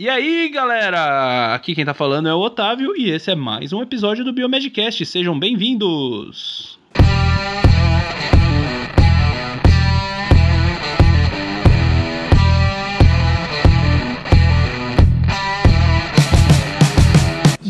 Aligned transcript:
E 0.00 0.08
aí, 0.08 0.48
galera? 0.48 1.52
Aqui 1.52 1.74
quem 1.74 1.84
tá 1.84 1.92
falando 1.92 2.28
é 2.28 2.34
o 2.34 2.38
Otávio 2.38 2.96
e 2.96 3.10
esse 3.10 3.32
é 3.32 3.34
mais 3.34 3.72
um 3.72 3.82
episódio 3.82 4.24
do 4.24 4.32
Biomedcast. 4.32 5.04
Sejam 5.04 5.36
bem-vindos! 5.36 6.78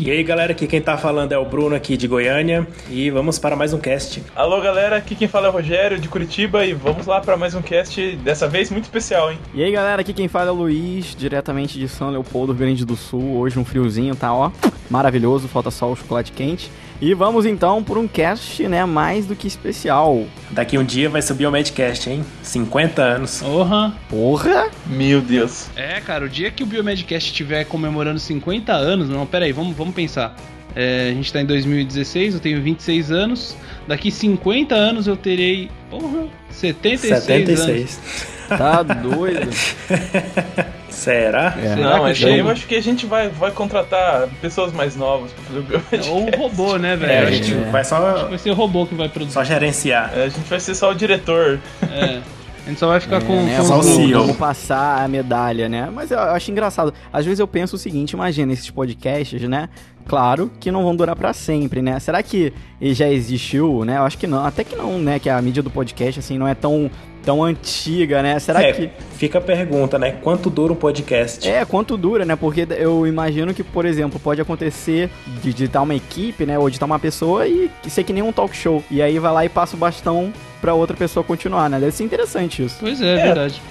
E 0.09 0.11
aí 0.11 0.23
galera, 0.23 0.53
aqui 0.53 0.65
quem 0.65 0.81
tá 0.81 0.97
falando 0.97 1.33
é 1.33 1.37
o 1.37 1.45
Bruno 1.45 1.75
aqui 1.75 1.95
de 1.95 2.07
Goiânia 2.07 2.67
e 2.89 3.11
vamos 3.11 3.37
para 3.37 3.55
mais 3.55 3.73
um 3.73 3.77
cast. 3.77 4.23
Alô 4.35 4.59
galera, 4.59 4.95
aqui 4.95 5.13
quem 5.13 5.27
fala 5.27 5.45
é 5.45 5.49
o 5.51 5.53
Rogério 5.53 5.99
de 5.99 6.07
Curitiba 6.09 6.65
e 6.65 6.73
vamos 6.73 7.05
lá 7.05 7.21
para 7.21 7.37
mais 7.37 7.53
um 7.53 7.61
cast, 7.61 8.15
dessa 8.15 8.47
vez 8.47 8.71
muito 8.71 8.85
especial, 8.85 9.31
hein? 9.31 9.37
E 9.53 9.63
aí 9.63 9.71
galera, 9.71 10.01
aqui 10.01 10.11
quem 10.11 10.27
fala 10.27 10.49
é 10.49 10.51
o 10.51 10.55
Luiz, 10.55 11.15
diretamente 11.15 11.77
de 11.77 11.87
São 11.87 12.09
Leopoldo, 12.09 12.53
Rio 12.53 12.61
Grande 12.61 12.85
do 12.85 12.95
Sul. 12.95 13.37
Hoje 13.37 13.59
um 13.59 13.63
friozinho, 13.63 14.15
tá 14.15 14.33
ó, 14.33 14.49
maravilhoso, 14.89 15.47
falta 15.47 15.69
só 15.69 15.91
o 15.91 15.95
chocolate 15.95 16.31
quente. 16.31 16.71
E 17.01 17.13
vamos 17.13 17.45
então 17.45 17.81
por 17.81 17.97
um 17.97 18.07
cast, 18.07 18.67
né, 18.67 18.85
mais 18.85 19.25
do 19.25 19.35
que 19.35 19.47
especial. 19.47 20.25
Daqui 20.51 20.77
um 20.77 20.83
dia 20.83 21.09
vai 21.09 21.21
subir 21.21 21.47
o 21.47 21.51
Medcast, 21.51 22.09
hein? 22.09 22.25
50 22.43 23.01
anos. 23.01 23.41
Porra! 23.41 23.93
Porra! 24.09 24.69
Meu 24.85 25.21
Deus. 25.21 25.69
É, 25.77 26.01
cara, 26.01 26.25
o 26.25 26.29
dia 26.29 26.51
que 26.51 26.61
o 26.61 26.65
Biomedcast 26.65 27.29
estiver 27.29 27.63
comemorando 27.63 28.19
50 28.19 28.73
anos, 28.73 29.07
não, 29.07 29.25
pera 29.25 29.45
aí, 29.45 29.53
vamos, 29.53 29.77
vamos 29.77 29.95
pensar. 29.95 30.35
É, 30.75 31.09
a 31.09 31.13
gente 31.13 31.31
tá 31.31 31.41
em 31.41 31.45
2016, 31.45 32.33
eu 32.33 32.39
tenho 32.39 32.61
26 32.61 33.11
anos. 33.11 33.55
Daqui 33.87 34.11
50 34.11 34.75
anos 34.75 35.07
eu 35.07 35.15
terei, 35.15 35.69
porra, 35.89 36.27
76, 36.51 37.23
76. 37.23 37.69
anos. 37.69 38.39
Tá 38.49 38.81
doido. 38.81 39.47
Será? 40.89 41.55
É. 41.61 41.75
Não, 41.75 42.03
mas 42.03 42.23
aí 42.23 42.39
eu 42.39 42.49
acho 42.49 42.67
que 42.67 42.75
a 42.75 42.81
gente 42.81 43.05
vai, 43.05 43.29
vai 43.29 43.51
contratar 43.51 44.27
pessoas 44.41 44.73
mais 44.73 44.95
novas 44.95 45.31
pra 45.31 45.43
fazer 45.43 45.59
o 45.59 45.63
biomedcast. 45.63 46.09
Ou 46.11 46.27
um 46.27 46.29
robô, 46.31 46.77
né, 46.77 46.95
velho? 46.95 47.11
É, 47.11 47.19
a 47.19 47.31
gente 47.31 47.53
é. 47.53 47.71
vai 47.71 47.83
só. 47.83 48.27
Vai 48.27 48.37
ser 48.37 48.51
o 48.51 48.53
robô 48.53 48.85
que 48.85 48.95
vai 48.95 49.09
produzir. 49.09 49.33
Só 49.33 49.43
gerenciar. 49.43 50.11
É, 50.15 50.23
a 50.23 50.29
gente 50.29 50.49
vai 50.49 50.59
ser 50.59 50.75
só 50.75 50.91
o 50.91 50.95
diretor. 50.95 51.59
É. 51.83 52.21
A 52.65 52.69
gente 52.69 52.79
só 52.79 52.87
vai 52.87 52.99
ficar 52.99 53.17
é, 53.17 53.21
com, 53.21 53.33
né, 53.41 53.57
com 53.57 53.65
só 53.65 53.79
o 53.79 54.11
como 54.13 54.35
passar 54.35 55.03
a 55.03 55.07
medalha, 55.07 55.67
né? 55.67 55.89
Mas 55.91 56.11
eu 56.11 56.19
acho 56.19 56.51
engraçado. 56.51 56.93
Às 57.11 57.25
vezes 57.25 57.39
eu 57.39 57.47
penso 57.47 57.75
o 57.75 57.79
seguinte, 57.79 58.11
imagina 58.11 58.53
esses 58.53 58.69
podcasts, 58.69 59.41
né? 59.41 59.69
Claro 60.07 60.51
que 60.59 60.71
não 60.71 60.83
vão 60.83 60.95
durar 60.95 61.15
para 61.15 61.33
sempre, 61.33 61.81
né? 61.81 61.99
Será 61.99 62.21
que 62.21 62.53
já 62.81 63.09
existiu, 63.09 63.85
né? 63.85 63.97
Eu 63.97 64.03
acho 64.03 64.17
que 64.17 64.27
não, 64.27 64.45
até 64.45 64.63
que 64.63 64.75
não, 64.75 64.99
né? 64.99 65.19
Que 65.19 65.29
a 65.29 65.41
mídia 65.41 65.63
do 65.63 65.69
podcast 65.69 66.19
assim 66.19 66.37
não 66.37 66.47
é 66.47 66.53
tão 66.53 66.91
tão 67.29 67.43
antiga, 67.43 68.23
né? 68.23 68.39
Será 68.39 68.63
é, 68.63 68.73
que. 68.73 68.89
Fica 69.11 69.37
a 69.37 69.41
pergunta, 69.41 69.99
né? 69.99 70.13
Quanto 70.23 70.49
dura 70.49 70.73
um 70.73 70.75
podcast? 70.75 71.47
É, 71.47 71.63
quanto 71.63 71.95
dura, 71.95 72.25
né? 72.25 72.35
Porque 72.35 72.65
eu 72.71 73.05
imagino 73.05 73.53
que, 73.53 73.63
por 73.63 73.85
exemplo, 73.85 74.19
pode 74.19 74.41
acontecer 74.41 75.11
de 75.43 75.65
estar 75.65 75.83
uma 75.83 75.93
equipe, 75.93 76.43
né? 76.43 76.57
Ou 76.57 76.67
de 76.71 76.77
estar 76.77 76.87
uma 76.87 76.97
pessoa 76.97 77.47
e 77.47 77.69
ser 77.87 78.03
que 78.03 78.13
nem 78.13 78.23
um 78.23 78.31
talk 78.31 78.55
show. 78.55 78.83
E 78.89 78.99
aí 78.99 79.19
vai 79.19 79.31
lá 79.31 79.45
e 79.45 79.49
passa 79.49 79.75
o 79.75 79.79
bastão 79.79 80.33
pra 80.61 80.73
outra 80.73 80.95
pessoa 80.95 81.23
continuar, 81.23 81.69
né? 81.69 81.79
Deve 81.79 81.91
ser 81.91 82.03
interessante 82.03 82.63
isso. 82.63 82.77
Pois 82.79 83.01
é, 83.01 83.13
é 83.13 83.23
verdade. 83.23 83.61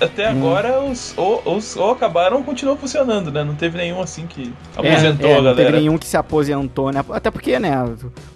Até 0.00 0.28
hum. 0.28 0.38
agora, 0.38 0.80
os, 0.82 1.14
ou, 1.16 1.42
os 1.56 1.76
ou 1.76 1.92
acabaram 1.92 2.38
ou 2.38 2.44
continuam 2.44 2.76
funcionando, 2.76 3.30
né? 3.30 3.44
Não 3.44 3.54
teve 3.54 3.78
nenhum 3.78 4.00
assim 4.00 4.26
que 4.26 4.52
aposentou 4.76 5.28
é, 5.28 5.32
é, 5.32 5.34
a 5.34 5.36
galera. 5.36 5.42
Não 5.42 5.54
teve 5.54 5.72
nenhum 5.72 5.98
que 5.98 6.06
se 6.06 6.16
aposentou, 6.16 6.92
né? 6.92 7.04
Até 7.10 7.30
porque, 7.30 7.58
né? 7.58 7.72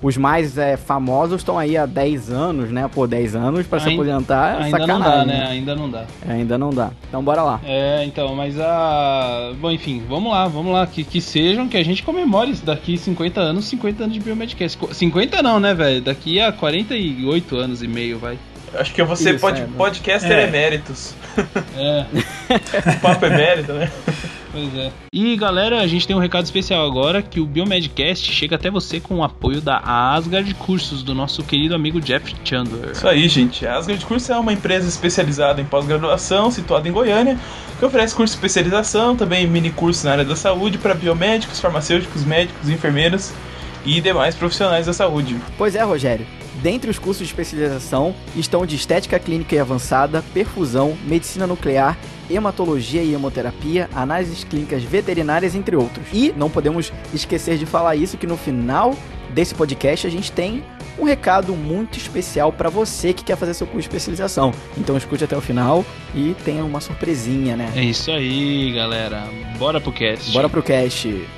Os 0.01 0.17
mais 0.17 0.57
é, 0.57 0.77
famosos 0.77 1.41
estão 1.41 1.59
aí 1.59 1.77
há 1.77 1.87
10 1.87 2.31
anos, 2.31 2.71
né? 2.71 2.89
Pô, 2.93 3.07
10 3.07 3.35
anos 3.35 3.67
pra 3.67 3.79
ainda, 3.79 3.91
se 3.91 3.95
aposentar 3.95 4.61
é 4.61 4.65
ainda 4.65 4.79
sacanagem. 4.79 5.19
Não 5.19 5.19
dá, 5.19 5.25
né? 5.25 5.47
Ainda 5.49 5.75
não 5.75 5.91
dá. 5.91 6.05
É, 6.27 6.33
ainda 6.33 6.59
não 6.59 6.71
dá. 6.71 6.91
Então 7.09 7.23
bora 7.23 7.43
lá. 7.43 7.61
É, 7.65 8.05
então, 8.05 8.35
mas 8.35 8.59
a. 8.61 9.53
Bom, 9.61 9.71
enfim, 9.71 10.03
vamos 10.09 10.31
lá, 10.31 10.47
vamos 10.47 10.73
lá. 10.73 10.87
Que, 10.87 11.03
que 11.03 11.21
sejam, 11.21 11.69
que 11.69 11.77
a 11.77 11.85
gente 11.85 12.03
comemore 12.03 12.51
isso 12.51 12.65
daqui 12.65 12.97
50 12.97 13.41
anos, 13.41 13.65
50 13.67 14.05
anos 14.05 14.15
de 14.15 14.21
Biomedcast. 14.21 14.79
50 14.93 15.43
não, 15.43 15.59
né, 15.59 15.75
velho? 15.75 16.01
Daqui 16.01 16.41
a 16.41 16.53
48 16.53 17.57
anos 17.57 17.83
e 17.83 17.89
meio, 17.97 18.19
vai. 18.19 18.39
Acho 18.75 18.93
que 18.93 19.01
eu 19.01 19.07
vou 19.07 19.17
ser 19.17 19.37
Isso, 19.37 19.41
pod, 19.41 19.59
é, 19.59 19.65
podcaster 19.65 20.33
é. 20.33 20.45
eméritos. 20.45 21.15
É. 21.77 22.07
o 22.97 23.01
papo 23.01 23.27
emérito, 23.27 23.75
né? 23.75 23.91
Pois 24.51 24.75
é. 24.75 24.91
E 25.13 25.37
galera, 25.37 25.83
a 25.83 25.87
gente 25.87 26.07
tem 26.07 26.17
um 26.17 26.19
recado 26.19 26.45
especial 26.45 26.87
agora 26.87 27.21
que 27.21 27.39
o 27.41 27.45
Biomedcast 27.45 28.33
chega 28.33 28.57
até 28.57 28.71
você 28.71 28.99
com 28.99 29.17
o 29.17 29.23
apoio 29.23 29.61
da 29.61 29.77
Asgard 29.85 30.55
Cursos, 30.55 31.03
do 31.03 31.15
nosso 31.15 31.45
querido 31.45 31.75
amigo 31.75 32.01
Jeff 32.01 32.35
Chandler. 32.43 32.93
Isso 32.93 33.07
aí, 33.07 33.29
gente. 33.29 33.67
A 33.67 33.77
Asgard 33.77 34.03
Cursos 34.07 34.31
é 34.31 34.39
uma 34.39 34.51
empresa 34.51 34.89
especializada 34.89 35.61
em 35.61 35.67
pós-graduação, 35.67 36.51
situada 36.51 36.89
em 36.89 36.93
Goiânia, 36.93 37.39
que 37.79 37.85
oferece 37.85 38.15
curso 38.15 38.33
de 38.33 38.39
especialização, 38.39 39.15
também 39.15 39.47
mini 39.47 39.71
cursos 39.71 40.05
na 40.05 40.13
área 40.13 40.25
da 40.25 40.37
saúde 40.37 40.79
para 40.79 40.95
biomédicos, 40.95 41.61
farmacêuticos, 41.61 42.25
médicos, 42.25 42.71
enfermeiros 42.71 43.35
e 43.85 44.01
demais 44.01 44.35
profissionais 44.35 44.87
da 44.87 44.95
saúde. 44.95 45.37
Pois 45.59 45.75
é, 45.75 45.83
Rogério. 45.83 46.27
Dentre 46.67 46.91
os 46.91 46.99
cursos 46.99 47.25
de 47.25 47.33
especialização 47.33 48.13
estão 48.35 48.67
de 48.67 48.75
estética 48.75 49.21
clínica 49.21 49.55
e 49.55 49.59
avançada, 49.61 50.25
perfusão, 50.35 50.99
medicina 51.07 51.47
nuclear, 51.47 51.97
hematologia 52.29 53.05
e 53.05 53.15
hemoterapia, 53.15 53.89
análises 53.95 54.43
clínicas 54.43 54.83
veterinárias, 54.83 55.55
entre 55.55 55.77
outros. 55.77 56.05
E 56.13 56.35
não 56.37 56.51
podemos 56.51 56.93
esquecer 57.15 57.57
de 57.57 57.65
falar 57.65 57.95
isso 57.95 58.19
que 58.19 58.27
no 58.27 58.37
final 58.37 58.97
desse 59.31 59.55
podcast 59.55 60.09
a 60.09 60.11
gente 60.11 60.33
tem 60.33 60.65
um 60.99 61.05
recado 61.05 61.55
muito 61.55 61.99
especial 61.99 62.53
para 62.53 62.69
você 62.69 63.13
que 63.13 63.23
quer 63.23 63.37
fazer 63.37 63.55
seu 63.55 63.69
curso 63.69 63.89
de 63.89 63.95
especialização. 63.95 64.53
Então 64.77 64.97
escute 64.97 65.23
até 65.23 65.37
o 65.37 65.41
final 65.41 65.85
e 66.17 66.35
tenha 66.45 66.65
uma 66.65 66.81
surpresinha, 66.81 67.57
né? 67.57 67.71
É 67.77 67.85
isso 67.85 68.11
aí, 68.11 68.73
galera. 68.73 69.23
Bora 69.57 69.81
pro 69.81 69.93
cast. 69.93 70.33
Bora 70.33 70.49
pro 70.49 70.65
cast. 70.65 71.29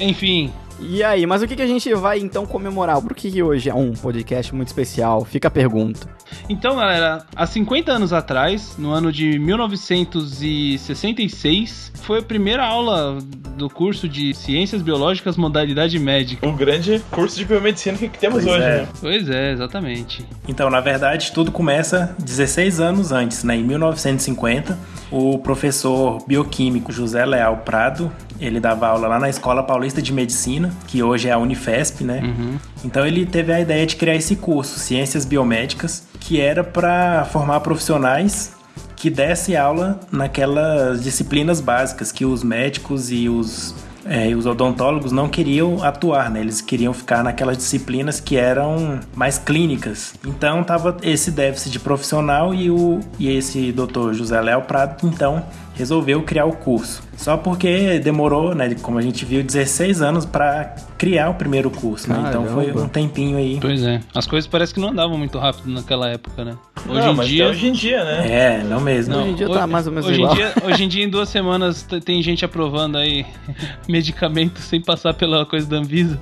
Enfim. 0.00 0.50
E 0.82 1.04
aí, 1.04 1.26
mas 1.26 1.42
o 1.42 1.46
que, 1.46 1.54
que 1.54 1.60
a 1.60 1.66
gente 1.66 1.92
vai 1.94 2.18
então 2.18 2.46
comemorar? 2.46 3.02
Por 3.02 3.14
que, 3.14 3.30
que 3.30 3.42
hoje 3.42 3.68
é 3.68 3.74
um 3.74 3.92
podcast 3.92 4.54
muito 4.54 4.68
especial? 4.68 5.26
Fica 5.26 5.48
a 5.48 5.50
pergunta. 5.50 6.08
Então, 6.48 6.76
galera, 6.76 7.26
há 7.36 7.46
50 7.46 7.92
anos 7.92 8.14
atrás, 8.14 8.76
no 8.78 8.90
ano 8.90 9.12
de 9.12 9.38
1966, 9.38 11.92
foi 12.02 12.20
a 12.20 12.22
primeira 12.22 12.64
aula 12.64 13.18
do 13.56 13.68
curso 13.68 14.08
de 14.08 14.32
Ciências 14.32 14.80
Biológicas 14.80 15.36
Modalidade 15.36 15.98
Médica. 15.98 16.48
O 16.48 16.52
grande 16.52 17.02
curso 17.10 17.36
de 17.36 17.44
biomedicina 17.44 17.98
que 17.98 18.08
temos 18.08 18.44
pois 18.44 18.56
hoje, 18.56 18.64
é. 18.64 18.78
né? 18.78 18.88
Pois 19.00 19.28
é, 19.28 19.52
exatamente. 19.52 20.24
Então, 20.48 20.70
na 20.70 20.80
verdade, 20.80 21.30
tudo 21.32 21.52
começa 21.52 22.16
16 22.18 22.80
anos 22.80 23.12
antes, 23.12 23.44
né? 23.44 23.54
Em 23.54 23.64
1950, 23.64 24.78
o 25.10 25.36
professor 25.38 26.24
bioquímico 26.26 26.90
José 26.90 27.26
Leal 27.26 27.58
Prado 27.58 28.10
ele 28.40 28.58
dava 28.58 28.88
aula 28.88 29.06
lá 29.06 29.18
na 29.18 29.28
Escola 29.28 29.62
Paulista 29.62 30.00
de 30.00 30.12
Medicina, 30.12 30.72
que 30.86 31.02
hoje 31.02 31.28
é 31.28 31.32
a 31.32 31.38
Unifesp, 31.38 32.02
né? 32.02 32.20
Uhum. 32.22 32.58
Então 32.84 33.06
ele 33.06 33.26
teve 33.26 33.52
a 33.52 33.60
ideia 33.60 33.86
de 33.86 33.96
criar 33.96 34.14
esse 34.14 34.36
curso, 34.36 34.78
Ciências 34.78 35.24
Biomédicas, 35.24 36.08
que 36.18 36.40
era 36.40 36.64
para 36.64 37.24
formar 37.26 37.60
profissionais 37.60 38.52
que 38.96 39.08
dessem 39.08 39.56
aula 39.56 39.98
naquelas 40.12 41.02
disciplinas 41.02 41.60
básicas 41.60 42.12
que 42.12 42.24
os 42.24 42.42
médicos 42.42 43.10
e 43.10 43.28
os 43.28 43.74
é, 44.04 44.34
os 44.34 44.46
odontólogos 44.46 45.12
não 45.12 45.28
queriam 45.28 45.82
atuar, 45.82 46.30
né? 46.30 46.40
Eles 46.40 46.60
queriam 46.60 46.92
ficar 46.92 47.22
naquelas 47.22 47.56
disciplinas 47.56 48.18
que 48.18 48.36
eram 48.36 49.00
mais 49.14 49.38
clínicas. 49.38 50.14
Então 50.26 50.64
tava 50.64 50.96
esse 51.02 51.30
déficit 51.30 51.70
de 51.72 51.80
profissional 51.80 52.54
e 52.54 52.70
o 52.70 53.00
e 53.18 53.30
esse 53.30 53.72
doutor 53.72 54.14
José 54.14 54.40
Léo 54.40 54.62
Prado 54.62 55.06
então 55.06 55.44
resolveu 55.74 56.22
criar 56.22 56.46
o 56.46 56.52
curso. 56.52 57.02
Só 57.20 57.36
porque 57.36 57.98
demorou, 57.98 58.54
né, 58.54 58.74
como 58.82 58.98
a 58.98 59.02
gente 59.02 59.24
viu, 59.24 59.42
16 59.42 60.00
anos 60.02 60.24
para 60.24 60.74
criar 60.96 61.30
o 61.30 61.34
primeiro 61.34 61.70
curso, 61.70 62.08
né? 62.08 62.24
Então 62.28 62.46
foi 62.46 62.72
um 62.72 62.88
tempinho 62.88 63.36
aí. 63.36 63.58
Pois 63.60 63.82
é. 63.82 64.00
As 64.14 64.26
coisas 64.26 64.48
parecem 64.48 64.74
que 64.74 64.80
não 64.80 64.88
andavam 64.88 65.18
muito 65.18 65.38
rápido 65.38 65.70
naquela 65.70 66.08
época, 66.08 66.44
né? 66.44 66.56
Hoje 66.88 67.00
não, 67.00 67.22
em 67.22 67.26
dia. 67.26 67.48
Hoje 67.48 67.68
em 67.68 67.72
dia, 67.72 68.04
né? 68.04 68.26
É, 68.30 68.64
não 68.64 68.80
mesmo. 68.80 69.14
Não, 69.14 69.22
hoje 69.22 69.30
em 69.30 69.34
dia 69.34 69.48
tá 69.48 69.66
mais 69.66 69.86
ou 69.86 69.92
menos 69.92 70.08
hoje 70.08 70.18
igual. 70.18 70.32
Em 70.32 70.36
dia, 70.36 70.52
hoje 70.64 70.84
em 70.84 70.88
dia, 70.88 71.04
em 71.04 71.08
duas 71.08 71.28
semanas, 71.28 71.86
tem 72.04 72.22
gente 72.22 72.44
aprovando 72.44 72.96
aí 72.96 73.26
medicamentos 73.88 74.64
sem 74.64 74.80
passar 74.80 75.12
pela 75.12 75.44
coisa 75.44 75.68
da 75.68 75.76
Anvisa. 75.76 76.18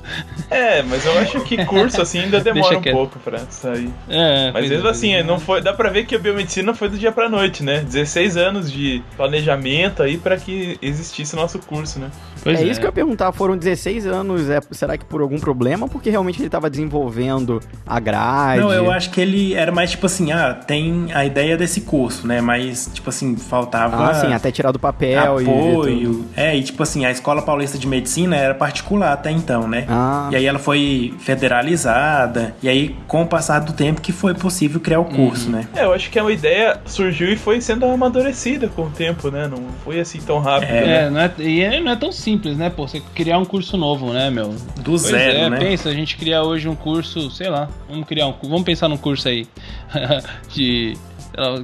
É, 0.51 0.83
mas 0.83 1.07
eu 1.07 1.17
acho 1.19 1.41
que 1.43 1.65
curso 1.65 2.03
assim 2.03 2.21
ainda 2.21 2.41
demora 2.43 2.79
um 2.79 2.83
pouco 2.83 3.19
pra 3.21 3.39
sair. 3.51 3.91
É. 4.09 4.51
Mas 4.53 4.69
mesmo 4.69 4.89
é, 4.89 4.91
assim, 4.91 5.23
não 5.23 5.39
foi. 5.39 5.61
Dá 5.61 5.73
pra 5.73 5.91
ver 5.91 6.07
que 6.07 6.17
a 6.17 6.19
biomedicina 6.19 6.75
foi 6.75 6.89
do 6.89 6.99
dia 6.99 7.13
pra 7.13 7.29
noite, 7.29 7.63
né? 7.63 7.81
16 7.83 8.37
anos 8.37 8.71
de 8.71 9.03
planejamento 9.17 9.39
planejamento 9.59 10.03
aí 10.03 10.19
para 10.19 10.37
que 10.37 10.79
existisse 10.89 11.35
o 11.35 11.37
nosso 11.37 11.59
curso, 11.59 11.99
né? 11.99 12.11
Pois 12.43 12.61
é, 12.61 12.63
é, 12.63 12.67
isso 12.67 12.81
que 12.81 12.87
eu 12.87 12.89
ia 12.89 12.93
perguntar. 12.93 13.33
Foram 13.33 13.57
16 13.57 14.07
anos, 14.07 14.49
é, 14.49 14.61
será 14.73 14.97
que 14.97 15.05
por 15.05 15.21
algum 15.21 15.39
problema? 15.39 15.85
Ou 15.85 15.89
porque 15.89 16.11
realmente 16.11 16.39
ele 16.39 16.47
estava 16.47 16.71
desenvolvendo 16.71 17.61
a 17.87 18.01
grade? 18.01 18.61
Não, 18.61 18.73
eu 18.73 18.91
acho 18.91 19.11
que 19.11 19.21
ele 19.21 19.55
era 19.55 19.71
mais 19.73 19.91
tipo 19.91 20.07
assim, 20.07 20.33
ah, 20.33 20.55
tem 20.55 21.09
a 21.13 21.25
ideia 21.25 21.57
desse 21.57 21.83
curso, 21.83 22.27
né? 22.27 22.41
Mas, 22.41 22.91
tipo 22.93 23.09
assim, 23.11 23.37
faltava. 23.37 24.11
Ah, 24.11 24.15
sim, 24.15 24.33
até 24.33 24.51
tirar 24.51 24.73
do 24.73 24.79
papel 24.79 25.39
apoio. 25.39 26.25
E 26.35 26.41
é, 26.41 26.57
e 26.57 26.63
tipo 26.63 26.83
assim, 26.83 27.05
a 27.05 27.11
Escola 27.11 27.43
Paulista 27.43 27.79
de 27.79 27.87
Medicina 27.87 28.37
era 28.37 28.55
particular 28.55 29.13
até 29.13 29.31
então, 29.31 29.69
né? 29.69 29.85
Ah. 29.89 30.29
E 30.33 30.37
aí 30.37 30.47
ela 30.47 30.59
foi 30.59 31.15
federalizada. 31.19 32.55
E 32.63 32.69
aí, 32.69 32.97
com 33.07 33.23
o 33.23 33.27
passar 33.27 33.61
do 33.61 33.73
tempo, 33.73 34.01
que 34.01 34.13
foi 34.13 34.35
possível 34.35 34.81
criar 34.81 35.01
o 35.01 35.05
curso, 35.05 35.47
uhum. 35.47 35.53
né? 35.53 35.69
É, 35.75 35.85
eu 35.85 35.93
acho 35.93 36.11
que 36.11 36.19
a 36.19 36.31
ideia 36.31 36.81
surgiu 36.85 37.29
e 37.33 37.37
foi 37.37 37.61
sendo 37.61 37.87
amadurecida 37.87 38.69
com 38.69 38.83
o 38.83 38.91
tempo, 38.91 39.31
né? 39.31 39.49
Não 39.49 39.59
foi 39.85 40.01
assim 40.01 40.21
tão 40.21 40.39
rápido. 40.39 40.71
É, 40.71 40.78
né? 40.87 41.11
não 41.11 41.21
é, 41.21 41.33
e 41.39 41.81
não 41.81 41.93
é 41.93 41.97
tão 41.97 42.11
simples 42.13 42.39
simples, 42.39 42.57
né, 42.57 42.71
pô? 42.71 42.87
Você 42.87 43.03
criar 43.15 43.39
um 43.39 43.45
curso 43.45 43.77
novo, 43.77 44.13
né, 44.13 44.31
meu? 44.31 44.51
Do 44.77 44.93
pois 44.93 45.03
zero, 45.03 45.39
é, 45.39 45.51
né? 45.51 45.59
Pensa, 45.59 45.89
a 45.89 45.95
gente 45.95 46.17
criar 46.17 46.43
hoje 46.43 46.69
um 46.69 46.75
curso, 46.75 47.31
sei 47.31 47.49
lá, 47.49 47.69
vamos 47.89 48.07
criar 48.07 48.27
um, 48.27 48.35
vamos 48.43 48.63
pensar 48.63 48.89
num 48.89 48.97
curso 48.97 49.29
aí 49.29 49.47
de 50.55 50.97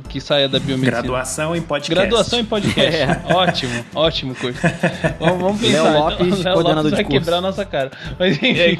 que 0.08 0.20
saia 0.20 0.48
da 0.48 0.58
biomedicina. 0.58 1.02
Graduação 1.02 1.56
em 1.56 1.62
podcast. 1.62 1.94
Graduação 1.94 2.40
em 2.40 2.44
podcast. 2.44 2.74
É. 2.94 3.34
Ótimo, 3.34 3.84
ótimo 3.94 4.34
curso. 4.34 4.60
Vamos, 5.18 5.40
vamos 5.40 5.60
pensar. 5.60 5.82
Léo 5.82 5.98
Lopes, 5.98 6.40
então, 6.40 6.54
Léo 6.54 6.62
Lopes 6.62 6.82
vai 6.82 6.90
de 6.90 7.04
curso. 7.04 7.08
quebrar 7.08 7.36
a 7.36 7.40
nossa 7.40 7.64
cara. 7.64 7.90
Mas 8.18 8.36
enfim. 8.36 8.60
Aí, 8.60 8.78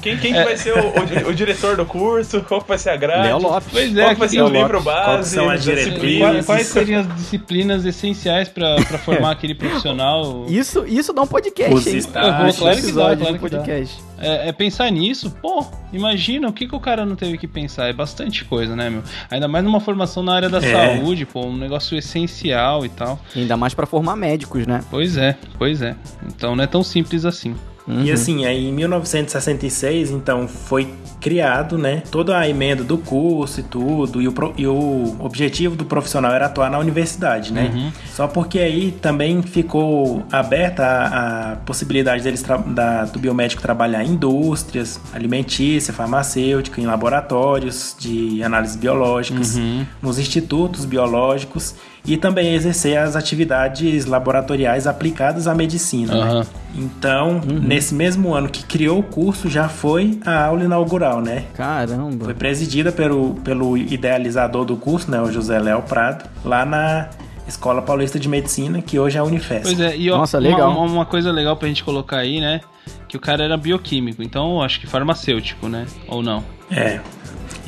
quem, 0.00 0.18
quem 0.18 0.36
é. 0.36 0.44
vai 0.44 0.56
ser 0.56 0.72
o, 0.72 0.88
o, 0.88 1.28
o, 1.28 1.34
diretor 1.34 1.76
do 1.76 1.86
curso? 1.86 2.42
Qual 2.42 2.64
vai 2.66 2.78
ser 2.78 2.90
a 2.90 2.96
grade? 2.96 3.28
Léo 3.28 3.38
Lopes. 3.38 3.68
Pois 3.70 3.96
é, 3.96 4.04
qual 4.04 4.16
vai 4.16 4.28
ser 4.28 4.42
o 4.42 4.48
livro 4.48 4.82
base? 4.82 5.04
Qual 5.04 5.22
são 5.22 5.50
as 5.50 5.62
diretrizes? 5.62 6.18
Quais, 6.18 6.46
quais 6.46 6.66
seriam 6.66 7.00
as 7.02 7.14
disciplinas 7.14 7.84
essenciais 7.84 8.48
para 8.48 8.98
formar 8.98 9.32
aquele 9.32 9.54
profissional? 9.54 10.46
Isso, 10.48 10.84
isso 10.86 11.12
dá 11.12 11.22
um 11.22 11.26
podcast, 11.26 11.74
Os 11.74 11.86
hein? 11.86 11.96
Estágios, 11.96 12.58
claro 12.58 12.76
que 12.76 12.92
dá, 12.92 13.16
claro 13.16 13.34
que 13.34 13.38
podcast. 13.38 13.96
Dá 13.96 14.11
é, 14.22 14.48
é, 14.48 14.52
pensar 14.52 14.90
nisso, 14.90 15.30
pô, 15.42 15.66
imagina 15.92 16.48
o 16.48 16.52
que, 16.52 16.66
que 16.66 16.74
o 16.74 16.80
cara 16.80 17.04
não 17.04 17.16
teve 17.16 17.36
que 17.36 17.48
pensar. 17.48 17.88
É 17.88 17.92
bastante 17.92 18.44
coisa, 18.44 18.76
né, 18.76 18.88
meu? 18.88 19.02
Ainda 19.30 19.48
mais 19.48 19.64
numa 19.64 19.80
formação 19.80 20.22
na 20.22 20.34
área 20.34 20.48
da 20.48 20.58
é. 20.58 20.96
saúde, 20.96 21.26
pô, 21.26 21.46
um 21.46 21.56
negócio 21.56 21.98
essencial 21.98 22.86
e 22.86 22.88
tal. 22.88 23.18
Ainda 23.34 23.56
mais 23.56 23.74
para 23.74 23.86
formar 23.86 24.16
médicos, 24.16 24.66
né? 24.66 24.82
Pois 24.90 25.16
é, 25.16 25.36
pois 25.58 25.82
é. 25.82 25.96
Então 26.26 26.54
não 26.54 26.62
é 26.64 26.66
tão 26.66 26.82
simples 26.82 27.24
assim. 27.24 27.54
Uhum. 27.86 28.04
E 28.04 28.12
assim, 28.12 28.46
aí 28.46 28.68
em 28.68 28.72
1966, 28.72 30.10
então, 30.10 30.46
foi 30.46 30.88
criado, 31.20 31.78
né, 31.78 32.02
toda 32.10 32.36
a 32.36 32.48
emenda 32.48 32.82
do 32.82 32.98
curso 32.98 33.60
e 33.60 33.62
tudo, 33.62 34.20
e 34.20 34.26
o, 34.26 34.34
e 34.56 34.66
o 34.66 35.16
objetivo 35.20 35.76
do 35.76 35.84
profissional 35.84 36.32
era 36.32 36.46
atuar 36.46 36.68
na 36.68 36.78
universidade, 36.78 37.52
né? 37.52 37.70
Uhum. 37.72 37.92
Só 38.12 38.26
porque 38.26 38.58
aí 38.58 38.90
também 38.90 39.40
ficou 39.42 40.24
aberta 40.32 40.84
a, 40.84 41.52
a 41.52 41.56
possibilidade 41.56 42.24
deles 42.24 42.42
da, 42.66 43.04
do 43.04 43.18
biomédico 43.20 43.62
trabalhar 43.62 44.04
em 44.04 44.12
indústrias, 44.12 45.00
alimentícia, 45.12 45.92
farmacêutica, 45.92 46.80
em 46.80 46.86
laboratórios 46.86 47.96
de 47.98 48.42
análises 48.42 48.76
biológicas, 48.76 49.56
uhum. 49.56 49.86
nos 50.00 50.18
institutos 50.18 50.84
biológicos 50.84 51.74
e 52.04 52.16
também 52.16 52.54
exercer 52.54 52.98
as 52.98 53.14
atividades 53.14 54.06
laboratoriais 54.06 54.86
aplicadas 54.86 55.46
à 55.46 55.54
medicina. 55.54 56.14
Uhum. 56.14 56.40
Né? 56.40 56.46
Então, 56.74 57.28
uhum. 57.46 57.60
nesse 57.60 57.94
mesmo 57.94 58.34
ano 58.34 58.48
que 58.48 58.64
criou 58.64 58.98
o 58.98 59.02
curso, 59.02 59.48
já 59.48 59.68
foi 59.68 60.18
a 60.24 60.46
aula 60.46 60.64
inaugural, 60.64 61.20
né? 61.20 61.44
Caramba! 61.54 62.24
Foi 62.24 62.34
presidida 62.34 62.90
pelo, 62.90 63.34
pelo 63.36 63.76
idealizador 63.76 64.64
do 64.64 64.76
curso, 64.76 65.10
né, 65.10 65.20
o 65.20 65.30
José 65.30 65.58
Léo 65.58 65.82
Prado, 65.82 66.24
lá 66.44 66.64
na 66.64 67.08
Escola 67.46 67.82
Paulista 67.82 68.18
de 68.18 68.28
Medicina, 68.28 68.80
que 68.80 68.98
hoje 68.98 69.16
é 69.16 69.20
a 69.20 69.24
Unifesp. 69.24 69.62
Pois 69.62 69.80
é, 69.80 69.96
e 69.96 70.10
ó, 70.10 70.18
Nossa, 70.18 70.38
legal. 70.38 70.70
Uma, 70.70 70.80
uma, 70.80 71.06
coisa 71.06 71.30
legal 71.30 71.56
pra 71.56 71.68
gente 71.68 71.84
colocar 71.84 72.18
aí, 72.18 72.40
né? 72.40 72.60
Que 73.06 73.16
o 73.16 73.20
cara 73.20 73.44
era 73.44 73.56
bioquímico, 73.56 74.22
então 74.22 74.62
acho 74.62 74.80
que 74.80 74.86
farmacêutico, 74.86 75.68
né? 75.68 75.86
Ou 76.08 76.22
não? 76.22 76.42
É, 76.70 77.00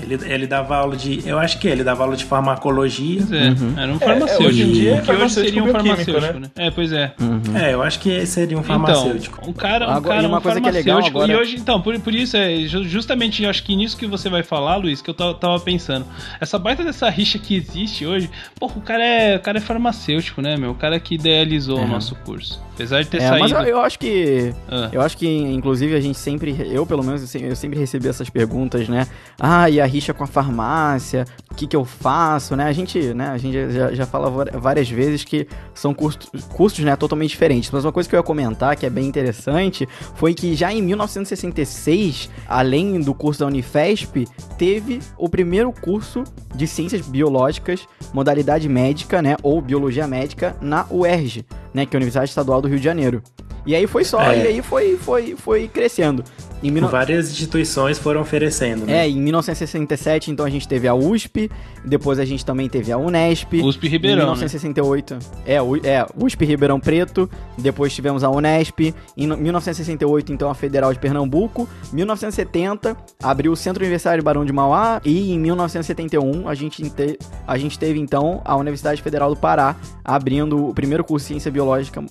ele, 0.01 0.19
ele 0.25 0.47
dava 0.47 0.77
aula 0.77 0.97
de. 0.97 1.27
Eu 1.27 1.39
acho 1.39 1.59
que 1.59 1.69
ele 1.69 1.85
dava 1.85 2.03
aula 2.03 2.17
de 2.17 2.25
farmacologia. 2.25 3.23
Pois 3.27 3.33
é, 3.33 3.49
uhum. 3.49 3.75
era 3.77 3.93
um 3.93 3.99
farmacêutico. 3.99 4.43
É, 4.43 4.47
hoje 4.47 4.63
em 4.63 4.73
dia, 4.73 5.03
que 5.03 5.13
hoje 5.13 5.35
seria 5.35 5.63
um 5.63 5.73
farmacêutico, 5.73 6.21
né? 6.21 6.33
né? 6.41 6.51
É, 6.57 6.71
pois 6.71 6.93
é. 6.93 7.13
Uhum. 7.21 7.57
É, 7.57 7.75
eu 7.75 7.83
acho 7.83 8.01
que 8.01 8.27
seria 8.27 8.57
um 8.57 8.61
então, 8.61 8.81
farmacêutico. 8.81 9.39
Então, 9.41 9.51
um 9.51 9.53
cara, 9.53 9.89
um 9.89 9.91
agora, 9.91 10.17
cara, 10.17 10.29
uma 10.29 10.39
um 10.39 10.41
coisa 10.41 10.61
que 10.61 10.69
é 10.69 10.73
legal 10.73 11.05
agora... 11.05 11.33
E 11.33 11.37
hoje, 11.37 11.57
então, 11.57 11.81
por, 11.81 11.99
por 12.01 12.15
isso, 12.15 12.37
é 12.37 12.57
justamente 12.67 13.45
acho 13.47 13.63
que 13.63 13.75
nisso 13.77 13.97
que 13.97 14.07
você 14.07 14.29
vai 14.29 14.43
falar, 14.43 14.77
Luiz, 14.77 15.01
que 15.01 15.11
eu 15.11 15.15
tava 15.15 15.59
pensando. 15.61 16.07
Essa 16.41 16.59
baita 16.59 16.85
dessa 16.85 17.09
rixa 17.09 17.39
que 17.39 17.55
existe 17.55 18.07
hoje, 18.07 18.31
pô, 18.59 18.67
o 18.67 18.81
cara 18.81 19.05
é, 19.05 19.37
o 19.37 19.41
cara 19.41 19.59
é 19.59 19.61
farmacêutico, 19.61 20.41
né, 20.41 20.57
meu? 20.57 20.73
O 20.73 20.75
cara 20.75 20.99
que 20.99 21.15
idealizou 21.15 21.79
é. 21.79 21.85
o 21.85 21.89
nosso 21.89 22.15
curso. 22.17 22.63
Apesar 22.75 23.03
de 23.03 23.09
ter 23.09 23.19
é, 23.19 23.29
saído. 23.29 23.41
Mas 23.41 23.53
eu, 23.53 23.61
eu 23.61 23.81
acho 23.81 23.99
que. 23.99 24.53
Ah. 24.69 24.89
Eu 24.93 25.01
acho 25.01 25.17
que, 25.17 25.29
inclusive, 25.29 25.95
a 25.95 26.01
gente 26.01 26.19
sempre. 26.19 26.57
Eu, 26.71 26.85
pelo 26.85 27.05
menos, 27.05 27.35
eu 27.35 27.55
sempre 27.55 27.79
recebi 27.79 28.09
essas 28.09 28.29
perguntas, 28.29 28.89
né? 28.89 29.07
Ah, 29.39 29.71
e 29.71 29.81
a 29.81 29.87
rixa 29.87 30.13
com 30.13 30.25
a 30.25 30.27
farmácia? 30.27 31.25
O 31.51 31.55
que, 31.55 31.69
que 31.69 31.77
eu 31.77 31.85
faço, 31.85 32.57
né? 32.57 32.65
A 32.65 32.73
gente, 32.73 33.15
né, 33.15 33.29
a 33.29 33.39
gente 33.39 33.71
já, 33.71 33.95
já 33.95 34.07
fala 34.07 34.29
várias 34.59 34.91
vezes 34.91 35.23
que 35.23 35.47
são 35.73 35.95
custos, 35.95 36.29
custos 36.47 36.85
né, 36.85 36.97
totalmente 36.97 37.31
diferentes. 37.31 37.71
Mas 37.71 37.85
uma 37.85 37.93
coisa 37.93 38.09
que 38.09 38.17
eu 38.17 38.19
ia 38.19 38.25
comentar, 38.25 38.75
que 38.75 38.85
é 38.85 38.91
bem 38.91 39.07
interessante, 39.07 39.89
foi 40.17 40.35
que 40.35 40.57
já 40.57 40.73
em 40.73 40.83
1966, 40.83 42.29
além 42.49 43.01
do 43.01 43.15
curso 43.15 43.41
da 43.41 43.47
Unifesp, 43.47 44.27
teve 44.59 44.99
o 45.17 45.29
primeiro 45.29 45.71
curso 45.71 46.25
de 46.53 46.67
ciências 46.67 47.07
biológicas, 47.07 47.87
modalidade 48.13 48.69
médica, 48.69 49.23
né? 49.23 49.37
Ou 49.45 49.61
biologia 49.61 50.09
médica 50.09 50.57
na 50.61 50.87
UERJ 50.91 51.45
né? 51.75 51.85
Que 51.85 51.97
é 51.97 51.99
a 51.99 51.99
Universidade 51.99 52.31
Estadual 52.31 52.63
do 52.65 52.69
Rio 52.69 52.79
de 52.79 52.85
Janeiro. 52.85 53.23
E 53.67 53.75
aí 53.75 53.87
foi 53.87 54.05
só, 54.05 54.21
é. 54.21 54.45
e 54.45 54.47
aí 54.47 54.63
foi, 54.63 54.97
foi, 54.97 55.35
foi 55.37 55.69
crescendo. 55.69 56.25
Em 56.65 56.71
mil... 56.71 56.89
Várias 56.89 57.31
instituições 57.31 57.99
foram 57.99 58.23
oferecendo, 58.23 58.87
né? 58.87 59.05
É, 59.05 59.09
em 59.09 59.21
1967, 59.21 60.31
então 60.31 60.47
a 60.47 60.51
gente 60.51 60.67
teve 60.67 60.89
a 60.89 60.95
USP, 60.95 61.51
depois 61.85 62.19
a 62.19 62.25
gente 62.25 62.43
também 62.43 62.71
teve 62.71 62.91
a 62.91 62.97
Unesp. 62.97 63.61
USP 63.63 63.87
Ribeirão. 63.87 64.23
Em 64.23 64.39
1968, 64.39 65.15
né? 65.15 65.21
é, 65.45 65.57
é, 65.57 66.07
USP 66.17 66.47
Ribeirão 66.47 66.81
Preto, 66.81 67.29
depois 67.59 67.95
tivemos 67.95 68.25
a 68.25 68.31
Unesp. 68.31 68.95
Em 69.15 69.27
1968, 69.27 70.33
então, 70.33 70.49
a 70.49 70.55
Federal 70.55 70.91
de 70.91 70.99
Pernambuco. 70.99 71.69
1970, 71.93 72.97
abriu 73.23 73.53
o 73.53 73.57
Centro 73.57 73.83
Universitário 73.83 74.25
Barão 74.25 74.43
de 74.43 74.53
Mauá. 74.53 75.03
E 75.05 75.33
em 75.33 75.39
1971, 75.39 76.49
a 76.49 76.55
gente, 76.55 76.89
te... 76.89 77.19
a 77.47 77.59
gente 77.59 77.79
teve, 77.79 78.01
então, 78.01 78.41
a 78.43 78.57
Universidade 78.57 79.03
Federal 79.03 79.29
do 79.29 79.37
Pará, 79.37 79.77
abrindo 80.03 80.69
o 80.69 80.73
primeiro 80.73 81.05
curso 81.05 81.27
de 81.27 81.33
Ciência 81.35 81.51
Biológica, 81.51 82.03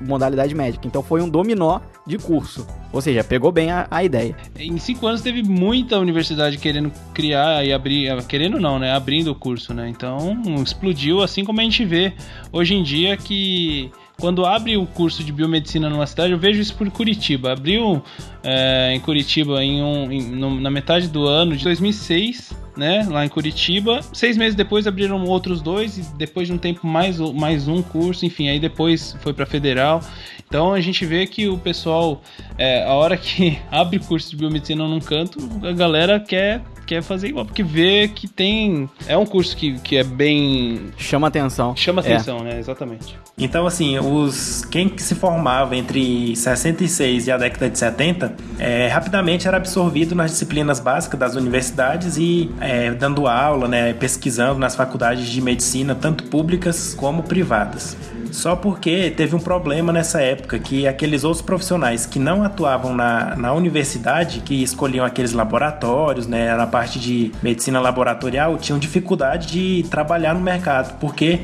modalidade 0.00 0.54
médica. 0.54 0.86
Então 0.90 1.02
foi 1.02 1.22
um 1.22 1.28
dominó 1.28 1.80
de 2.04 2.18
curso. 2.18 2.66
Ou 2.92 3.00
seja, 3.00 3.22
pegou 3.22 3.52
bem 3.52 3.70
a, 3.70 3.86
a 3.88 4.02
ideia. 4.02 4.36
Em 4.58 4.76
cinco 4.76 5.06
anos 5.06 5.22
teve 5.22 5.42
muita 5.42 5.96
universidade 5.98 6.58
querendo 6.58 6.92
criar 7.14 7.64
e 7.64 7.72
abrir, 7.72 8.24
querendo 8.24 8.58
não, 8.58 8.78
né? 8.78 8.92
Abrindo 8.92 9.30
o 9.30 9.34
curso, 9.34 9.72
né? 9.72 9.88
Então 9.88 10.42
explodiu, 10.62 11.22
assim 11.22 11.44
como 11.44 11.60
a 11.60 11.62
gente 11.62 11.84
vê 11.84 12.12
hoje 12.52 12.74
em 12.74 12.82
dia 12.82 13.16
que 13.16 13.90
quando 14.20 14.44
abre 14.44 14.76
o 14.76 14.84
curso 14.84 15.24
de 15.24 15.32
biomedicina 15.32 15.88
numa 15.88 16.06
cidade, 16.06 16.32
eu 16.32 16.38
vejo 16.38 16.60
isso 16.60 16.74
por 16.74 16.88
Curitiba. 16.90 17.52
Abriu 17.52 18.02
é, 18.42 18.92
em 18.94 19.00
Curitiba 19.00 19.64
em 19.64 19.82
um, 19.82 20.12
em, 20.12 20.22
no, 20.22 20.60
na 20.60 20.70
metade 20.70 21.08
do 21.08 21.26
ano 21.26 21.56
de 21.56 21.64
2006, 21.64 22.54
né? 22.76 23.06
Lá 23.08 23.24
em 23.24 23.28
Curitiba. 23.28 24.00
Seis 24.12 24.36
meses 24.36 24.54
depois 24.54 24.86
abriram 24.86 25.24
outros 25.24 25.62
dois 25.62 25.96
e 25.96 26.02
depois 26.16 26.48
de 26.48 26.52
um 26.52 26.58
tempo 26.58 26.86
mais, 26.86 27.18
mais 27.18 27.66
um 27.66 27.82
curso, 27.82 28.26
enfim, 28.26 28.48
aí 28.48 28.60
depois 28.60 29.16
foi 29.20 29.32
para 29.32 29.46
Federal. 29.46 30.02
Então 30.50 30.74
a 30.74 30.80
gente 30.80 31.06
vê 31.06 31.28
que 31.28 31.46
o 31.46 31.56
pessoal, 31.56 32.20
é, 32.58 32.82
a 32.82 32.92
hora 32.94 33.16
que 33.16 33.56
abre 33.70 34.00
curso 34.00 34.30
de 34.30 34.36
biomedicina 34.36 34.82
num 34.86 34.98
canto, 34.98 35.38
a 35.62 35.70
galera 35.70 36.18
quer 36.18 36.60
quer 36.90 37.02
fazer 37.02 37.28
igual, 37.28 37.46
porque 37.46 37.62
vê 37.62 38.08
que 38.08 38.26
tem. 38.26 38.90
É 39.06 39.16
um 39.16 39.24
curso 39.24 39.56
que, 39.56 39.78
que 39.78 39.96
é 39.96 40.02
bem. 40.02 40.90
Chama 40.96 41.28
atenção. 41.28 41.76
Chama 41.76 42.02
é. 42.02 42.14
atenção, 42.14 42.38
é. 42.38 42.42
né? 42.42 42.58
Exatamente. 42.58 43.16
Então, 43.38 43.64
assim, 43.64 43.96
os 44.00 44.64
quem 44.64 44.98
se 44.98 45.14
formava 45.14 45.76
entre 45.76 46.34
66 46.34 47.28
e 47.28 47.30
a 47.30 47.38
década 47.38 47.70
de 47.70 47.78
70, 47.78 48.34
é, 48.58 48.88
rapidamente 48.88 49.46
era 49.46 49.56
absorvido 49.56 50.16
nas 50.16 50.32
disciplinas 50.32 50.80
básicas 50.80 51.20
das 51.20 51.36
universidades 51.36 52.16
e 52.16 52.50
é, 52.60 52.90
dando 52.90 53.28
aula, 53.28 53.68
né, 53.68 53.92
pesquisando 53.92 54.58
nas 54.58 54.74
faculdades 54.74 55.28
de 55.28 55.40
medicina, 55.40 55.94
tanto 55.94 56.24
públicas 56.24 56.92
como 56.92 57.22
privadas. 57.22 57.96
Só 58.32 58.56
porque 58.56 59.10
teve 59.10 59.34
um 59.34 59.40
problema 59.40 59.92
nessa 59.92 60.20
época 60.20 60.39
que 60.40 60.86
aqueles 60.86 61.24
outros 61.24 61.42
profissionais 61.42 62.06
que 62.06 62.18
não 62.18 62.42
atuavam 62.42 62.94
na, 62.94 63.36
na 63.36 63.52
universidade, 63.52 64.40
que 64.40 64.62
escolhiam 64.62 65.04
aqueles 65.04 65.32
laboratórios, 65.32 66.26
né, 66.26 66.54
na 66.56 66.66
parte 66.66 66.98
de 66.98 67.32
medicina 67.42 67.80
laboratorial, 67.80 68.56
tinham 68.58 68.78
dificuldade 68.78 69.46
de 69.48 69.88
trabalhar 69.88 70.34
no 70.34 70.40
mercado, 70.40 70.98
porque 70.98 71.40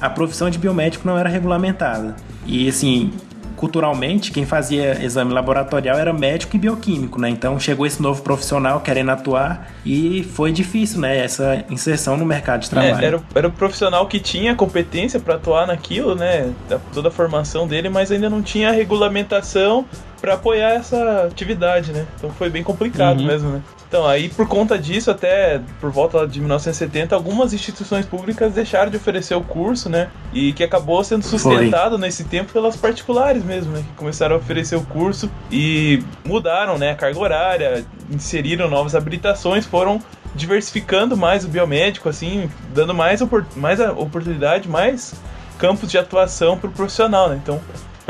a 0.00 0.08
profissão 0.08 0.50
de 0.50 0.58
biomédico 0.58 1.06
não 1.06 1.18
era 1.18 1.28
regulamentada. 1.28 2.16
E 2.46 2.68
assim, 2.68 3.12
culturalmente, 3.60 4.32
quem 4.32 4.46
fazia 4.46 5.04
exame 5.04 5.34
laboratorial 5.34 5.98
era 5.98 6.14
médico 6.14 6.56
e 6.56 6.58
bioquímico, 6.58 7.20
né? 7.20 7.28
Então 7.28 7.60
chegou 7.60 7.84
esse 7.86 8.00
novo 8.00 8.22
profissional 8.22 8.80
querendo 8.80 9.10
atuar 9.10 9.70
e 9.84 10.24
foi 10.34 10.50
difícil, 10.50 10.98
né? 11.00 11.18
Essa 11.18 11.62
inserção 11.68 12.16
no 12.16 12.24
mercado 12.24 12.60
de 12.62 12.68
É, 12.68 12.70
trabalho. 12.70 13.04
era, 13.06 13.16
o- 13.18 13.22
era 13.34 13.48
o 13.48 13.52
profissional 13.52 14.06
que 14.06 14.18
tinha 14.18 14.54
competência 14.54 15.20
para 15.20 15.34
atuar 15.34 15.66
naquilo, 15.66 16.14
né? 16.14 16.50
da- 16.70 16.78
Toda 16.94 17.08
a 17.08 17.10
formação 17.10 17.66
dele, 17.68 17.90
mas 17.90 18.10
ainda 18.10 18.30
não 18.30 18.40
tinha 18.40 18.70
regulamentação 18.72 19.84
para 20.20 20.34
apoiar 20.34 20.70
essa 20.74 21.24
atividade, 21.30 21.92
né? 21.92 22.06
Então 22.16 22.30
foi 22.30 22.50
bem 22.50 22.62
complicado 22.62 23.20
Uhum. 23.20 23.26
mesmo, 23.26 23.50
né? 23.50 23.62
Então, 23.88 24.06
aí 24.06 24.28
por 24.28 24.46
conta 24.46 24.78
disso, 24.78 25.10
até 25.10 25.60
por 25.80 25.90
volta 25.90 26.24
de 26.26 26.38
1970, 26.38 27.12
algumas 27.14 27.52
instituições 27.52 28.06
públicas 28.06 28.52
deixaram 28.52 28.88
de 28.88 28.96
oferecer 28.96 29.34
o 29.34 29.40
curso, 29.40 29.88
né? 29.88 30.08
E 30.32 30.52
que 30.52 30.62
acabou 30.62 31.02
sendo 31.02 31.24
sustentado 31.24 31.98
nesse 31.98 32.22
tempo 32.24 32.52
pelas 32.52 32.76
particulares 32.76 33.42
mesmo, 33.42 33.72
né? 33.72 33.82
Que 33.88 33.94
começaram 33.96 34.36
a 34.36 34.38
oferecer 34.38 34.76
o 34.76 34.82
curso 34.82 35.28
e 35.50 36.04
mudaram, 36.24 36.78
né? 36.78 36.92
A 36.92 36.94
carga 36.94 37.18
horária, 37.18 37.84
inseriram 38.08 38.68
novas 38.70 38.94
habilitações, 38.94 39.66
foram 39.66 40.00
diversificando 40.36 41.16
mais 41.16 41.44
o 41.44 41.48
biomédico, 41.48 42.08
assim, 42.08 42.48
dando 42.72 42.94
mais, 42.94 43.20
opor- 43.20 43.44
mais 43.56 43.80
oportunidade, 43.80 44.68
mais 44.68 45.14
campos 45.58 45.90
de 45.90 45.98
atuação 45.98 46.56
para 46.56 46.70
o 46.70 46.72
profissional, 46.72 47.28
né? 47.28 47.40
Então, 47.42 47.60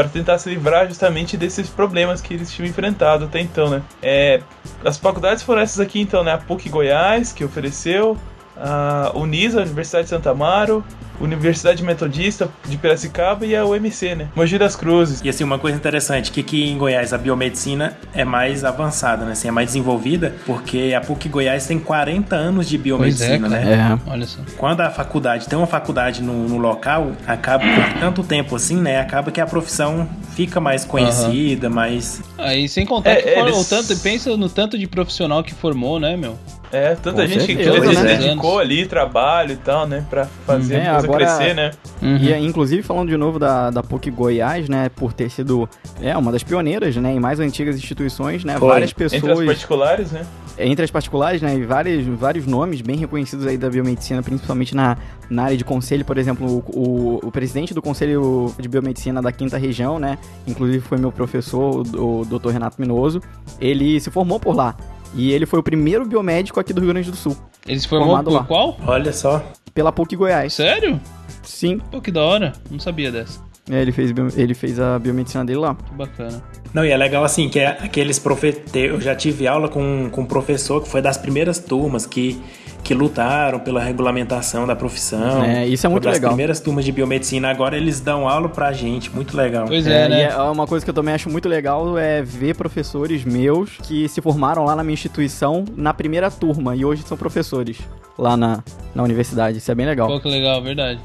para 0.00 0.08
tentar 0.08 0.38
se 0.38 0.48
livrar 0.48 0.86
justamente 0.88 1.36
desses 1.36 1.68
problemas 1.68 2.20
que 2.20 2.32
eles 2.32 2.50
tinham 2.50 2.68
enfrentado 2.68 3.26
até 3.26 3.40
então, 3.40 3.68
né? 3.68 3.82
É, 4.02 4.40
as 4.84 4.96
faculdades 4.96 5.42
foram 5.42 5.60
essas 5.60 5.78
aqui, 5.78 6.00
então, 6.00 6.24
né? 6.24 6.32
A 6.32 6.38
PUC 6.38 6.68
Goiás, 6.70 7.32
que 7.32 7.44
ofereceu, 7.44 8.16
a 8.60 9.12
Unisa, 9.14 9.60
a 9.60 9.62
Universidade 9.64 10.04
de 10.04 10.10
Santa 10.10 10.30
Amaro, 10.30 10.84
Universidade 11.20 11.82
Metodista 11.84 12.48
de 12.66 12.78
Piracicaba 12.78 13.44
e 13.44 13.54
a 13.54 13.62
UMC, 13.66 14.14
né? 14.14 14.28
Mogi 14.34 14.58
das 14.58 14.74
Cruzes. 14.74 15.20
E 15.22 15.28
assim, 15.28 15.44
uma 15.44 15.58
coisa 15.58 15.76
interessante, 15.76 16.30
que 16.30 16.40
aqui 16.40 16.64
em 16.70 16.78
Goiás 16.78 17.12
a 17.12 17.18
biomedicina 17.18 17.94
é 18.14 18.24
mais 18.24 18.64
avançada, 18.64 19.26
né? 19.26 19.32
Assim, 19.32 19.48
é 19.48 19.50
mais 19.50 19.66
desenvolvida, 19.68 20.34
porque 20.46 20.94
a 20.96 21.00
PUC 21.02 21.28
Goiás 21.28 21.66
tem 21.66 21.78
40 21.78 22.34
anos 22.36 22.66
de 22.66 22.78
Pois 22.78 23.20
é, 23.20 23.36
biomedicina, 23.36 23.48
cara. 23.50 23.64
né? 23.64 23.98
É. 24.06 24.10
Olha 24.10 24.26
só. 24.26 24.40
Quando 24.56 24.80
a 24.80 24.88
faculdade 24.88 25.46
tem 25.46 25.58
uma 25.58 25.66
faculdade 25.66 26.22
no, 26.22 26.48
no 26.48 26.56
local, 26.56 27.12
acaba 27.26 27.64
por 27.64 28.00
tanto 28.00 28.22
tempo 28.24 28.56
assim, 28.56 28.76
né? 28.80 28.98
Acaba 28.98 29.30
que 29.30 29.42
a 29.42 29.46
profissão 29.46 30.08
fica 30.34 30.58
mais 30.58 30.86
conhecida, 30.86 31.68
mais. 31.68 32.22
Aí 32.38 32.66
sem 32.66 32.86
contar 32.86 33.10
É, 33.10 33.16
que 33.16 33.34
for- 33.34 33.46
eles- 33.46 33.56
o 33.58 33.64
tanto, 33.68 33.94
pensa 33.98 34.34
no 34.38 34.48
tanto 34.48 34.78
de 34.78 34.86
profissional 34.86 35.44
que 35.44 35.52
formou, 35.52 36.00
né, 36.00 36.16
meu? 36.16 36.38
É, 36.72 36.94
tanta 36.94 37.22
Com 37.22 37.26
gente 37.28 37.46
que 37.46 37.64
certeza, 37.64 37.80
que 37.88 37.96
né? 37.96 38.16
dedicou 38.16 38.58
ali 38.60 38.86
trabalho 38.86 39.52
e 39.52 39.56
tal, 39.56 39.86
né? 39.88 40.04
Pra 40.08 40.26
fazer 40.46 40.76
É, 40.76 40.88
a 40.88 40.92
coisa 40.92 41.06
agora- 41.06 41.26
crescer, 41.26 41.54
né? 41.54 41.70
Uhum. 42.00 42.16
E 42.16 42.32
inclusive 42.46 42.82
falando 42.82 43.08
de 43.08 43.16
novo 43.16 43.38
da, 43.38 43.70
da 43.70 43.82
PUC 43.82 44.10
Goiás, 44.10 44.68
né, 44.68 44.88
por 44.88 45.12
ter 45.12 45.28
sido 45.30 45.68
é, 46.00 46.16
uma 46.16 46.30
das 46.32 46.42
pioneiras, 46.42 46.94
né, 46.96 47.12
em 47.12 47.20
mais 47.20 47.40
antigas 47.40 47.76
instituições, 47.76 48.44
né, 48.44 48.56
Foi. 48.58 48.68
várias 48.68 48.90
Entre 48.92 49.04
as 49.04 49.12
pessoas 49.12 49.44
particulares, 49.46 50.12
né? 50.12 50.22
entre 50.58 50.84
as 50.84 50.90
particulares, 50.90 51.40
né, 51.42 51.54
e 51.56 51.64
vários, 51.64 52.06
vários 52.18 52.46
nomes 52.46 52.80
bem 52.82 52.96
reconhecidos 52.96 53.46
aí 53.46 53.56
da 53.58 53.68
biomedicina, 53.68 54.22
principalmente 54.22 54.74
na, 54.74 54.96
na 55.28 55.44
área 55.44 55.56
de 55.56 55.64
conselho, 55.64 56.04
por 56.04 56.18
exemplo, 56.18 56.46
o, 56.74 56.78
o, 56.78 57.20
o 57.28 57.30
presidente 57.32 57.72
do 57.74 57.80
Conselho 57.82 58.52
de 58.58 58.68
Biomedicina 58.68 59.20
da 59.22 59.32
Quinta 59.32 59.56
Região, 59.58 59.98
né, 59.98 60.18
inclusive 60.46 60.80
foi 60.80 60.98
meu 60.98 61.10
professor, 61.10 61.82
o, 61.96 62.20
o 62.20 62.24
Dr. 62.24 62.50
Renato 62.50 62.76
Minoso, 62.80 63.20
ele 63.60 63.98
se 64.00 64.10
formou 64.10 64.38
por 64.38 64.54
lá. 64.54 64.74
E 65.14 65.32
ele 65.32 65.46
foi 65.46 65.58
o 65.58 65.62
primeiro 65.62 66.04
biomédico 66.06 66.60
aqui 66.60 66.72
do 66.72 66.80
Rio 66.80 66.90
Grande 66.90 67.10
do 67.10 67.16
Sul, 67.16 67.36
Ele 67.66 67.78
se 67.80 67.88
formou 67.88 68.08
Formado 68.08 68.24
por 68.26 68.32
lá. 68.34 68.44
qual? 68.44 68.76
Olha 68.86 69.12
só. 69.12 69.42
pela 69.74 69.90
PUC 69.92 70.14
Goiás. 70.16 70.52
Sério? 70.54 71.00
Sim, 71.42 71.78
Pô, 71.90 72.00
que 72.00 72.10
da 72.10 72.22
hora. 72.24 72.52
Não 72.70 72.78
sabia 72.78 73.10
dessa. 73.10 73.40
é, 73.70 73.80
ele, 73.82 73.92
fez, 73.92 74.12
ele 74.36 74.54
fez 74.54 74.78
a 74.78 74.98
biomedicina 74.98 75.44
dele 75.44 75.58
lá. 75.58 75.74
Que 75.74 75.94
bacana. 75.94 76.42
Não, 76.72 76.84
e 76.84 76.90
é 76.90 76.96
legal 76.96 77.24
assim, 77.24 77.48
que 77.48 77.58
é 77.58 77.66
aqueles 77.66 78.18
professores. 78.18 78.72
Eu 78.74 79.00
já 79.00 79.14
tive 79.16 79.46
aula 79.48 79.68
com, 79.68 80.08
com 80.10 80.20
um 80.22 80.26
professor 80.26 80.80
que 80.82 80.88
foi 80.88 81.02
das 81.02 81.16
primeiras 81.16 81.58
turmas 81.58 82.06
que, 82.06 82.40
que 82.82 82.94
lutaram 82.94 83.60
pela 83.60 83.80
regulamentação 83.82 84.66
da 84.66 84.74
profissão. 84.74 85.44
É, 85.44 85.66
isso 85.66 85.86
é 85.86 85.88
muito 85.88 86.04
das 86.04 86.14
legal. 86.14 86.30
primeiras 86.30 86.60
turmas 86.60 86.84
de 86.84 86.92
biomedicina. 86.92 87.50
Agora 87.50 87.76
eles 87.76 88.00
dão 88.00 88.28
aula 88.28 88.48
pra 88.48 88.72
gente. 88.72 89.10
Muito 89.10 89.36
legal. 89.36 89.66
Pois 89.66 89.86
É, 89.86 90.02
é, 90.02 90.06
e 90.06 90.08
né? 90.08 90.22
é 90.24 90.36
uma 90.42 90.66
coisa 90.66 90.84
que 90.84 90.90
eu 90.90 90.94
também 90.94 91.14
acho 91.14 91.28
muito 91.30 91.48
legal 91.48 91.96
é 91.98 92.22
ver 92.22 92.54
professores 92.54 93.24
meus 93.24 93.70
que 93.82 94.08
se 94.08 94.20
formaram 94.20 94.64
lá 94.64 94.74
na 94.74 94.82
minha 94.82 94.94
instituição 94.94 95.64
na 95.76 95.92
primeira 95.94 96.30
turma 96.30 96.74
e 96.74 96.84
hoje 96.84 97.02
são 97.06 97.16
professores 97.16 97.78
lá 98.18 98.36
na, 98.36 98.62
na 98.94 99.02
universidade. 99.02 99.58
Isso 99.58 99.70
é 99.70 99.74
bem 99.74 99.86
legal. 99.86 100.08
Pô, 100.08 100.20
que 100.20 100.28
legal, 100.28 100.62
verdade. 100.62 101.00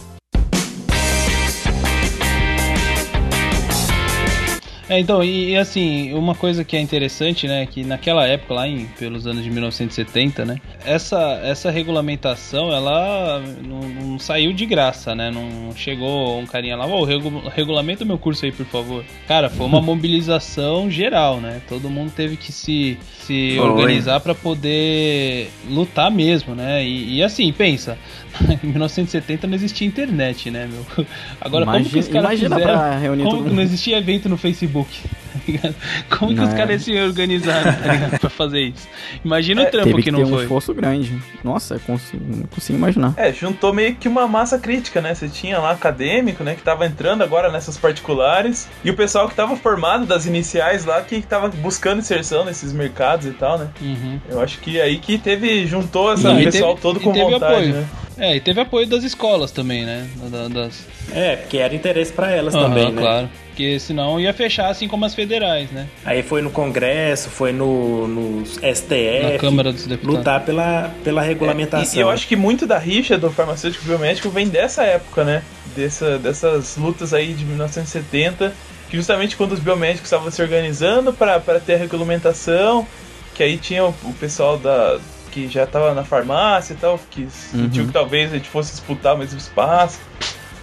É, 4.88 5.00
então, 5.00 5.24
e, 5.24 5.52
e, 5.52 5.58
assim, 5.58 6.14
uma 6.14 6.36
coisa 6.36 6.64
que 6.64 6.78
é 6.78 6.80
interessante, 6.80 7.48
né, 7.48 7.66
que 7.66 7.84
naquela 7.84 8.28
época, 8.28 8.54
lá 8.54 8.68
em, 8.68 8.86
pelos 9.00 9.26
anos 9.26 9.44
de 9.44 9.50
1970, 9.50 10.46
né, 10.46 10.58
essa, 10.86 11.20
essa 11.44 11.72
regulamentação, 11.72 12.72
ela 12.72 13.42
não, 13.64 13.80
não 13.80 14.20
saiu 14.20 14.54
de 14.54 14.64
graça, 14.64 15.16
né, 15.16 15.32
não 15.32 15.76
chegou 15.76 16.40
um 16.40 16.46
carinha 16.46 16.76
lá, 16.76 16.86
ô, 16.86 17.04
regu 17.04 17.42
regulamenta 17.56 18.06
meu 18.06 18.20
curso 18.20 18.46
aí, 18.46 18.52
por 18.52 18.66
favor. 18.68 19.04
Cara, 19.28 19.50
foi 19.50 19.66
uma 19.66 19.82
mobilização 19.82 20.88
geral, 20.92 21.42
né, 21.42 21.62
todo 21.68 21.90
mundo 21.90 22.12
teve 22.16 22.38
que 22.38 22.52
se, 22.52 22.96
se 23.22 23.56
Foi. 23.58 23.68
organizar 23.68 24.20
para 24.20 24.36
poder 24.36 25.50
lutar 25.68 26.12
mesmo, 26.12 26.54
né, 26.54 26.86
e, 26.86 27.16
e 27.16 27.24
assim, 27.24 27.52
pensa, 27.52 27.98
em 28.64 28.68
1970 28.68 29.48
não 29.48 29.56
existia 29.56 29.88
internet, 29.88 30.52
né, 30.52 30.70
meu? 30.72 31.06
Agora, 31.42 31.66
como 31.66 31.84
que 31.84 31.98
os 31.98 32.08
Imagina- 32.08 32.14
caras 32.22 32.40
imagina 32.40 32.56
fizeram... 32.58 32.80
pra 32.80 32.98
reunir 33.00 33.24
Como 33.24 33.44
que 33.46 33.50
não 33.56 33.64
existia 33.64 33.98
evento 33.98 34.30
no 34.30 34.38
Facebook? 34.38 34.75
Tá 34.84 35.40
ligado? 35.48 35.76
Como 36.10 36.32
que 36.34 36.38
Não. 36.38 36.48
os 36.48 36.54
caras 36.54 36.82
se 36.84 36.98
organizaram 37.00 37.74
tá 37.74 37.92
ligado? 37.94 38.20
pra 38.20 38.30
fazer 38.30 38.62
isso? 38.62 38.88
Imagina 39.24 39.64
o 39.64 39.66
trampo 39.66 39.86
Teve 39.90 39.98
que 39.98 40.04
que 40.04 40.12
não 40.12 40.20
ter 40.20 40.26
um 40.26 40.30
foi. 40.30 40.42
esforço 40.44 40.74
grande. 40.74 41.22
Nossa, 41.44 41.76
eu 41.76 41.80
consigo, 41.82 42.24
não 42.28 42.48
consigo 42.48 42.78
imaginar. 42.78 43.14
É, 43.18 43.32
juntou 43.32 43.74
meio 43.74 43.96
que 43.96 44.08
uma 44.08 44.28
massa 44.28 44.58
crítica, 44.60 45.02
né? 45.02 45.14
Você 45.14 45.30
tinha 45.30 45.60
lá 45.60 45.72
acadêmico, 45.72 46.44
né? 46.44 46.56
Que 46.56 46.62
tava 46.62 46.86
entrando 46.86 47.24
agora 47.24 47.52
nessas 47.52 47.78
particulares. 47.78 48.68
E 48.84 48.90
o 48.90 48.96
pessoal 48.96 49.28
que 49.30 49.36
tava 49.36 49.56
formado 49.56 50.06
das 50.06 50.26
iniciais 50.26 50.86
lá, 50.86 51.02
que 51.02 51.22
tava 51.22 51.50
buscando 51.50 52.00
inserção 52.00 52.44
nesses 52.46 52.74
mercados 52.74 53.26
e 53.28 53.32
tal, 53.32 53.58
né? 53.58 53.70
Uhum. 53.82 54.20
Eu 54.30 54.42
acho 54.42 54.60
que 54.60 54.80
aí 54.82 54.98
que 54.98 55.18
teve. 55.18 55.66
juntou 55.68 56.12
essa 56.14 56.32
e 56.34 56.46
pessoal 56.46 56.72
teve- 56.72 56.82
todo 56.82 57.00
e 57.00 57.04
com 57.04 57.12
teve 57.14 57.32
vontade, 57.32 57.54
apoio. 57.54 57.74
né? 57.74 57.86
É, 58.18 58.36
e 58.38 58.40
teve 58.40 58.62
apoio 58.62 58.88
das 58.88 59.04
escolas 59.04 59.52
também, 59.52 59.86
né? 59.86 60.08
Da- 60.32 60.48
das... 60.48 60.88
É, 61.14 61.36
porque 61.38 61.58
era 61.58 61.74
interesse 61.76 62.12
pra 62.12 62.32
elas 62.32 62.54
Aham, 62.56 62.70
também, 62.70 62.92
né? 62.92 63.02
claro. 63.02 63.30
Porque 63.48 63.80
senão 63.80 64.20
ia 64.20 64.34
fechar 64.34 64.68
assim 64.70 64.86
como 64.86 65.06
as 65.06 65.16
federais, 65.16 65.72
né? 65.72 65.88
Aí 66.04 66.22
foi 66.22 66.42
no 66.42 66.50
Congresso, 66.50 67.30
foi 67.30 67.54
no, 67.54 68.06
no 68.06 68.46
STF. 68.46 69.32
Na 69.34 69.38
Câmara 69.40 69.72
dos 69.72 69.88
Deputados. 69.88 70.18
Lutar 70.18 70.44
pela, 70.44 70.92
pela 71.06 71.22
regulamentação. 71.22 71.94
É, 71.94 71.96
E, 71.96 71.98
e 71.98 72.02
eu 72.02 72.10
acho 72.10 72.28
que 72.28 72.36
muito 72.36 72.68
da 72.68 72.78
rixa 72.78 73.18
do 73.18 73.30
farmacêutico 73.32 73.86
biomédico 73.86 74.30
vem 74.30 74.50
dessa 74.50 74.84
época, 74.84 75.24
né? 75.24 75.42
Dessa, 75.74 76.18
dessas 76.20 76.76
lutas 76.76 77.14
aí 77.14 77.34
de 77.34 77.46
1970, 77.46 78.54
que 78.90 78.98
justamente 78.98 79.38
quando 79.38 79.54
os 79.54 79.60
biomédicos 79.60 80.06
estavam 80.08 80.30
se 80.30 80.42
organizando 80.42 81.14
para 81.14 81.40
ter 81.60 81.76
a 81.76 81.78
regulamentação, 81.78 82.86
que 83.34 83.42
aí 83.42 83.58
tinha 83.58 83.86
o, 83.86 83.94
o 84.04 84.14
pessoal 84.20 84.58
da 84.58 85.00
que 85.32 85.48
já 85.50 85.64
estava 85.66 85.94
na 85.94 86.04
farmácia 86.06 86.74
e 86.74 86.78
tal, 86.78 86.98
que 87.12 87.28
sentiu 87.30 87.82
Uhum. 87.84 87.88
que 87.88 87.94
talvez 87.94 88.32
a 88.32 88.36
gente 88.38 88.48
fosse 88.50 88.72
disputar 88.72 89.18
mais 89.18 89.34
espaço. 89.34 90.00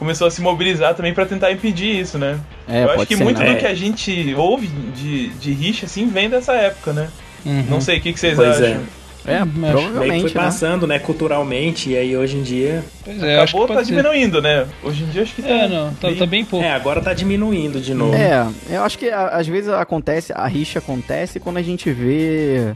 Começou 0.02 0.26
a 0.26 0.30
se 0.32 0.42
mobilizar 0.42 0.96
também 0.96 1.14
para 1.14 1.24
tentar 1.24 1.52
impedir 1.52 2.00
isso, 2.00 2.18
né? 2.18 2.36
É, 2.68 2.82
eu 2.82 2.90
acho 2.90 3.06
que 3.06 3.16
ser, 3.16 3.22
muito 3.22 3.38
né? 3.38 3.52
do 3.54 3.60
que 3.60 3.66
a 3.66 3.72
gente 3.72 4.34
ouve 4.36 4.66
de, 4.66 5.28
de 5.28 5.52
rixa 5.52 5.86
assim 5.86 6.08
vem 6.08 6.28
dessa 6.28 6.54
época, 6.54 6.92
né? 6.92 7.08
Uhum. 7.46 7.66
Não 7.70 7.80
sei 7.80 7.98
o 7.98 8.00
que, 8.00 8.12
que 8.12 8.18
vocês 8.18 8.34
Pois 8.34 8.60
é. 8.60 8.72
acham. 8.72 8.82
É, 9.24 9.44
Meio 9.44 9.46
que 9.46 9.60
foi 9.60 9.70
provavelmente, 9.70 10.24
né? 10.24 10.30
passando, 10.42 10.86
né, 10.88 10.98
culturalmente, 10.98 11.90
e 11.90 11.96
aí 11.96 12.16
hoje 12.16 12.36
em 12.36 12.42
dia. 12.42 12.82
Pois 13.04 13.22
é, 13.22 13.38
acho 13.38 13.52
que 13.52 13.58
Acabou, 13.58 13.68
tá 13.68 13.74
pode 13.74 13.86
ser. 13.86 13.94
diminuindo, 13.94 14.42
né? 14.42 14.66
Hoje 14.82 15.04
em 15.04 15.06
dia 15.06 15.22
acho 15.22 15.34
que 15.36 15.42
tá. 15.42 15.48
É, 15.48 15.68
não, 15.68 15.94
tá, 15.94 16.08
bem- 16.08 16.16
tá 16.16 16.26
bem 16.26 16.44
pouco. 16.44 16.66
É, 16.66 16.72
agora 16.72 17.00
tá 17.00 17.14
diminuindo 17.14 17.80
de 17.80 17.94
novo. 17.94 18.16
É, 18.16 18.44
eu 18.70 18.82
acho 18.82 18.98
que 18.98 19.08
às 19.08 19.46
vezes 19.46 19.70
acontece, 19.70 20.32
a 20.34 20.48
rixa 20.48 20.80
acontece 20.80 21.38
quando 21.38 21.58
a 21.58 21.62
gente 21.62 21.92
vê 21.92 22.72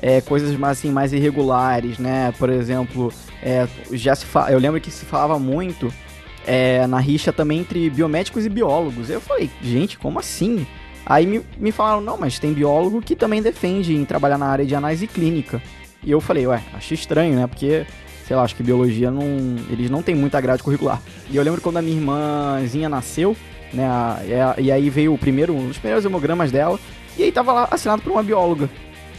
é, 0.00 0.20
coisas 0.20 0.56
mais, 0.56 0.78
assim, 0.78 0.92
mais 0.92 1.12
irregulares, 1.12 1.98
né? 1.98 2.32
Por 2.38 2.48
exemplo, 2.50 3.12
é, 3.42 3.66
já 3.90 4.14
se 4.14 4.24
fa... 4.24 4.46
eu 4.52 4.60
lembro 4.60 4.80
que 4.80 4.92
se 4.92 5.04
falava 5.04 5.40
muito 5.40 5.92
é, 6.48 6.86
na 6.86 6.98
rixa 6.98 7.32
também 7.32 7.60
entre 7.60 7.88
biomédicos 7.90 8.44
e 8.46 8.48
biólogos. 8.48 9.10
Eu 9.10 9.20
falei, 9.20 9.50
gente, 9.62 9.98
como 9.98 10.18
assim? 10.18 10.66
Aí 11.04 11.26
me, 11.26 11.40
me 11.58 11.70
falaram, 11.72 12.00
não, 12.00 12.16
mas 12.18 12.38
tem 12.38 12.52
biólogo 12.52 13.00
que 13.00 13.14
também 13.14 13.40
defende 13.42 13.94
em 13.94 14.04
trabalhar 14.04 14.36
na 14.38 14.46
área 14.46 14.64
de 14.66 14.74
análise 14.74 15.06
clínica. 15.06 15.62
E 16.02 16.10
eu 16.10 16.20
falei, 16.20 16.46
ué, 16.46 16.60
acho 16.74 16.94
estranho, 16.94 17.34
né? 17.36 17.46
Porque, 17.46 17.84
sei 18.26 18.36
lá, 18.36 18.42
acho 18.42 18.54
que 18.54 18.62
biologia 18.62 19.10
não. 19.10 19.22
Eles 19.70 19.90
não 19.90 20.02
têm 20.02 20.14
muita 20.14 20.40
grade 20.40 20.62
curricular. 20.62 21.00
E 21.30 21.36
eu 21.36 21.42
lembro 21.42 21.60
quando 21.60 21.78
a 21.78 21.82
minha 21.82 21.96
irmãzinha 21.96 22.88
nasceu, 22.88 23.36
né? 23.72 23.84
a- 23.86 24.20
e 24.26 24.32
a- 24.34 24.54
E 24.58 24.72
aí 24.72 24.90
veio 24.90 25.14
o 25.14 25.18
primeiro, 25.18 25.54
um 25.54 25.68
dos 25.68 25.78
primeiros 25.78 26.04
hemogramas 26.04 26.50
dela, 26.52 26.78
e 27.16 27.22
aí 27.24 27.32
tava 27.32 27.52
lá 27.52 27.68
assinado 27.70 28.02
por 28.02 28.12
uma 28.12 28.22
bióloga. 28.22 28.64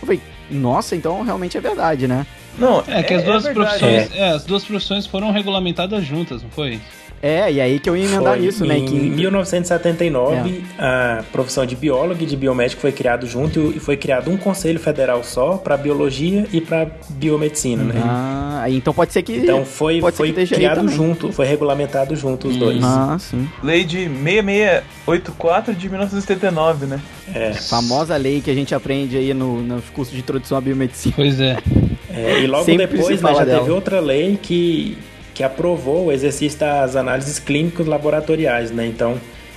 Eu 0.01 0.05
falei, 0.07 0.21
nossa, 0.49 0.95
então 0.95 1.21
realmente 1.23 1.57
é 1.57 1.61
verdade, 1.61 2.07
né? 2.07 2.25
Não, 2.57 2.83
É 2.87 3.03
que 3.03 3.13
as 3.13 3.23
duas 3.23 3.43
verdade. 3.43 3.79
profissões, 3.79 4.15
é, 4.15 4.29
as 4.29 4.43
duas 4.45 4.63
profissões 4.63 5.05
foram 5.05 5.31
regulamentadas 5.31 6.03
juntas, 6.05 6.41
não 6.43 6.49
foi? 6.49 6.79
É, 7.21 7.51
e 7.51 7.59
aí 7.59 7.79
que 7.79 7.89
eu 7.89 7.97
ia 7.97 8.05
emendar 8.05 8.33
Foi 8.37 8.45
nisso, 8.45 8.65
né? 8.65 8.77
Em 8.77 8.85
Que 8.85 8.95
1979, 8.95 10.63
É. 10.77 10.83
a 10.83 11.23
profissão 11.31 11.65
de 11.65 11.75
biólogo 11.75 12.23
e 12.23 12.25
de 12.25 12.35
biomédico 12.37 12.81
foi 12.81 12.91
criado 12.91 13.27
junto 13.27 13.73
e 13.75 13.79
foi 13.79 13.97
criado 13.97 14.31
um 14.31 14.37
conselho 14.37 14.79
federal 14.79 15.23
só 15.23 15.57
para 15.57 15.75
biologia 15.77 16.45
e 16.51 16.61
para 16.61 16.87
biomedicina, 17.09 17.83
né? 17.83 18.01
Ah, 18.05 18.65
então 18.69 18.93
pode 18.93 19.11
ser 19.13 19.21
que. 19.23 19.33
Então 19.37 19.65
foi, 19.65 19.99
pode 19.99 20.15
ser 20.15 20.33
foi 20.33 20.45
criado 20.47 20.87
junto, 20.87 21.31
foi 21.31 21.45
regulamentado 21.45 22.15
junto 22.15 22.47
os 22.47 22.55
dois. 22.55 22.83
Ah, 22.83 23.17
sim. 23.19 23.47
Lei 23.63 23.83
de 23.83 24.07
6684 24.07 25.73
de 25.75 25.89
1979, 25.89 26.85
né? 26.85 26.99
É. 27.33 27.53
Famosa 27.53 28.15
lei 28.17 28.41
que 28.41 28.49
a 28.49 28.53
gente 28.53 28.73
aprende 28.73 29.17
aí 29.17 29.33
no, 29.33 29.61
nos 29.61 29.85
cursos 29.89 30.13
de 30.13 30.19
introdução 30.21 30.57
à 30.57 30.61
biomedicina. 30.61 31.13
Pois 31.15 31.39
é. 31.39 31.57
É, 32.11 32.39
e 32.39 32.47
logo 32.47 32.65
Sempre 32.65 32.87
depois 32.87 33.21
né, 33.21 33.33
já 33.35 33.43
dela. 33.45 33.59
teve 33.59 33.71
outra 33.71 33.99
lei 33.99 34.37
que, 34.41 34.97
que 35.39 35.43
aprovou 35.45 36.07
o 36.07 36.11
exercício 36.11 36.59
das 36.59 36.97
análises 36.97 37.39
clínicas 37.39 37.87
laboratoriais, 37.87 38.71
né? 38.71 38.85
Então, 38.85 39.15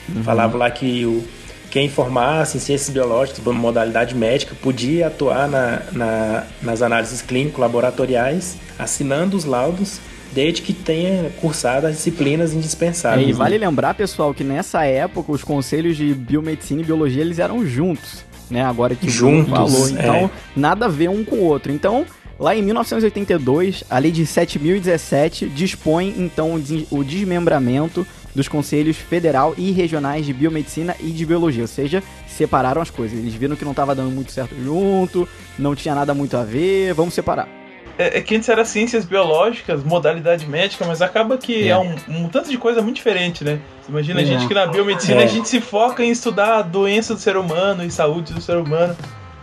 Uhum. 0.09 0.23
falava 0.23 0.57
lá 0.57 0.71
que 0.71 1.05
o, 1.05 1.25
quem 1.73 1.89
formasse 1.89 2.57
em 2.57 2.61
ciências 2.61 2.89
biológicas, 2.91 3.45
modalidade 3.53 4.15
médica, 4.15 4.55
podia 4.63 5.09
atuar 5.09 5.49
na, 5.49 5.83
na- 5.91 6.45
nas 6.63 6.83
análises 6.83 7.21
clínicas 7.21 7.59
laboratoriais, 7.59 8.57
assinando 8.79 9.37
os 9.37 9.45
laudos, 9.45 9.99
desde 10.33 10.63
que 10.63 10.73
tenha 10.73 11.31
cursado 11.41 11.89
as 11.89 11.97
disciplinas 11.97 12.53
indispensáveis. 12.55 13.23
É, 13.27 13.31
e 13.31 13.33
né? 13.33 13.37
vale 13.37 13.59
lembrar, 13.59 13.95
pessoal, 13.95 14.33
que 14.33 14.45
nessa 14.45 14.85
época 14.85 15.33
os 15.33 15.43
conselhos 15.43 15.97
de 15.97 16.15
biomedicina 16.15 16.81
e 16.81 16.85
biologia 16.85 17.23
eles 17.23 17.41
eram 17.41 17.67
juntos, 17.67 18.25
né? 18.49 18.63
Agora 18.63 18.95
que 18.95 19.09
o 19.09 19.11
Juntos, 19.11 19.51
falou, 19.51 19.89
então 19.89 20.15
é. 20.15 20.31
nada 20.55 20.87
a 20.87 20.89
ver 20.89 21.11
um 21.11 21.25
com 21.25 21.37
o 21.37 21.45
outro. 21.45 21.73
Então, 21.73 22.07
lá 22.39 22.55
em 22.57 22.63
1982, 22.63 23.85
a 23.89 23.99
lei 23.99 24.11
de 24.11 24.25
7017 24.27 25.47
dispõe 25.49 26.15
então 26.19 26.55
o 26.55 26.61
des- 26.61 26.87
o 26.91 27.03
desmembramento 27.05 28.07
dos 28.35 28.49
conselhos 28.49 28.97
federal 28.97 29.55
e 29.59 29.71
regionais 29.73 30.25
de 30.25 30.33
biomedicina 30.33 30.97
e 31.01 31.11
de 31.11 31.27
biologia, 31.27 31.63
ou 31.63 31.69
seja, 31.69 32.03
separaram 32.27 32.81
as 32.81 32.91
coisas. 32.91 33.19
Eles 33.19 33.35
viram 33.35 33.55
que 33.57 33.65
não 33.65 33.73
estava 33.73 33.95
dando 33.95 34.11
muito 34.11 34.33
certo 34.33 34.55
junto, 34.63 35.29
não 35.59 35.75
tinha 35.75 35.95
nada 35.95 36.15
muito 36.15 36.37
a 36.37 36.43
ver, 36.45 36.95
vamos 36.95 37.13
separar. 37.15 37.47
É, 37.99 38.19
é 38.19 38.21
que 38.23 38.35
antes 38.35 38.49
era 38.49 38.65
ciências 38.65 39.05
biológicas, 39.05 39.85
modalidade 39.85 40.47
médica, 40.47 40.87
mas 40.87 41.03
acaba 41.03 41.37
que 41.37 41.65
é, 41.65 41.73
É. 41.73 41.79
um, 41.79 41.95
um 42.09 42.29
tanto 42.29 42.49
de 42.51 42.57
coisa 42.57 42.81
muito 42.81 42.97
diferente, 42.97 43.45
né? 43.45 43.59
Imagina 43.87 44.21
a 44.21 44.23
É. 44.23 44.27
gente 44.27 44.49
que 44.49 44.55
na 44.55 44.67
biomedicina 44.67 45.21
É. 45.21 45.25
a 45.25 45.27
gente 45.27 45.47
se 45.47 45.61
foca 45.61 46.03
em 46.03 46.11
estudar 46.11 46.57
a 46.59 46.63
doença 46.63 47.15
do 47.15 47.21
ser 47.21 47.37
humano 47.37 47.85
e 47.85 47.91
saúde 47.91 48.33
do 48.33 48.41
ser 48.41 48.57
humano 48.57 48.97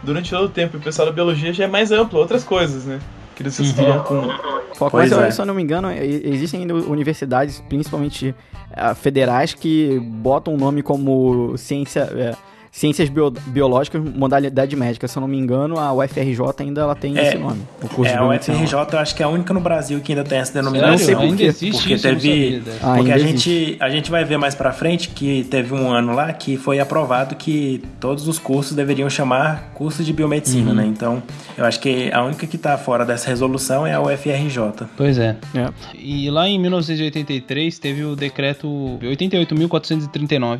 durante 0.03 0.29
todo 0.29 0.46
o 0.46 0.50
tempo. 0.50 0.77
E 0.77 0.79
o 0.79 0.82
pessoal 0.82 1.08
da 1.08 1.13
biologia 1.13 1.53
já 1.53 1.65
é 1.65 1.68
mais 1.68 1.91
amplo, 1.91 2.20
outras 2.20 2.44
coisas, 2.44 2.86
né? 2.86 3.00
Que 3.36 3.44
eles 3.44 3.58
estudam 3.60 4.03
com. 4.03 4.27
Foco, 4.75 4.91
Pois 4.91 5.12
mas, 5.12 5.22
é. 5.22 5.32
se 5.32 5.41
eu 5.41 5.46
não 5.46 5.53
me 5.53 5.62
engano, 5.62 5.91
existem 5.91 6.62
ainda 6.62 6.74
universidades, 6.74 7.62
principalmente 7.68 8.34
ah, 8.72 8.96
federais, 8.96 9.53
que 9.53 10.00
botam 10.00 10.53
o 10.53 10.58
nome 10.58 10.82
como 10.82 11.58
ciência, 11.58 12.01
é, 12.15 12.36
ciências 12.71 13.09
bio- 13.09 13.31
biológicas, 13.47 14.01
modalidade 14.03 14.75
médica. 14.75 15.07
Se 15.07 15.17
eu 15.17 15.21
não 15.21 15.27
me 15.27 15.38
engano, 15.38 15.79
a 15.79 15.91
UFRJ 15.93 16.39
ainda 16.59 16.81
ela 16.81 16.95
tem 16.95 17.17
É. 17.17 17.27
esse 17.29 17.38
nome. 17.38 17.61
O 17.81 17.88
curso 17.89 18.11
É, 18.11 18.15
de 18.17 18.19
a. 18.19 18.25
UFRJ 18.27 18.73
eu 18.93 18.99
acho 18.99 19.15
que 19.15 19.23
é 19.23 19.25
a 19.25 19.29
única 19.29 19.53
no 19.53 19.59
Brasil 19.59 19.99
que 20.01 20.11
ainda 20.11 20.23
tem 20.23 20.38
essa 20.39 20.53
Sério? 20.53 20.69
denominação. 20.71 21.05
sei 21.05 21.15
por 21.15 21.23
Ainda 21.23 21.38
quê, 21.38 21.43
existe 21.45 21.71
porque 21.71 21.93
isso? 21.95 22.07
Não 22.07 22.15
teve-. 22.19 22.61
Ah, 22.81 22.93
Porque 22.95 23.11
a 23.11 23.17
gente, 23.17 23.77
a 23.79 23.89
gente 23.89 24.11
vai 24.11 24.23
ver 24.23 24.38
mais 24.38 24.55
pra 24.55 24.71
frente 24.71 25.09
que 25.09 25.43
teve 25.45 25.73
um 25.73 25.91
ano 25.91 26.13
lá 26.13 26.31
que 26.33 26.57
foi 26.57 26.79
aprovado 26.79 27.35
que 27.35 27.81
todos 27.99 28.27
os 28.27 28.38
cursos 28.39 28.75
deveriam 28.75 29.09
chamar 29.09 29.71
curso 29.73 30.03
de 30.03 30.13
biomedicina, 30.13 30.73
né? 30.73 30.85
Então, 30.85 31.21
eu 31.57 31.65
acho 31.65 31.79
que 31.79 32.11
a 32.13 32.23
única 32.23 32.45
que 32.47 32.57
tá 32.57 32.77
fora 32.77 33.05
dessa 33.05 33.27
resolução 33.29 33.85
é 33.85 33.93
a 33.93 34.01
UFRJ. 34.01 34.85
Pois 34.95 35.17
é. 35.17 35.35
É. 35.55 35.69
E 35.97 36.29
lá 36.29 36.47
em 36.47 36.59
1983 36.59 37.79
teve 37.79 38.03
o 38.03 38.15
decreto 38.15 38.67
88.439, 39.01 40.59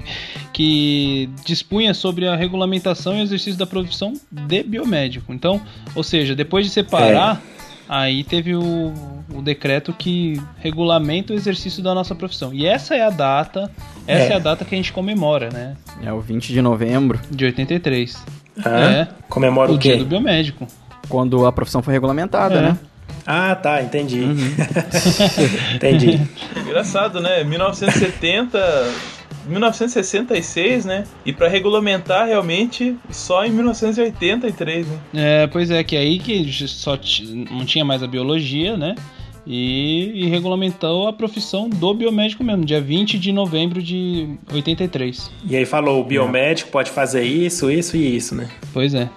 que 0.54 1.30
dispunha 1.46 1.94
sobre 2.00 2.28
a 2.28 2.36
regulamentação 2.36 3.16
e 3.18 3.22
exercício 3.22 3.58
da 3.60 3.66
profissão 3.68 4.14
de 4.32 4.64
biomédico. 4.64 5.34
Então, 5.34 5.62
ou 5.94 6.04
seja, 6.04 6.36
depois 6.36 6.66
de 6.66 6.72
separar, 6.72 7.42
aí 7.88 8.24
teve 8.24 8.56
o, 8.56 8.94
o 9.34 9.42
decreto 9.42 9.94
que 9.94 10.42
regulamenta 10.60 11.34
o 11.34 11.36
exercício 11.36 11.82
da 11.84 11.94
nossa 11.94 12.16
profissão. 12.16 12.54
E 12.54 12.66
essa 12.66 12.96
é 12.96 13.02
a 13.02 13.10
data, 13.10 13.70
essa 14.08 14.26
é, 14.26 14.34
É. 14.34 14.36
a 14.36 14.40
data 14.40 14.64
que 14.66 14.74
a 14.74 14.78
gente 14.78 14.92
comemora, 14.94 15.50
né? 15.52 15.76
É 16.04 16.12
o 16.14 16.20
20 16.20 16.52
de 16.54 16.62
novembro, 16.62 17.20
De 17.30 17.46
83. 17.46 18.24
Hã? 18.66 18.70
É. 18.70 19.08
Comemora 19.30 19.72
O 19.72 19.76
o, 19.76 19.78
dia 19.78 19.94
quê? 19.94 20.00
do 20.00 20.06
biomédico. 20.06 20.68
quando 21.08 21.46
a 21.46 21.52
profissão 21.52 21.82
foi 21.82 21.94
regulamentada, 21.94 22.56
É. 22.56 22.62
né? 22.62 22.78
Ah, 23.26 23.56
tá, 23.56 23.82
entendi. 23.82 24.22
Uhum. 24.22 24.36
entendi. 25.76 26.20
Engraçado, 26.58 27.20
né? 27.20 27.44
1970. 27.44 28.58
1966, 29.50 30.86
né? 30.86 31.04
E 31.26 31.34
pra 31.34 31.48
regulamentar 31.48 32.28
realmente 32.28 32.96
só 33.10 33.46
em 33.46 33.52
1983, 33.52 34.88
né? 34.88 35.00
É, 35.14 35.48
pois 35.48 35.72
é, 35.72 35.84
que 35.84 35.96
aí 35.98 36.20
que 36.20 36.52
só 36.68 36.98
não 37.52 37.66
tinha 37.66 37.84
mais 37.84 38.04
a 38.04 38.08
biologia, 38.08 38.78
né? 38.78 38.96
E, 39.46 40.12
e 40.14 40.28
regulamentou 40.28 41.08
a 41.08 41.14
profissão 41.14 41.70
do 41.70 41.94
biomédico 41.94 42.44
mesmo, 42.44 42.64
dia 42.64 42.80
20 42.80 43.18
de 43.18 43.32
novembro 43.32 43.82
de 43.82 44.38
83. 44.54 45.32
E 45.48 45.56
aí 45.56 45.66
falou, 45.66 46.02
o 46.02 46.04
biomédico 46.04 46.70
pode 46.70 46.92
fazer 46.92 47.24
isso, 47.24 47.72
isso 47.72 47.98
e 47.98 48.16
isso, 48.16 48.36
né? 48.36 48.48
Pois 48.72 48.94
é. 48.94 49.10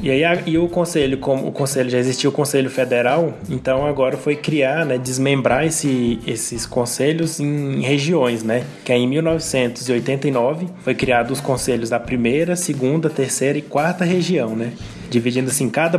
E 0.00 0.10
aí 0.10 0.24
a- 0.24 0.42
e 0.46 0.56
o 0.58 0.68
conselho, 0.68 1.18
como 1.18 1.46
o 1.46 1.52
conselho 1.52 1.90
já 1.90 1.98
existia 1.98 2.28
o 2.28 2.32
conselho 2.32 2.70
federal, 2.70 3.34
então 3.50 3.86
agora 3.86 4.16
foi 4.16 4.34
criar, 4.36 4.86
né, 4.86 4.96
desmembrar 4.98 5.66
esse, 5.66 6.18
esses 6.26 6.64
conselhos 6.66 7.38
em 7.38 7.80
regiões, 7.82 8.42
né? 8.42 8.64
Que 8.84 8.92
aí 8.92 9.02
em 9.02 9.06
1989 9.06 10.66
foi 10.82 10.94
criado 10.94 11.30
os 11.30 11.40
conselhos 11.40 11.90
da 11.90 12.00
primeira, 12.00 12.56
segunda, 12.56 13.10
terceira 13.10 13.58
e 13.58 13.62
quarta 13.62 14.04
região, 14.04 14.56
né? 14.56 14.72
Dividindo 15.10 15.50
assim 15.50 15.68
cada 15.68 15.98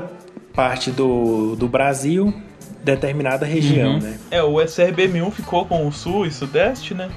parte 0.54 0.92
do, 0.92 1.56
do 1.56 1.68
Brasil 1.68 2.34
determinada 2.84 3.46
região, 3.46 3.94
Uhum. 3.94 4.00
né? 4.00 4.18
É, 4.30 4.44
o 4.44 4.56
SRBM1 4.60 5.32
ficou 5.32 5.66
com 5.66 5.88
o 5.88 5.92
Sul 5.92 6.26
e 6.26 6.32
Sudeste, 6.32 6.94
né? 6.94 7.10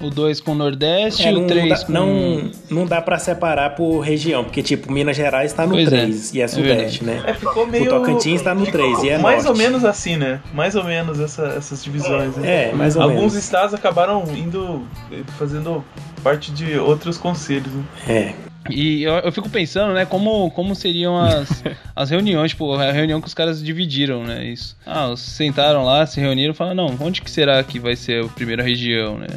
O 0.00 0.10
2 0.10 0.40
com 0.40 0.52
o 0.52 0.54
Nordeste, 0.54 1.26
É, 1.26 1.30
o 1.32 1.40
não, 1.40 1.46
3 1.46 1.68
dá, 1.80 1.86
com... 1.86 1.92
não, 1.92 2.50
não 2.70 2.86
dá 2.86 3.00
pra 3.00 3.18
separar 3.18 3.70
por 3.74 4.00
região, 4.00 4.44
porque 4.44 4.62
tipo, 4.62 4.92
Minas 4.92 5.16
Gerais 5.16 5.52
tá 5.54 5.64
no 5.64 5.72
Pois 5.72 5.86
é, 5.90 6.02
3 6.02 6.34
e 6.34 6.40
é 6.40 6.44
é 6.44 6.48
sudeste, 6.48 7.02
né? 7.04 7.22
É, 7.26 7.32
ficou 7.34 7.66
meio. 7.66 7.88
Tocantins 7.88 8.42
tá 8.42 8.54
no 8.54 8.66
ficou 8.66 8.80
3 8.92 9.02
e 9.04 9.08
é 9.10 9.18
Mais 9.18 9.44
norte. 9.44 9.48
ou 9.48 9.56
menos 9.66 9.84
assim, 9.84 10.16
né? 10.16 10.40
Mais 10.52 10.74
ou 10.74 10.84
menos 10.84 11.18
essa- 11.18 11.54
essas 11.56 11.82
divisões. 11.82 12.36
né? 12.36 12.68
É, 12.68 12.72
mais 12.74 12.94
ou 12.94 13.02
Alguns 13.02 13.16
menos. 13.18 13.34
estados 13.36 13.72
acabaram 13.74 14.22
indo. 14.36 14.86
eh, 15.10 15.22
fazendo 15.38 15.82
parte 16.22 16.52
de 16.52 16.76
outros 16.78 17.16
conselhos. 17.16 17.72
Né? 17.72 17.84
É. 18.06 18.34
E 18.68 19.04
eu, 19.04 19.14
eu 19.14 19.30
fico 19.30 19.48
pensando, 19.48 19.94
né, 19.94 20.04
como, 20.04 20.50
como 20.50 20.74
seriam 20.74 21.16
as, 21.16 21.62
as 21.94 22.10
reuniões, 22.10 22.50
tipo, 22.50 22.74
a 22.74 22.90
reunião 22.90 23.20
que 23.20 23.28
os 23.28 23.34
caras 23.34 23.62
dividiram, 23.62 24.24
né, 24.24 24.44
isso. 24.44 24.76
Ah, 24.84 25.14
sentaram 25.16 25.84
lá, 25.84 26.04
se 26.04 26.20
reuniram 26.20 26.52
e 26.52 26.56
falaram, 26.56 26.74
não, 26.88 26.96
onde 27.00 27.22
que 27.22 27.30
será 27.30 27.62
que 27.62 27.78
vai 27.78 27.94
ser 27.94 28.24
a 28.24 28.28
primeira 28.28 28.64
região, 28.64 29.18
né? 29.18 29.28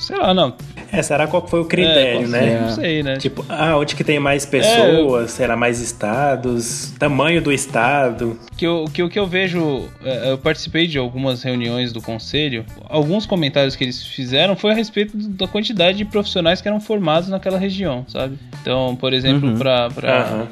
Sei 0.00 0.16
lá, 0.16 0.32
não. 0.34 0.54
É, 0.90 1.02
será 1.02 1.26
qual 1.26 1.46
foi 1.46 1.60
o 1.60 1.64
É, 1.64 1.68
critério, 1.68 2.18
pode 2.20 2.30
né? 2.32 2.40
ser, 2.40 2.60
Não 2.62 2.70
sei, 2.70 3.02
né? 3.02 3.16
Tipo, 3.18 3.44
ah, 3.48 3.76
onde 3.76 3.94
que 3.94 4.02
tem 4.02 4.18
mais 4.18 4.44
É. 4.44 4.48
pessoas, 4.48 5.30
será 5.30 5.56
mais 5.56 5.80
estados, 5.80 6.92
tamanho 6.98 7.40
do 7.42 7.52
estado. 7.52 8.38
que 8.56 8.66
eu, 8.66 8.84
que, 8.92 9.02
o 9.02 9.08
que 9.08 9.18
eu 9.18 9.26
vejo, 9.26 9.88
é, 10.04 10.32
eu 10.32 10.38
participei 10.38 10.86
de 10.86 10.98
algumas 10.98 11.42
reuniões 11.42 11.92
do 11.92 12.00
conselho. 12.02 12.64
Alguns 12.88 13.24
comentários 13.24 13.76
que 13.76 13.84
eles 13.84 14.02
fizeram 14.04 14.54
foi 14.56 14.72
a 14.72 14.74
respeito 14.74 15.16
da 15.16 15.46
quantidade 15.46 15.98
de 15.98 16.04
profissionais 16.04 16.60
que 16.60 16.68
eram 16.68 16.80
formados 16.80 17.28
naquela 17.28 17.58
região, 17.58 18.04
sabe? 18.08 18.36
Então, 18.60 18.96
por 18.96 19.12
exemplo, 19.12 19.48
Uhum. 19.50 19.58
pra, 19.58 19.88
pra, 19.90 20.22
Aham. 20.22 20.48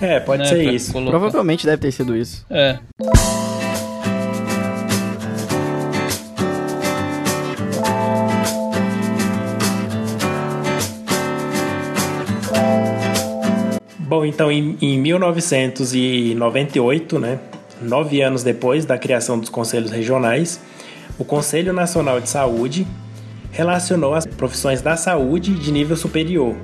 É, 0.00 0.20
pode 0.20 0.42
né, 0.42 0.48
ser 0.48 0.72
isso. 0.72 0.92
colocar- 0.92 1.10
Provavelmente 1.18 1.64
deve 1.66 1.78
ter 1.82 1.90
sido 1.90 2.16
isso. 2.16 2.44
É. 2.50 2.78
Bom, 14.18 14.24
então 14.24 14.50
em, 14.50 14.76
em 14.82 14.98
1998, 14.98 17.20
né, 17.20 17.38
nove 17.80 18.20
anos 18.20 18.42
depois 18.42 18.84
da 18.84 18.98
criação 18.98 19.38
dos 19.38 19.48
conselhos 19.48 19.92
regionais, 19.92 20.60
o 21.16 21.24
Conselho 21.24 21.72
Nacional 21.72 22.20
de 22.20 22.28
Saúde 22.28 22.84
relacionou 23.52 24.14
as 24.14 24.26
profissões 24.26 24.82
da 24.82 24.96
saúde 24.96 25.54
de 25.54 25.70
nível 25.70 25.96
superior. 25.96 26.56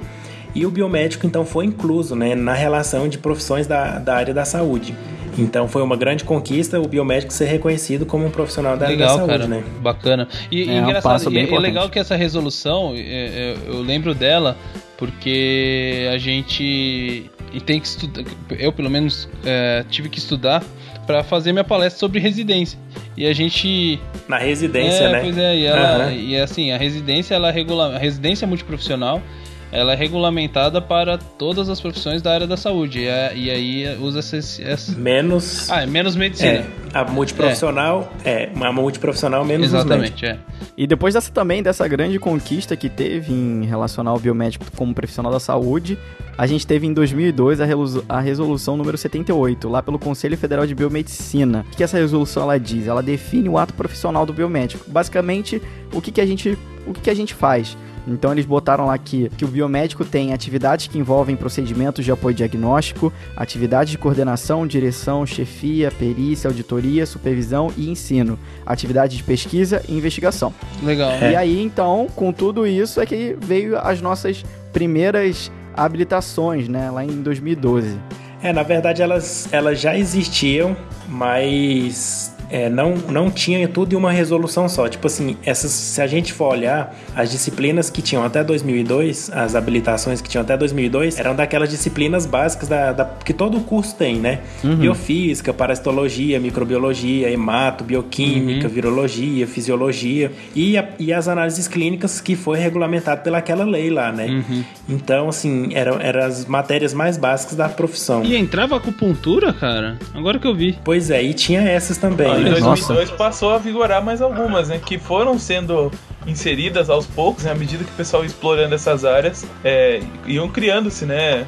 E 0.53 0.67
o 0.67 0.71
biomédico, 0.71 1.29
então, 1.29 1.47
foi 1.47 1.67
incluso 1.67 2.17
né, 2.17 2.35
na 2.35 2.55
relação 2.55 3.09
de 3.09 3.19
profissões 3.19 3.69
da, 3.69 4.01
da 4.01 4.17
área 4.17 4.35
da 4.35 4.45
saúde. 4.45 4.93
Então, 5.39 5.69
foi 5.69 5.83
uma 5.83 5.97
grande 5.97 6.25
conquista 6.25 6.81
o 6.81 6.89
biomédico 6.89 7.33
ser 7.33 7.47
reconhecido 7.47 8.05
como 8.05 8.27
um 8.27 8.31
profissional 8.31 8.77
da 8.77 8.87
área 8.87 8.97
Legal, 8.97 9.11
da 9.11 9.15
saúde, 9.27 9.39
cara. 9.39 9.47
né? 9.47 9.63
Bacana. 9.81 10.27
E, 10.51 10.63
É, 10.63 10.65
e 10.65 10.71
um 10.71 10.83
engraçado, 10.83 11.13
passo 11.13 11.31
bem 11.31 11.39
e, 11.39 11.43
é 11.43 11.45
importante. 11.45 11.67
legal 11.67 11.89
que 11.89 12.01
essa 12.01 12.17
resolução, 12.17 12.95
é, 12.97 12.99
é, 12.99 13.55
eu 13.69 13.81
lembro 13.81 14.13
dela 14.13 14.57
porque 14.97 16.09
a 16.13 16.19
gente 16.19 17.31
e 17.55 17.61
tem 17.61 17.81
que 17.81 17.87
estudar, 17.87 18.25
eu 18.59 18.73
pelo 18.73 18.91
menos 18.91 19.29
é, 19.45 19.85
tive 19.89 20.09
que 20.09 20.19
estudar 20.19 20.63
para 21.07 21.23
fazer 21.23 21.53
minha 21.53 21.65
palestra 21.65 21.99
sobre 22.01 22.19
residência. 22.19 22.79
E 23.17 23.27
a 23.27 23.33
gente. 23.33 24.01
Na 24.29 24.39
residência, 24.39 25.05
é, 25.05 25.13
né? 25.13 25.21
Pois 25.21 25.39
é, 25.39 25.57
e, 25.57 25.67
ela, 25.67 26.05
Aham. 26.07 26.13
e 26.13 26.37
assim, 26.39 26.73
a 26.73 26.77
residência, 26.77 27.35
ela 27.35 27.51
regula... 27.51 27.95
a 27.95 27.99
residência 27.99 28.47
multiprofissional, 28.47 29.23
ela 29.71 29.93
é 29.93 29.97
regulamentada 29.97 30.81
para 30.81 31.17
todas 31.19 31.69
as 31.69 31.81
profissões 31.81 32.23
da 32.23 32.33
área 32.33 32.47
da 32.47 32.57
saúde. 32.57 33.01
E, 33.01 33.09
a- 33.09 33.33
e 33.35 33.51
aí 33.51 33.97
usa 34.01 34.19
essa. 34.21 34.93
Menos. 34.97 35.71
Ah, 35.71 35.83
é 35.83 35.87
menos 35.87 36.17
medicina. 36.17 36.51
é, 36.51 36.65
a 36.93 37.05
multiprofissional. 37.05 38.13
É, 38.25 38.49
uma 38.55 38.73
multiprofissional 38.73 39.45
menos. 39.45 39.67
Exatamente, 39.67 40.25
é. 40.27 40.39
E 40.77 40.87
depois 40.87 41.15
dessa 41.15 41.31
também, 41.31 41.63
dessa 41.63 41.87
grande 41.87 42.19
conquista 42.19 42.77
que 42.77 42.89
teve 42.89 43.33
em 43.33 43.65
relacionar 43.65 44.13
o 44.13 44.19
biomédico 44.19 44.67
como 44.77 44.93
profissional 44.93 45.31
da 45.31 45.39
saúde, 45.39 45.97
a 46.37 46.47
gente 46.49 46.67
teve 46.67 46.85
em 46.85 46.93
2002 46.93 47.61
a, 47.61 47.67
a 48.09 48.21
resolução 48.21 48.77
número 48.77 48.99
78, 48.99 49.69
lá 49.69 49.81
pelo 49.83 50.01
Conselho 50.01 50.37
Federal 50.37 50.67
de 50.67 50.75
Biomedicina. 50.75 51.65
O 51.73 51.77
que 51.77 51.85
essa 51.85 51.97
resolução 51.97 52.43
ela 52.43 52.59
diz? 52.59 52.89
Ela 52.89 53.03
define 53.03 53.49
o 53.49 53.57
ato 53.57 53.73
profissional 53.73 54.27
do 54.27 54.33
biomédico. 54.33 54.91
Basicamente, 54.91 55.63
o 55.93 56.01
que, 56.01 56.11
que, 56.11 56.21
a, 56.21 56.27
gente, 56.27 56.59
o 56.87 56.93
que, 56.93 57.03
que 57.03 57.11
a 57.11 57.15
gente 57.15 57.35
faz. 57.35 57.77
Então 58.07 58.33
eles 58.33 58.45
botaram 58.45 58.87
lá 58.87 58.99
que, 58.99 59.29
que 59.31 59.45
o 59.45 59.49
biomédico 59.49 60.05
tem 60.05 60.33
atividades 60.33 60.87
que 60.87 60.99
envolvem 60.99 61.37
procedimentos 61.37 62.05
de 62.05 62.13
apoio 62.13 62.35
diagnóstico, 62.35 63.13
atividades 63.37 63.91
de 63.91 63.99
coordenação, 63.99 64.67
direção, 64.67 65.27
chefia, 65.27 65.91
perícia, 65.91 66.49
auditoria, 66.49 67.07
supervisão 67.07 67.73
e 67.77 67.89
ensino, 67.89 68.39
atividades 68.67 69.17
de 69.17 69.23
pesquisa 69.23 69.83
e 69.89 69.97
investigação. 69.97 70.53
Legal. 70.83 71.11
É. 71.13 71.33
E 71.33 71.37
aí, 71.37 71.63
então, 71.63 72.07
com 72.15 72.33
tudo 72.33 72.67
isso 72.67 73.01
é 73.01 73.07
que 73.07 73.37
veio 73.41 73.79
as 73.79 74.01
nossas 74.01 74.45
primeiras 74.73 75.51
habilitações, 75.77 76.69
né, 76.69 76.91
lá 76.91 77.05
em 77.05 77.23
2012. 77.23 77.99
É, 78.43 78.53
na 78.53 78.63
verdade 78.63 79.01
elas, 79.01 79.49
elas 79.53 79.81
já 79.81 79.97
existiam, 79.97 80.77
mas 81.09 82.34
é, 82.51 82.69
não, 82.69 82.95
não 82.97 83.31
tinha 83.31 83.67
tudo 83.69 83.93
em 83.95 83.97
uma 83.97 84.13
resolução 84.13 84.69
só. 84.69 84.89
Tipo 84.89 85.07
assim, 85.07 85.37
essas, 85.45 85.71
se 85.71 86.01
a 86.01 86.07
gente 86.07 86.33
for 86.33 86.53
olhar, 86.53 86.95
as 87.15 87.31
disciplinas 87.31 87.91
que 87.91 88.03
tinham 88.03 88.25
até 88.25 88.43
2002, 88.45 89.31
as 89.33 89.55
habilitações 89.55 90.21
que 90.21 90.29
tinham 90.29 90.43
até 90.43 90.57
2002, 90.57 91.19
eram 91.19 91.35
daquelas 91.35 91.69
disciplinas 91.71 92.27
básicas 92.27 92.69
da, 92.69 92.93
da- 92.93 93.05
que 93.25 93.33
todo 93.33 93.61
curso 93.61 93.95
tem, 93.97 94.17
né? 94.17 94.41
Biofísica, 94.63 95.53
parasitologia, 95.53 96.39
microbiologia, 96.41 97.31
hemato, 97.31 97.85
bioquímica, 97.85 98.69
virologia, 98.69 99.47
fisiologia 99.47 100.33
e, 100.55 100.77
a- 100.77 100.89
e 100.99 101.13
as 101.13 101.29
análises 101.29 101.67
clínicas 101.69 102.21
que 102.21 102.37
foi 102.37 102.59
regulamentado 102.59 103.23
pelaquela 103.23 103.65
lei 103.65 103.91
lá, 103.91 104.13
né? 104.13 104.45
Então, 104.89 105.29
assim, 105.29 105.69
eram, 105.75 105.99
eram 106.01 106.25
as 106.25 106.45
matérias 106.47 106.93
mais 106.95 107.17
básicas 107.17 107.57
da 107.57 107.69
profissão. 107.69 108.25
E 108.25 108.37
entrava 108.37 108.77
acupuntura, 108.77 109.53
cara? 109.53 109.99
Agora 110.15 110.39
que 110.39 110.47
eu 110.47 110.55
vi. 110.55 110.79
Pois 110.85 111.11
é, 111.11 111.23
e 111.23 111.33
tinha 111.35 111.61
essas 111.63 111.97
também, 111.97 112.27
Em 112.41 112.45
né? 112.45 112.51
2002 112.51 113.11
passou 113.13 113.51
a 113.51 113.59
vigorar 113.59 114.05
mais 114.05 114.21
algumas, 114.23 114.69
né? 114.69 114.81
Que 114.85 114.99
foram 114.99 115.39
sendo 115.39 115.91
inseridas 116.27 116.89
aos 116.91 117.07
poucos, 117.07 117.45
né? 117.45 117.53
À 117.53 117.55
medida 117.55 117.85
que 117.85 117.91
o 117.91 117.95
pessoal 117.95 118.23
ia 118.23 118.27
explorando 118.27 118.75
essas 118.75 119.05
áreas, 119.05 119.45
é, 119.65 120.01
iam 120.27 120.49
criando-se, 120.49 121.05
né? 121.05 121.47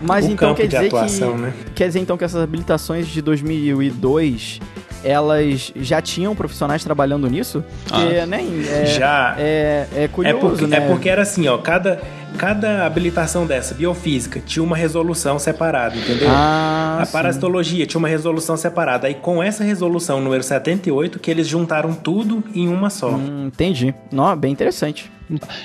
Mas 0.00 0.26
o 0.26 0.30
então 0.30 0.50
campo 0.50 0.60
quer 0.60 0.68
de 0.68 0.76
dizer 0.76 0.86
atuação, 0.86 1.34
que 1.34 1.40
né? 1.40 1.54
quer 1.74 1.86
dizer 1.88 2.00
então 2.00 2.16
que 2.16 2.24
essas 2.24 2.40
habilitações 2.40 3.08
de 3.08 3.20
2002 3.20 4.60
elas 5.04 5.72
já 5.76 6.00
tinham 6.02 6.34
profissionais 6.34 6.82
trabalhando 6.84 7.28
nisso? 7.28 7.64
Porque, 7.86 8.16
Ah. 8.18 8.26
né, 8.26 8.42
é, 8.70 8.86
Já. 8.86 9.34
é, 9.38 9.86
é 9.94 10.04
É 10.04 10.08
curioso, 10.08 10.38
porque, 10.40 10.66
né? 10.66 10.76
é 10.76 10.80
porque 10.88 11.08
era 11.08 11.22
assim, 11.22 11.46
ó, 11.48 11.58
cada, 11.58 12.00
cada 12.36 12.84
habilitação 12.86 13.46
dessa, 13.46 13.74
biofísica, 13.74 14.40
tinha 14.44 14.62
uma 14.62 14.76
resolução 14.76 15.38
separada, 15.38 15.96
entendeu? 15.96 16.28
Ah, 16.30 16.98
a 17.00 17.04
sim. 17.04 17.12
parasitologia 17.12 17.86
tinha 17.86 17.98
uma 17.98 18.08
resolução 18.08 18.56
separada. 18.56 19.06
Aí 19.06 19.14
com 19.14 19.42
essa 19.42 19.64
resolução 19.64 20.20
número 20.20 20.42
78, 20.42 21.18
que 21.18 21.30
eles 21.30 21.46
juntaram 21.48 21.92
tudo 21.94 22.42
em 22.54 22.68
uma 22.68 22.90
só. 22.90 23.10
Hum, 23.10 23.46
entendi. 23.46 23.94
Não, 24.12 24.34
bem 24.36 24.52
interessante. 24.52 25.10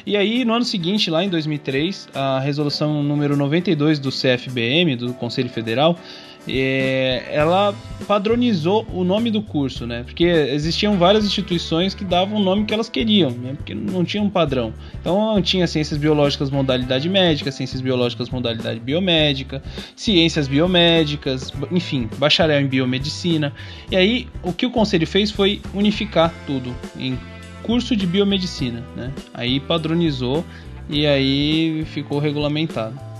E 0.05 0.17
aí, 0.17 0.43
no 0.43 0.53
ano 0.53 0.65
seguinte, 0.65 1.09
lá 1.09 1.23
em 1.23 1.29
2003, 1.29 2.09
a 2.13 2.37
resolução 2.39 3.01
número 3.01 3.37
92 3.37 3.97
do 3.97 4.09
CFBM, 4.11 4.97
do 4.97 5.13
Conselho 5.13 5.47
Federal, 5.49 5.97
é, 6.47 7.23
ela 7.31 7.73
padronizou 8.05 8.85
o 8.91 9.03
nome 9.03 9.31
do 9.31 9.41
curso, 9.41 9.87
né? 9.87 10.03
Porque 10.03 10.25
existiam 10.25 10.97
várias 10.97 11.25
instituições 11.25 11.93
que 11.93 12.03
davam 12.03 12.37
o 12.37 12.43
nome 12.43 12.65
que 12.65 12.73
elas 12.73 12.89
queriam, 12.89 13.31
né? 13.31 13.53
Porque 13.55 13.73
não 13.73 14.03
tinha 14.03 14.21
um 14.21 14.29
padrão. 14.29 14.73
Então 14.99 15.41
tinha 15.41 15.65
ciências 15.67 15.97
biológicas 15.97 16.49
modalidade 16.49 17.07
médica, 17.07 17.51
ciências 17.51 17.81
biológicas 17.81 18.29
modalidade 18.29 18.79
biomédica, 18.79 19.63
ciências 19.95 20.47
biomédicas, 20.47 21.53
enfim, 21.71 22.09
bacharel 22.17 22.59
em 22.59 22.67
biomedicina. 22.67 23.53
E 23.89 23.95
aí 23.95 24.27
o 24.43 24.51
que 24.51 24.65
o 24.65 24.71
conselho 24.71 25.07
fez 25.07 25.31
foi 25.31 25.61
unificar 25.73 26.33
tudo 26.45 26.75
em 26.97 27.17
curso 27.63 27.95
de 27.95 28.05
biomedicina, 28.05 28.83
né? 28.95 29.13
Aí 29.33 29.61
padronizou 29.61 30.43
e 30.89 31.07
aí 31.07 31.85
ficou 31.85 32.19
regulamentado. 32.19 33.12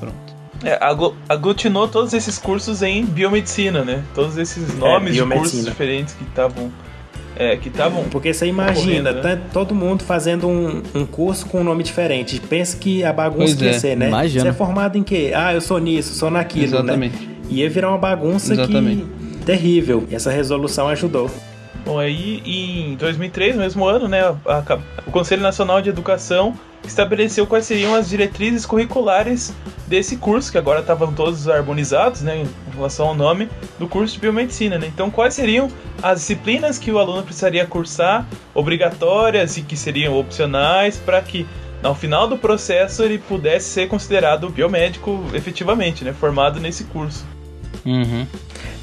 É, 0.64 0.78
aglu- 0.82 1.16
aglutinou 1.28 1.88
todos 1.88 2.14
esses 2.14 2.38
cursos 2.38 2.82
em 2.82 3.04
biomedicina, 3.06 3.84
né? 3.84 4.04
Todos 4.16 4.38
esses 4.38 4.74
nomes 4.78 5.14
de 5.14 5.20
biomedicina. 5.20 5.40
cursos 5.42 5.66
diferentes 5.66 6.14
que 6.14 6.24
estavam. 6.24 6.72
É, 7.36 7.58
que 7.58 7.68
estavam. 7.68 8.04
Porque 8.06 8.32
você 8.34 8.46
imagina, 8.46 9.12
né? 9.12 9.22
tá 9.36 9.42
todo 9.52 9.74
mundo 9.74 10.04
fazendo 10.04 10.48
um, 10.48 10.84
um 10.94 11.06
curso 11.06 11.48
com 11.48 11.62
um 11.62 11.64
nome 11.64 11.84
diferente. 11.84 12.40
Pensa 12.40 12.78
que 12.78 13.04
a 13.04 13.12
bagunça 13.12 13.56
Pois 13.58 13.62
ia 13.62 13.70
é, 13.72 13.74
ser, 13.74 13.98
né? 13.98 14.08
imagina. 14.08 14.44
Você 14.44 14.50
é 14.50 14.54
formado 14.54 14.98
em 14.98 15.04
quê? 15.04 15.32
Ah, 15.36 15.52
eu 15.54 15.60
sou 15.60 15.80
nisso, 15.80 16.14
sou 16.14 16.30
naquilo, 16.30 16.76
Exatamente. 16.76 17.26
né? 17.26 17.34
Ia 17.50 17.70
virar 17.70 17.90
uma 17.90 17.98
bagunça 17.98 18.54
Exatamente. 18.54 19.02
que 19.04 19.38
terrível. 19.46 20.06
E 20.12 20.16
essa 20.16 20.30
resolução 20.32 20.88
ajudou. 20.90 21.30
Bom, 21.84 22.00
aí 22.00 22.42
em 22.46 22.96
2003, 22.96 23.56
no 23.56 23.62
mesmo 23.64 23.84
ano, 23.86 24.08
né, 24.08 24.22
a- 24.22 24.36
a- 24.70 24.80
o 25.06 25.12
Conselho 25.12 25.42
Nacional 25.42 25.82
de 25.82 25.90
Educação 25.90 26.54
estabeleceu 26.86 27.48
quais 27.48 27.66
seriam 27.66 27.96
as 27.96 28.10
diretrizes 28.10 28.66
curriculares 28.66 29.54
desse 29.88 30.18
curso, 30.18 30.52
que 30.52 30.58
agora 30.58 30.82
estavam 30.82 31.14
todos 31.14 31.48
harmonizados, 31.48 32.22
né, 32.22 32.44
em 32.44 32.76
relação 32.76 33.08
ao 33.08 33.16
nome 33.16 33.50
do 33.80 33.88
curso 33.88 34.16
de 34.16 34.20
biomedicina, 34.20 34.78
né? 34.78 34.88
Então, 34.88 35.10
quais 35.10 35.34
seriam 35.34 35.70
as 36.02 36.20
disciplinas 36.20 36.78
que 36.78 36.92
o 36.92 37.00
aluno 37.00 37.24
precisaria 37.24 37.66
cursar, 37.66 38.28
obrigatórias 38.54 39.58
e 39.58 39.62
que 39.62 39.78
seriam 39.78 40.18
opcionais, 40.18 40.98
para 40.98 41.22
que 41.22 41.46
ao 41.82 41.94
final 41.94 42.28
do 42.28 42.38
processo 42.38 43.04
ele 43.04 43.18
pudesse 43.18 43.70
ser 43.70 43.88
considerado 43.88 44.50
biomédico 44.50 45.24
efetivamente, 45.34 46.04
né, 46.04 46.14
formado 46.14 46.60
nesse 46.60 46.86
curso. 46.86 47.26
Uhum. 47.86 48.26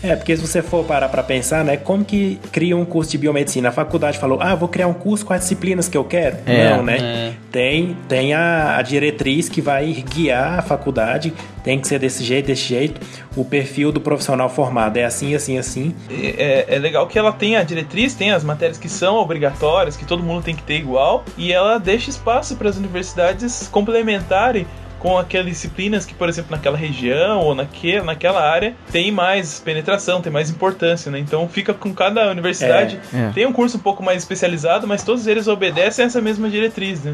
É, 0.03 0.17
porque 0.17 0.37
se 0.37 0.47
você 0.47 0.63
for 0.63 0.85
parar 0.85 1.09
pra 1.09 1.23
pensar, 1.23 1.65
né, 1.65 1.77
como 1.77 2.05
que 2.05 2.39
cria 2.51 2.77
um 2.77 2.85
curso 2.85 3.11
de 3.11 3.19
biomedicina? 3.19 3.69
A 3.69 3.73
faculdade 3.73 4.19
falou, 4.19 4.39
ah, 4.41 4.55
vou 4.55 4.69
criar 4.69 4.87
um 4.87 4.95
curso 4.95 5.25
com 5.27 5.33
as 5.33 5.41
disciplinas 5.43 5.89
que 5.89 5.97
eu 5.97 6.05
quero? 6.05 6.39
É, 6.47 6.71
Não, 6.71 6.83
né? 6.83 6.97
é. 6.99 7.33
Tem, 7.53 7.97
tem 8.09 8.33
a, 8.33 8.77
a 8.77 8.83
diretriz 8.83 9.49
que 9.49 9.61
vai 9.61 9.93
guiar 9.93 10.59
a 10.61 10.63
faculdade, 10.63 11.33
tem 11.63 11.79
que 11.79 11.87
ser 11.87 11.99
desse 11.99 12.25
jeito, 12.25 12.47
desse 12.47 12.63
jeito. 12.63 13.01
O 13.37 13.45
perfil 13.45 13.93
do 13.93 14.01
profissional 14.01 14.49
formado 14.49 14.97
é 14.97 15.05
assim, 15.05 15.35
assim, 15.35 15.59
assim. 15.59 15.95
é, 16.11 16.65
é 16.69 16.79
legal 16.79 17.07
que 17.07 17.19
ela 17.19 17.33
tem 17.33 17.57
a 17.57 17.63
diretriz, 17.63 18.15
tem 18.15 18.31
as 18.31 18.43
matérias 18.43 18.79
que 18.79 18.89
são 18.89 19.17
obrigatórias, 19.17 19.97
que 19.97 20.05
todo 20.05 20.23
mundo 20.23 20.43
tem 20.43 20.55
que 20.55 20.63
ter 20.63 20.79
igual, 20.79 21.25
e 21.37 21.53
ela 21.53 21.79
deixa 21.79 22.09
espaço 22.09 22.57
para 22.57 22.69
as 22.69 22.77
universidades 22.77 23.69
complementarem 23.71 24.67
com 25.01 25.19
aquelas 25.19 25.49
disciplinas 25.49 26.07
que, 26.07 26.15
por 26.15 26.29
exemplo, 26.29 26.53
naquela 26.53 26.77
região 26.77 27.41
ou 27.41 27.55
naque, 27.55 28.01
naquela 28.03 28.41
área 28.41 28.77
tem 28.93 29.11
mais 29.11 29.59
penetração, 29.59 30.21
tem 30.21 30.31
mais 30.33 30.51
importância, 30.51 31.11
né? 31.11 31.19
Então 31.19 31.49
fica 31.49 31.75
com 31.75 31.93
cada 31.93 32.31
universidade. 32.31 33.01
É, 33.13 33.19
é. 33.19 33.31
Tem 33.31 33.47
um 33.47 33.53
curso 33.53 33.79
um 33.79 33.81
pouco 33.81 34.03
mais 34.03 34.19
especializado, 34.19 34.87
mas 34.87 35.03
todos 35.03 35.27
eles 35.27 35.49
obedecem 35.49 36.05
a 36.05 36.07
essa 36.07 36.21
mesma 36.21 36.49
diretriz, 36.49 37.03
né? 37.03 37.13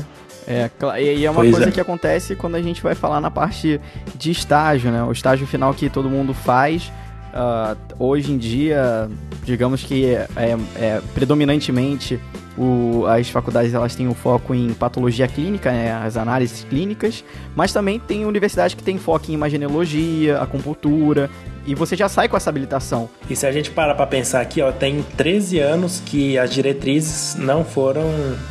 É, 0.49 0.69
e 1.01 1.25
é 1.25 1.31
uma 1.31 1.41
Pois 1.41 1.53
coisa 1.53 1.69
é. 1.69 1.73
que 1.73 1.81
acontece 1.81 2.37
quando 2.37 2.57
a 2.57 2.63
gente 2.63 2.83
vai 2.83 2.95
falar 2.95 3.21
na 3.21 3.31
parte 3.31 3.81
de 4.17 4.31
estágio, 4.31 4.91
né? 4.91 5.03
O 5.03 5.11
estágio 5.13 5.47
final 5.47 5.73
que 5.73 5.89
todo 5.89 6.11
mundo 6.11 6.35
faz. 6.35 6.93
ah, 7.35 7.77
hoje 7.99 8.33
em 8.33 8.39
dia, 8.39 9.09
digamos 9.45 9.83
que 9.85 10.07
é, 10.07 10.27
é- 10.37 10.57
é 10.77 11.01
predominantemente 11.15 12.19
o- 12.59 13.05
as 13.07 13.29
faculdades 13.29 13.75
elas 13.75 13.95
têm 13.95 14.09
o 14.09 14.15
foco 14.15 14.55
em 14.55 14.73
patologia 14.75 15.27
clínica, 15.29 15.71
né? 15.71 15.93
as 15.93 16.17
análises 16.17 16.65
clínicas, 16.69 17.23
mas 17.55 17.73
também 17.73 17.99
tem 17.99 18.25
universidades 18.25 18.75
que 18.75 18.83
têm 18.83 18.99
foco 18.99 19.31
em 19.31 19.35
imagenologia, 19.35 20.39
acupuntura, 20.39 21.29
e 21.67 21.75
você 21.75 21.97
já 21.97 22.09
sai 22.09 22.29
com 22.29 22.37
essa 22.37 22.49
habilitação. 22.49 23.09
E 23.29 23.35
se 23.35 23.45
a 23.45 23.51
gente 23.51 23.71
parar 23.73 23.95
pra 23.97 24.07
pensar 24.07 24.41
aqui, 24.41 24.63
ó, 24.63 24.71
tem 24.71 25.05
13 25.17 25.59
anos 25.59 26.01
que 26.07 26.39
as 26.39 26.51
diretrizes 26.55 27.35
não 27.35 27.65
foram 27.65 28.05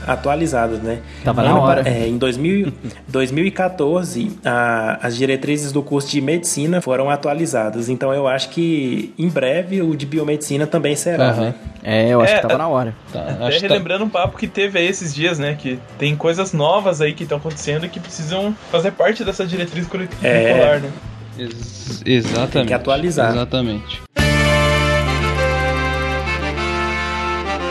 atualizadas, 0.05 0.79
né? 0.81 0.99
Tava 1.23 1.41
na 1.41 1.53
pa- 1.53 1.59
hora. 1.61 1.89
É, 1.89 2.07
em 2.09 2.17
2000, 2.17 2.73
2014, 3.07 4.37
a- 4.43 4.99
as 5.01 5.15
diretrizes 5.15 5.71
do 5.71 5.81
curso 5.81 6.09
de 6.09 6.19
medicina 6.21 6.81
foram 6.81 7.09
atualizadas. 7.09 7.87
Então 7.89 8.13
eu 8.13 8.27
acho 8.27 8.49
que 8.49 9.13
em 9.17 9.29
breve 9.29 9.81
o 9.81 9.95
de 9.95 10.05
biomedicina 10.05 10.67
também 10.67 10.95
será, 10.95 11.29
Aham. 11.29 11.41
né? 11.41 11.53
É, 11.83 12.09
eu 12.09 12.19
acho 12.19 12.33
É, 12.33 12.35
que 12.37 12.41
tava 12.41 12.57
na 12.57 12.67
hora. 12.67 12.95
Tá, 13.13 13.37
acho 13.47 13.59
que 13.59 13.67
tá- 13.67 13.75
relembrando 13.95 14.05
um 14.05 14.09
papo 14.09 14.37
que 14.37 14.47
teve 14.47 14.77
aí 14.79 14.87
esses 14.87 15.13
dias, 15.13 15.39
né? 15.39 15.55
Que 15.59 15.79
tem 15.97 16.15
coisas 16.15 16.53
novas 16.53 17.01
aí 17.01 17.13
que 17.13 17.23
estão 17.23 17.37
acontecendo 17.37 17.85
e 17.85 17.89
que 17.89 17.99
precisam 17.99 18.55
fazer 18.71 18.91
parte 18.91 19.23
dessa 19.23 19.45
diretriz 19.45 19.87
curricular, 19.87 20.31
É. 20.31 20.79
né? 20.79 20.91
Ex- 21.37 22.01
exatamente. 22.05 22.51
Tem 22.51 22.65
que 22.65 22.73
atualizar. 22.73 23.31
Exatamente. 23.31 24.01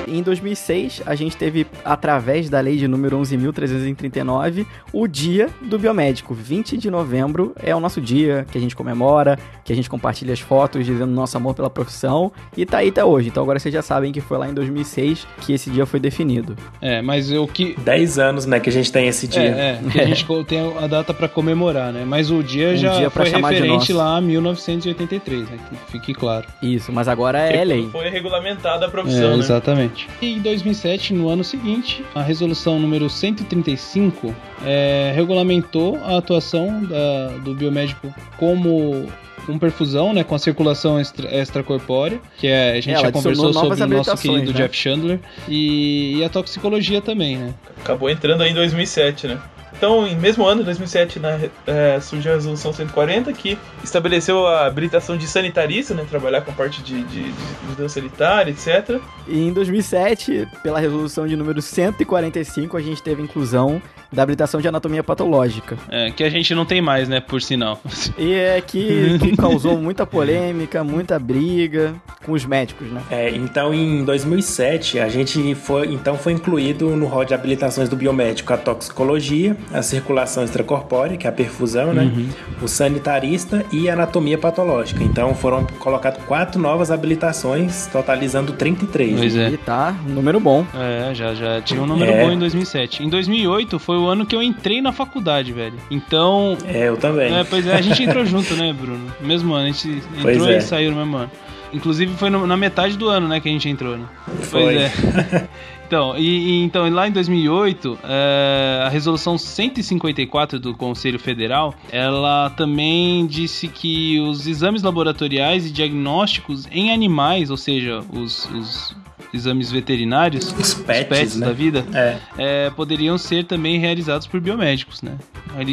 Em 0.07 0.23
2006, 0.23 1.03
a 1.07 1.15
gente 1.15 1.37
teve, 1.37 1.67
através 1.85 2.49
da 2.49 2.61
lei 2.61 2.77
de 2.77 2.89
número 2.89 3.19
11.339, 3.19 4.67
o 4.93 5.07
Dia 5.07 5.49
do 5.63 5.79
Biomédico. 5.79 6.35
20 6.35 6.77
de 6.77 6.91
novembro 6.91 7.55
é 7.63 7.75
o 7.75 7.81
nosso 7.81 8.01
dia 8.01 8.47
que 8.51 8.59
a 8.59 8.61
gente 8.61 8.77
comemora, 8.77 9.39
que 9.65 9.73
a 9.73 9.77
gente 9.77 9.89
compartilha 9.89 10.33
as 10.33 10.41
fotos 10.41 10.85
dizendo 10.85 11.07
nosso 11.07 11.37
amor 11.37 11.55
pela 11.55 11.71
profissão. 11.71 12.33
E 12.57 12.67
tá 12.67 12.79
aí 12.79 12.89
até 12.89 13.05
hoje. 13.05 13.29
Então 13.29 13.43
agora 13.43 13.59
vocês 13.59 13.73
já 13.73 13.83
sabem 13.83 14.13
que 14.13 14.21
foi 14.21 14.39
lá 14.39 14.49
em 14.49 14.55
2006 14.55 15.27
que 15.41 15.53
esse 15.53 15.71
dia 15.71 15.87
foi 15.87 16.01
definido. 16.01 16.57
É, 16.81 17.01
mas 17.03 17.31
o 17.33 17.47
que. 17.47 17.75
10 17.81 18.19
anos, 18.19 18.47
né, 18.47 18.61
que 18.61 18.69
a 18.69 18.73
gente 18.73 18.91
tem 18.93 19.09
esse 19.09 19.27
dia. 19.27 19.43
É, 19.43 19.81
é 19.85 19.91
que 19.91 20.01
a 20.01 20.07
gente 20.07 20.27
tem 20.47 20.61
a 20.79 20.87
data 20.87 21.15
para 21.15 21.29
comemorar, 21.29 21.93
né? 21.93 22.05
Mas 22.07 22.31
o 22.31 22.43
dia 22.43 22.71
um 22.71 22.77
já 22.77 22.99
dia 22.99 23.11
foi 23.11 23.29
referente 23.29 23.93
lá 23.93 24.17
a 24.17 24.21
1983, 24.21 25.49
né? 25.49 25.59
Que 25.69 25.93
fique 25.93 26.15
claro. 26.15 26.47
Isso, 26.63 26.93
mas 26.93 27.09
agora 27.09 27.39
é 27.39 27.65
lei. 27.65 27.89
Foi 27.91 28.09
regulamentada 28.09 28.87
a 28.87 28.91
profissão, 28.91 29.33
é, 29.33 29.37
né? 29.37 29.39
Exatamente. 29.39 29.94
E 30.21 30.35
em 30.35 30.41
2007, 30.41 31.13
no 31.13 31.29
ano 31.29 31.45
seguinte, 31.45 32.05
a 32.15 32.23
resolução 32.23 32.79
número 32.79 33.09
135 33.09 34.35
é, 34.65 35.13
regulamentou 35.15 35.99
a 36.05 36.19
atuação 36.19 36.83
da, 36.83 37.29
do 37.39 37.55
biomédico 37.55 38.15
como 38.37 39.07
com 39.45 39.59
perfusão, 39.59 40.13
né, 40.13 40.25
com 40.25 40.35
a 40.35 40.39
circulação 40.39 40.99
extra, 40.99 41.29
extracorpórea, 41.35 42.21
que 42.39 42.47
é, 42.47 42.73
a 42.73 42.81
gente 42.81 42.93
é, 42.95 43.01
já 43.01 43.13
conversou 43.13 43.53
sobre 43.53 43.85
o 43.85 43.87
nosso 43.89 44.17
querido 44.17 44.53
né? 44.53 44.57
Jeff 44.57 44.77
Chandler, 44.77 45.21
e, 45.49 46.19
e, 46.19 46.25
a 46.25 46.29
toxicologia 46.29 47.01
também, 47.01 47.37
né? 47.37 47.55
Acabou 47.83 48.09
entrando 48.09 48.43
aí 48.43 48.51
em 48.51 48.55
2007, 48.55 49.29
né? 49.29 49.39
Então, 49.77 50.07
em 50.07 50.17
mesmo 50.17 50.47
ano, 50.47 50.63
2007, 50.63 51.19
né, 51.19 51.51
é, 51.67 51.99
surgiu 52.01 52.33
a 52.33 52.35
Resolução 52.37 52.73
140, 52.73 53.33
que 53.33 53.59
estabeleceu 53.83 54.47
a 54.47 54.67
habilitação 54.67 55.17
de 55.17 55.27
sanitarista, 55.27 55.95
né, 55.95 56.07
trabalhar 56.09 56.43
com 56.43 56.53
parte 56.53 56.83
de, 56.83 57.03
de, 57.05 57.33
de 57.33 57.89
sanitária, 57.89 58.51
etc. 58.51 59.01
E 59.27 59.49
em 59.49 59.53
2007, 59.53 60.49
pela 60.63 60.79
Resolução 60.79 61.27
de 61.27 61.37
número 61.37 61.61
145, 61.61 62.77
a 62.77 62.81
gente 62.81 63.03
teve 63.03 63.23
inclusão 63.23 63.83
da 64.15 64.23
habilitação 64.23 64.61
de 64.61 64.69
anatomia 64.69 65.03
patológica. 65.03 65.77
É, 65.91 66.11
que 66.11 66.25
a 66.25 66.31
gente 66.31 66.55
não 66.55 66.65
tem 66.65 66.81
mais, 66.81 67.09
né, 67.09 67.21
por 67.21 67.43
sinal. 67.43 67.81
E 68.17 68.33
é 68.33 68.61
que, 68.61 69.19
que 69.19 69.37
causou 69.37 69.77
muita 69.77 70.07
polêmica, 70.07 70.85
muita 70.85 71.19
briga 71.19 71.95
com 72.25 72.33
os 72.33 72.45
médicos, 72.45 72.89
né? 72.91 73.03
É, 73.11 73.31
então 73.31 73.75
em 73.75 74.05
2007 74.05 74.99
a 74.99 75.09
gente 75.09 75.55
foi, 75.55 75.93
então 75.93 76.17
foi 76.17 76.33
incluído 76.33 76.91
no 76.91 77.07
rol 77.07 77.25
de 77.25 77.35
habilitações 77.35 77.89
do 77.89 77.97
biomédico 77.97 78.53
a 78.53 78.57
toxicologia, 78.57 79.57
a 79.73 79.83
circulação 79.83 80.45
extracorpórea, 80.45 81.17
que 81.17 81.27
é 81.27 81.31
a 81.31 81.33
perfusão, 81.33 81.93
né? 81.93 82.05
Uhum. 82.05 82.29
O 82.63 82.69
sanitarista 82.69 83.65
e 83.73 83.89
a 83.89 83.95
anatomia 83.95 84.39
patológica. 84.39 85.03
Então 85.03 85.35
foram 85.35 85.67
colocadas 85.79 86.23
quatro 86.25 86.61
novas 86.61 86.91
habilitações, 86.91 87.87
totalizando 87.87 88.53
33. 88.53 89.19
Pois 89.19 89.37
é. 89.37 89.51
E 89.51 89.57
tá, 89.57 89.95
um 90.07 90.13
número 90.13 90.41
bom. 90.41 90.65
É, 90.75 91.15
já, 91.15 91.35
já 91.35 91.61
tinha 91.61 91.83
um 91.83 91.87
número 91.87 92.13
é. 92.13 92.25
bom 92.25 92.31
em 92.31 92.39
2007. 92.39 93.03
Em 93.03 93.09
2008 93.09 93.79
foi 93.79 93.97
o 93.97 94.04
o 94.05 94.09
ano 94.09 94.27
que 94.27 94.35
eu 94.35 94.43
entrei 94.43 94.81
na 94.81 94.93
faculdade, 94.93 95.53
velho. 95.53 95.79
Então. 95.91 96.57
É, 96.67 96.89
eu 96.89 96.97
também. 96.97 97.35
É, 97.35 97.45
pois 97.45 97.67
é, 97.67 97.75
a 97.75 97.81
gente 97.81 98.03
entrou 98.03 98.25
junto, 98.27 98.55
né, 98.55 98.73
Bruno? 98.73 99.13
Mesmo 99.21 99.55
ano, 99.55 99.69
a 99.69 99.73
gente 99.73 100.03
entrou 100.19 100.49
é. 100.49 100.59
e 100.59 100.61
saiu 100.61 100.91
no 100.91 100.99
mesmo 100.99 101.17
ano. 101.17 101.31
Inclusive 101.73 102.15
foi 102.15 102.31
no, 102.31 102.47
na 102.47 102.57
metade 102.57 102.97
do 102.97 103.09
ano, 103.09 103.27
né, 103.27 103.41
que 103.41 103.49
a 103.49 103.53
gente 103.53 103.69
entrou, 103.69 103.97
né? 103.97 104.07
Foi. 104.43 104.63
Pois 104.63 104.81
é. 104.81 105.49
Então, 105.87 106.17
e, 106.17 106.23
e, 106.23 106.65
então, 106.65 106.89
lá 106.91 107.07
em 107.07 107.13
2008, 107.13 107.99
é, 108.05 108.83
a 108.87 108.89
resolução 108.89 109.37
154 109.37 110.59
do 110.59 110.75
Conselho 110.75 111.19
Federal, 111.19 111.75
ela 111.93 112.51
também 112.51 113.27
disse 113.27 113.69
que 113.69 114.19
os 114.21 114.47
exames 114.47 114.83
laboratoriais 114.83 115.67
e 115.67 115.71
diagnósticos 115.71 116.67
em 116.73 116.91
animais, 116.91 117.51
ou 117.51 117.57
seja, 117.57 118.03
os, 118.13 118.47
os 118.47 118.97
exames 119.35 119.71
veterinários, 119.71 120.53
os 120.53 120.75
pets, 120.75 121.03
os 121.03 121.09
pets 121.09 121.37
né? 121.37 121.47
da 121.47 121.53
vida, 121.53 121.85
é. 121.93 122.19
É, 122.39 122.71
poderiam 122.71 123.19
ser 123.19 123.45
também 123.45 123.79
realizados 123.79 124.27
por 124.27 124.41
biomédicos, 124.41 125.03
né? 125.03 125.19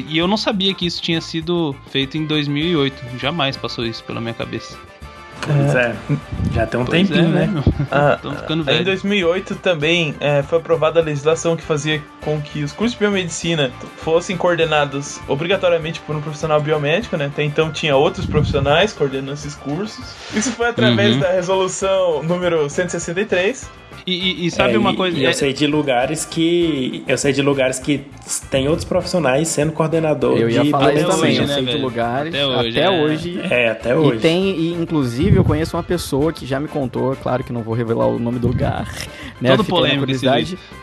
E 0.08 0.18
eu 0.18 0.28
não 0.28 0.38
sabia 0.38 0.74
que 0.74 0.86
isso 0.86 1.02
tinha 1.02 1.22
sido 1.22 1.76
feito 1.90 2.18
em 2.18 2.26
2008. 2.26 3.18
Jamais 3.20 3.58
passou 3.58 3.86
isso 3.86 4.04
pela 4.04 4.22
minha 4.22 4.34
cabeça. 4.34 4.78
Pois 5.46 5.76
é. 5.76 5.96
Já 6.54 6.68
tem 6.68 6.80
um 6.80 6.86
pois 6.86 7.08
tempinho, 7.08 7.26
é, 7.38 7.48
né? 7.48 7.48
né? 7.48 7.64
Ah, 7.92 8.20
ficando 8.40 8.64
velho. 8.64 8.82
Em 8.82 8.84
2008 8.84 9.56
também 9.56 10.16
é, 10.20 10.44
foi 10.44 10.60
aprovada 10.60 11.00
a 11.00 11.04
legislação 11.04 11.56
que 11.56 11.64
fazia 11.64 12.02
com 12.22 12.40
que 12.40 12.64
os 12.64 12.72
cursos 12.72 12.94
de 12.94 13.00
biomedicina 13.00 13.72
fossem 13.98 14.38
coordenados 14.38 15.20
obrigatoriamente 15.28 16.00
por 16.02 16.16
um 16.16 16.22
profissional 16.22 16.62
biomédico, 16.62 17.18
né? 17.18 17.26
Até 17.26 17.44
então 17.44 17.72
tinha 17.72 17.96
outros 17.96 18.26
profissionais 18.26 18.94
coordenando 18.94 19.34
esses 19.34 19.56
cursos. 19.56 20.16
Isso 20.34 20.52
foi 20.52 20.70
através 20.70 21.16
uhum. 21.16 21.20
da 21.20 21.32
resolução 21.32 22.24
número 22.24 22.70
163, 22.70 23.70
e, 24.06 24.14
e, 24.14 24.46
e 24.48 24.52
sabe 24.52 24.76
é, 24.76 24.78
uma 24.80 24.96
coisa? 24.96 25.18
E 25.18 25.24
eu 25.24 25.30
é... 25.30 25.34
sei 25.34 25.54
de 25.54 25.68
lugares 25.68 26.26
que. 26.26 27.04
Eu 27.08 27.18
sei 27.18 27.34
de 27.34 27.42
lugares 27.42 27.80
que 27.80 28.02
tem 28.50 28.68
outros 28.68 28.86
profissionais 28.86 29.48
sendo 29.48 29.72
coordenador 29.72 30.38
eu 30.38 30.50
ia 30.50 30.64
de 30.64 30.70
falar 30.70 30.94
isso 30.94 31.08
também, 31.08 31.36
eu 31.36 31.48
né, 31.48 31.54
sei 31.54 31.66
de 31.66 31.78
lugares. 31.78 32.34
Até 32.34 32.46
hoje. 32.48 32.70
Até 32.70 32.82
é. 32.82 32.90
hoje. 32.90 33.42
É, 33.50 33.70
até 33.70 33.96
hoje. 33.96 34.18
E 34.18 34.20
tem, 34.20 34.44
e, 34.60 34.74
inclusive, 34.74 35.38
eu 35.38 35.44
conheço 35.44 35.76
uma 35.76 35.84
pessoa 35.84 36.32
que 36.32 36.46
já 36.46 36.60
me 36.60 36.68
contou, 36.68 37.16
claro 37.16 37.44
que 37.44 37.54
não 37.54 37.62
vou 37.62 37.74
revelar 37.74 38.08
o 38.08 38.20
nome 38.20 38.40
do 38.40 38.48
lugar. 38.48 38.88
Né, 39.42 39.50
Todo 39.50 39.66
polêmico 39.66 40.06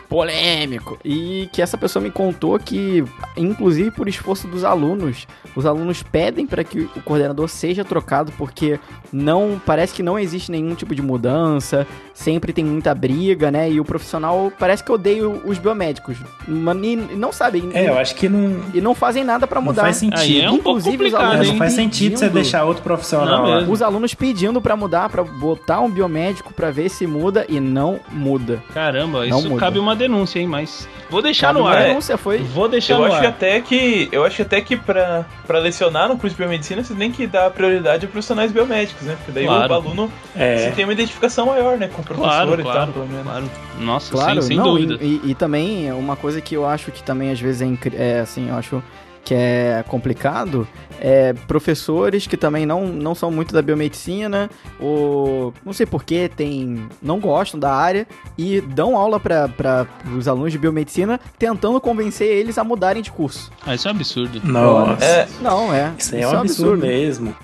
polêmico. 0.09 0.97
E 1.05 1.47
que 1.53 1.61
essa 1.61 1.77
pessoa 1.77 2.01
me 2.03 2.09
contou 2.09 2.57
que, 2.59 3.03
inclusive 3.37 3.91
por 3.91 4.07
esforço 4.07 4.47
dos 4.47 4.63
alunos, 4.63 5.27
os 5.55 5.65
alunos 5.65 6.01
pedem 6.01 6.45
para 6.45 6.63
que 6.63 6.81
o 6.95 7.01
coordenador 7.03 7.47
seja 7.47 7.85
trocado 7.85 8.31
porque 8.37 8.79
não 9.13 9.61
parece 9.65 9.93
que 9.93 10.03
não 10.03 10.17
existe 10.17 10.51
nenhum 10.51 10.73
tipo 10.73 10.95
de 10.95 11.01
mudança, 11.01 11.85
sempre 12.13 12.51
tem 12.51 12.65
muita 12.65 12.93
briga, 12.93 13.51
né? 13.51 13.71
E 13.71 13.79
o 13.79 13.85
profissional 13.85 14.51
parece 14.57 14.83
que 14.83 14.91
odeia 14.91 15.27
os 15.27 15.57
biomédicos. 15.57 16.17
E 16.47 16.95
não 17.15 17.31
sabem. 17.31 17.69
É, 17.73 17.89
eu 17.89 17.97
acho 17.97 18.15
que 18.15 18.27
não. 18.27 18.59
E 18.73 18.81
não 18.81 18.95
fazem 18.95 19.23
nada 19.23 19.45
para 19.45 19.61
mudar. 19.61 19.83
Não 19.83 19.87
faz 19.89 19.97
sentido. 19.97 20.19
Aí 20.19 20.41
é 20.41 20.49
um 20.49 20.55
Inclusive, 20.55 21.05
os 21.05 21.13
alunos. 21.13 21.47
Não 21.47 21.57
faz 21.57 21.73
sentido 21.73 22.17
você 22.17 22.29
deixar 22.29 22.63
outro 22.63 22.83
profissional 22.83 23.47
lá. 23.47 23.59
Os 23.61 23.81
alunos 23.81 24.13
pedindo 24.13 24.59
para 24.59 24.75
mudar, 24.75 25.09
para 25.09 25.23
botar 25.23 25.79
um 25.81 25.89
biomédico 25.89 26.53
para 26.53 26.71
ver 26.71 26.89
se 26.89 27.05
muda 27.05 27.45
e 27.47 27.59
não 27.59 27.99
muda. 28.11 28.48
Caramba, 28.73 29.25
não 29.25 29.39
isso 29.39 29.49
muda. 29.49 29.59
cabe 29.59 29.79
uma 29.79 29.95
denúncia, 29.95 30.39
hein? 30.39 30.47
Mas 30.47 30.87
vou 31.09 31.21
deixar 31.21 31.47
cabe 31.47 31.59
no 31.59 31.67
ar. 31.67 31.83
denúncia 31.83 32.17
foi. 32.17 32.39
Vou 32.39 32.67
deixar 32.67 32.95
eu 32.95 32.99
no 32.99 33.05
acho 33.05 33.15
ar. 33.15 33.21
Que 33.21 33.27
até 33.27 33.61
que 33.61 34.09
eu 34.11 34.23
acho 34.23 34.41
até 34.41 34.61
que 34.61 34.75
para 34.75 35.25
para 35.45 35.59
lecionar 35.59 36.07
no 36.07 36.17
curso 36.17 36.35
de 36.35 36.41
biomedicina 36.41 36.83
você 36.83 36.93
tem 36.93 37.11
que 37.11 37.25
dar 37.27 37.49
prioridade 37.51 38.05
a 38.05 38.09
profissionais 38.09 38.51
biomédicos, 38.51 39.03
né? 39.03 39.15
Porque 39.17 39.31
daí 39.31 39.45
claro. 39.45 39.71
o 39.71 39.75
aluno 39.75 40.11
é. 40.35 40.71
tem 40.71 40.85
uma 40.85 40.93
identificação 40.93 41.47
maior, 41.47 41.77
né, 41.77 41.87
com 41.87 42.01
o 42.01 42.05
professor 42.05 42.29
claro, 42.29 42.59
e 42.59 42.63
claro, 42.63 42.79
tal, 42.79 42.93
pelo 42.93 43.07
menos. 43.07 43.23
Claro. 43.23 43.51
Nossa, 43.79 44.11
claro, 44.11 44.41
sem, 44.41 44.49
sem 44.49 44.57
não, 44.57 44.65
dúvida. 44.65 44.97
E, 45.01 45.21
e, 45.23 45.31
e, 45.31 45.35
também 45.35 45.91
uma 45.91 46.15
coisa 46.15 46.41
que 46.41 46.55
eu 46.55 46.65
acho 46.65 46.91
que 46.91 47.01
também 47.01 47.31
às 47.31 47.39
vezes 47.39 47.61
é, 47.61 47.77
é 47.95 48.19
assim, 48.19 48.49
eu 48.49 48.55
acho 48.55 48.83
que 49.29 49.35
é 49.35 49.85
complicado, 49.87 50.67
é 50.99 51.33
professores 51.47 52.25
que 52.25 52.35
também 52.35 52.65
não, 52.65 52.87
não 52.87 53.13
são 53.13 53.29
muito 53.29 53.53
da 53.53 53.61
biomedicina, 53.61 54.49
ou 54.79 55.53
não 55.63 55.71
sei 55.71 55.85
porquê, 55.85 56.27
tem, 56.35 56.87
não 56.99 57.19
gostam 57.19 57.59
da 57.59 57.71
área 57.71 58.07
e 58.35 58.59
dão 58.59 58.97
aula 58.97 59.19
para 59.19 59.85
os 60.17 60.27
alunos 60.27 60.51
de 60.51 60.57
biomedicina 60.57 61.19
tentando 61.37 61.79
convencer 61.79 62.27
eles 62.27 62.57
a 62.57 62.63
mudarem 62.63 63.03
de 63.03 63.11
curso. 63.11 63.51
Ah, 63.63 63.75
isso 63.75 63.87
é 63.87 63.91
um 63.91 63.95
absurdo. 63.95 64.41
Nossa. 64.43 65.05
É, 65.05 65.27
não, 65.39 65.71
é. 65.71 65.93
Isso, 65.95 66.15
é, 66.15 66.17
um 66.17 66.21
é 66.21 66.25
absurdo, 66.25 66.41
absurdo 66.41 66.87
mesmo. 66.87 67.35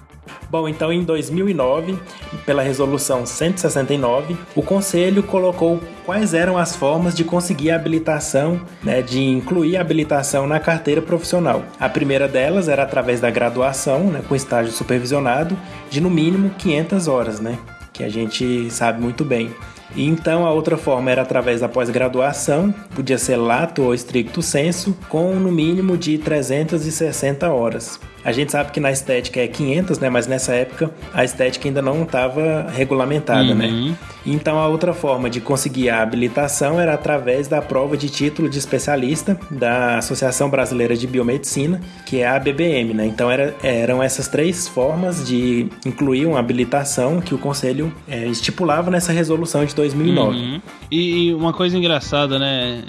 Bom, 0.49 0.67
então 0.67 0.91
em 0.91 1.03
2009, 1.03 1.97
pela 2.45 2.61
resolução 2.61 3.25
169, 3.25 4.37
o 4.55 4.61
Conselho 4.61 5.23
colocou 5.23 5.81
quais 6.05 6.33
eram 6.33 6.57
as 6.57 6.75
formas 6.75 7.15
de 7.15 7.23
conseguir 7.23 7.71
a 7.71 7.75
habilitação, 7.75 8.61
né, 8.83 9.01
de 9.01 9.21
incluir 9.21 9.77
a 9.77 9.81
habilitação 9.81 10.47
na 10.47 10.59
carteira 10.59 11.01
profissional. 11.01 11.63
A 11.79 11.89
primeira 11.89 12.27
delas 12.27 12.69
era 12.69 12.83
através 12.83 13.19
da 13.19 13.29
graduação, 13.29 14.05
né, 14.05 14.21
com 14.27 14.35
estágio 14.35 14.71
supervisionado, 14.71 15.57
de 15.89 15.99
no 15.99 16.09
mínimo 16.09 16.51
500 16.57 17.07
horas, 17.07 17.39
né, 17.39 17.57
que 17.91 18.03
a 18.03 18.09
gente 18.09 18.69
sabe 18.69 19.01
muito 19.01 19.25
bem. 19.25 19.51
E 19.95 20.05
então 20.05 20.45
a 20.45 20.51
outra 20.51 20.77
forma 20.77 21.09
era 21.09 21.21
através 21.21 21.61
da 21.61 21.69
pós-graduação, 21.69 22.73
podia 22.93 23.17
ser 23.17 23.37
lato 23.37 23.81
ou 23.81 23.93
estricto 23.93 24.41
senso, 24.41 24.95
com 25.07 25.33
no 25.35 25.51
mínimo 25.51 25.97
de 25.97 26.17
360 26.17 27.49
horas. 27.49 27.99
A 28.25 28.31
gente 28.31 28.51
sabe 28.51 28.71
que 28.71 28.79
na 28.79 28.91
estética 28.91 29.39
é 29.39 29.47
500, 29.47 29.99
né? 29.99 30.09
Mas 30.09 30.25
nessa 30.25 30.53
época 30.53 30.89
a 31.13 31.23
estética 31.23 31.67
ainda 31.67 31.81
não 31.81 32.03
estava 32.03 32.67
regulamentada, 32.73 33.53
né? 33.53 33.67
uhum. 33.67 33.89
né? 33.89 33.97
Então 34.25 34.57
a 34.57 34.67
outra 34.67 34.91
forma 34.91 35.29
de 35.29 35.39
conseguir 35.39 35.89
a 35.91 36.01
habilitação 36.01 36.79
era 36.79 36.95
através 36.95 37.47
da 37.47 37.61
prova 37.61 37.95
de 37.95 38.09
título 38.09 38.49
de 38.49 38.57
especialista 38.57 39.39
da 39.51 39.99
Associação 39.99 40.49
Brasileira 40.49 40.97
de 40.97 41.05
Biomedicina, 41.05 41.79
que 42.07 42.21
é 42.21 42.27
a 42.27 42.35
ABBM, 42.35 42.95
né? 42.95 43.05
Então 43.05 43.29
era, 43.29 43.53
eram 43.61 44.01
essas 44.01 44.27
três 44.27 44.67
formas 44.67 45.27
de 45.27 45.69
incluir 45.85 46.25
uma 46.25 46.39
habilitação 46.39 47.21
que 47.21 47.35
o 47.35 47.37
Conselho 47.37 47.93
é, 48.07 48.25
estipulava 48.25 48.89
nessa 48.89 49.11
resolução 49.11 49.63
de 49.63 49.75
de 49.75 49.75
2009. 49.75 50.37
Uhum. 50.37 50.61
E, 50.89 51.27
e 51.27 51.33
uma 51.33 51.53
coisa 51.53 51.77
engraçada, 51.77 52.39
né? 52.39 52.81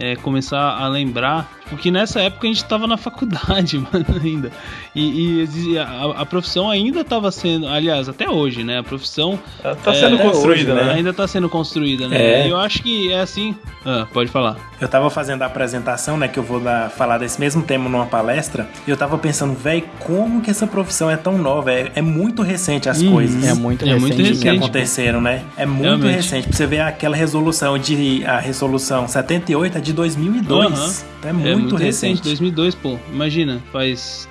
É, 0.00 0.12
é 0.12 0.16
começar 0.16 0.58
a 0.58 0.88
lembrar. 0.88 1.60
Porque 1.68 1.90
nessa 1.90 2.20
época 2.20 2.48
a 2.48 2.50
gente 2.52 2.64
tava 2.64 2.86
na 2.86 2.96
faculdade, 2.96 3.78
mano, 3.92 4.06
ainda. 4.22 4.50
E, 4.94 5.44
e 5.72 5.78
a, 5.78 6.12
a 6.18 6.26
profissão 6.26 6.68
ainda 6.70 7.04
tava 7.04 7.30
sendo. 7.30 7.66
Aliás, 7.68 8.08
até 8.08 8.28
hoje, 8.28 8.64
né? 8.64 8.78
A 8.78 8.82
profissão. 8.82 9.38
Ela 9.62 9.76
tá 9.76 9.94
sendo 9.94 10.16
até 10.16 10.24
construída, 10.24 10.74
hoje, 10.74 10.84
né? 10.84 10.92
Ainda 10.94 11.12
tá 11.12 11.26
sendo 11.26 11.48
construída, 11.48 12.08
né? 12.08 12.20
É. 12.20 12.46
E 12.46 12.50
eu 12.50 12.56
acho 12.58 12.82
que 12.82 13.12
é 13.12 13.20
assim. 13.20 13.54
Ah, 13.84 14.06
pode 14.12 14.30
falar. 14.30 14.56
Eu 14.80 14.88
tava 14.88 15.10
fazendo 15.10 15.42
a 15.42 15.46
apresentação, 15.46 16.16
né, 16.16 16.26
que 16.28 16.38
eu 16.38 16.42
vou 16.42 16.58
dar, 16.60 16.90
falar 16.90 17.18
desse 17.18 17.38
mesmo 17.38 17.62
tema 17.62 17.88
numa 17.88 18.06
palestra, 18.06 18.66
e 18.86 18.90
eu 18.90 18.96
tava 18.96 19.18
pensando, 19.18 19.54
velho, 19.54 19.84
como 20.00 20.40
que 20.40 20.50
essa 20.50 20.66
profissão 20.66 21.10
é 21.10 21.16
tão 21.16 21.36
nova? 21.36 21.70
É, 21.70 21.92
é 21.96 22.02
muito 22.02 22.42
recente 22.42 22.88
as 22.88 23.00
Uhum. 23.02 23.12
coisas. 23.12 23.44
É 23.46 23.54
muito 23.54 23.84
É 23.86 23.94
muito 23.98 24.16
recente. 24.16 24.22
que 24.22 24.44
recente. 24.46 24.58
aconteceram, 24.58 25.20
né? 25.20 25.42
É 25.56 25.66
muito 25.66 25.82
Realmente. 25.84 26.14
recente. 26.16 26.48
Pra 26.48 26.56
você 26.56 26.66
ver 26.66 26.80
aquela 26.80 27.14
resolução 27.16 27.78
de 27.78 28.24
a 28.24 28.38
resolução 28.38 29.06
78 29.06 29.78
é 29.78 29.80
de 29.80 29.92
2002. 29.92 30.72
Aham. 30.72 30.92
É 31.22 31.32
muito, 31.32 31.48
é 31.48 31.54
muito 31.54 31.76
recente. 31.76 32.10
recente, 32.12 32.22
2002, 32.24 32.74
pô. 32.74 32.96
Imagina, 33.12 33.60
faz 33.70 34.26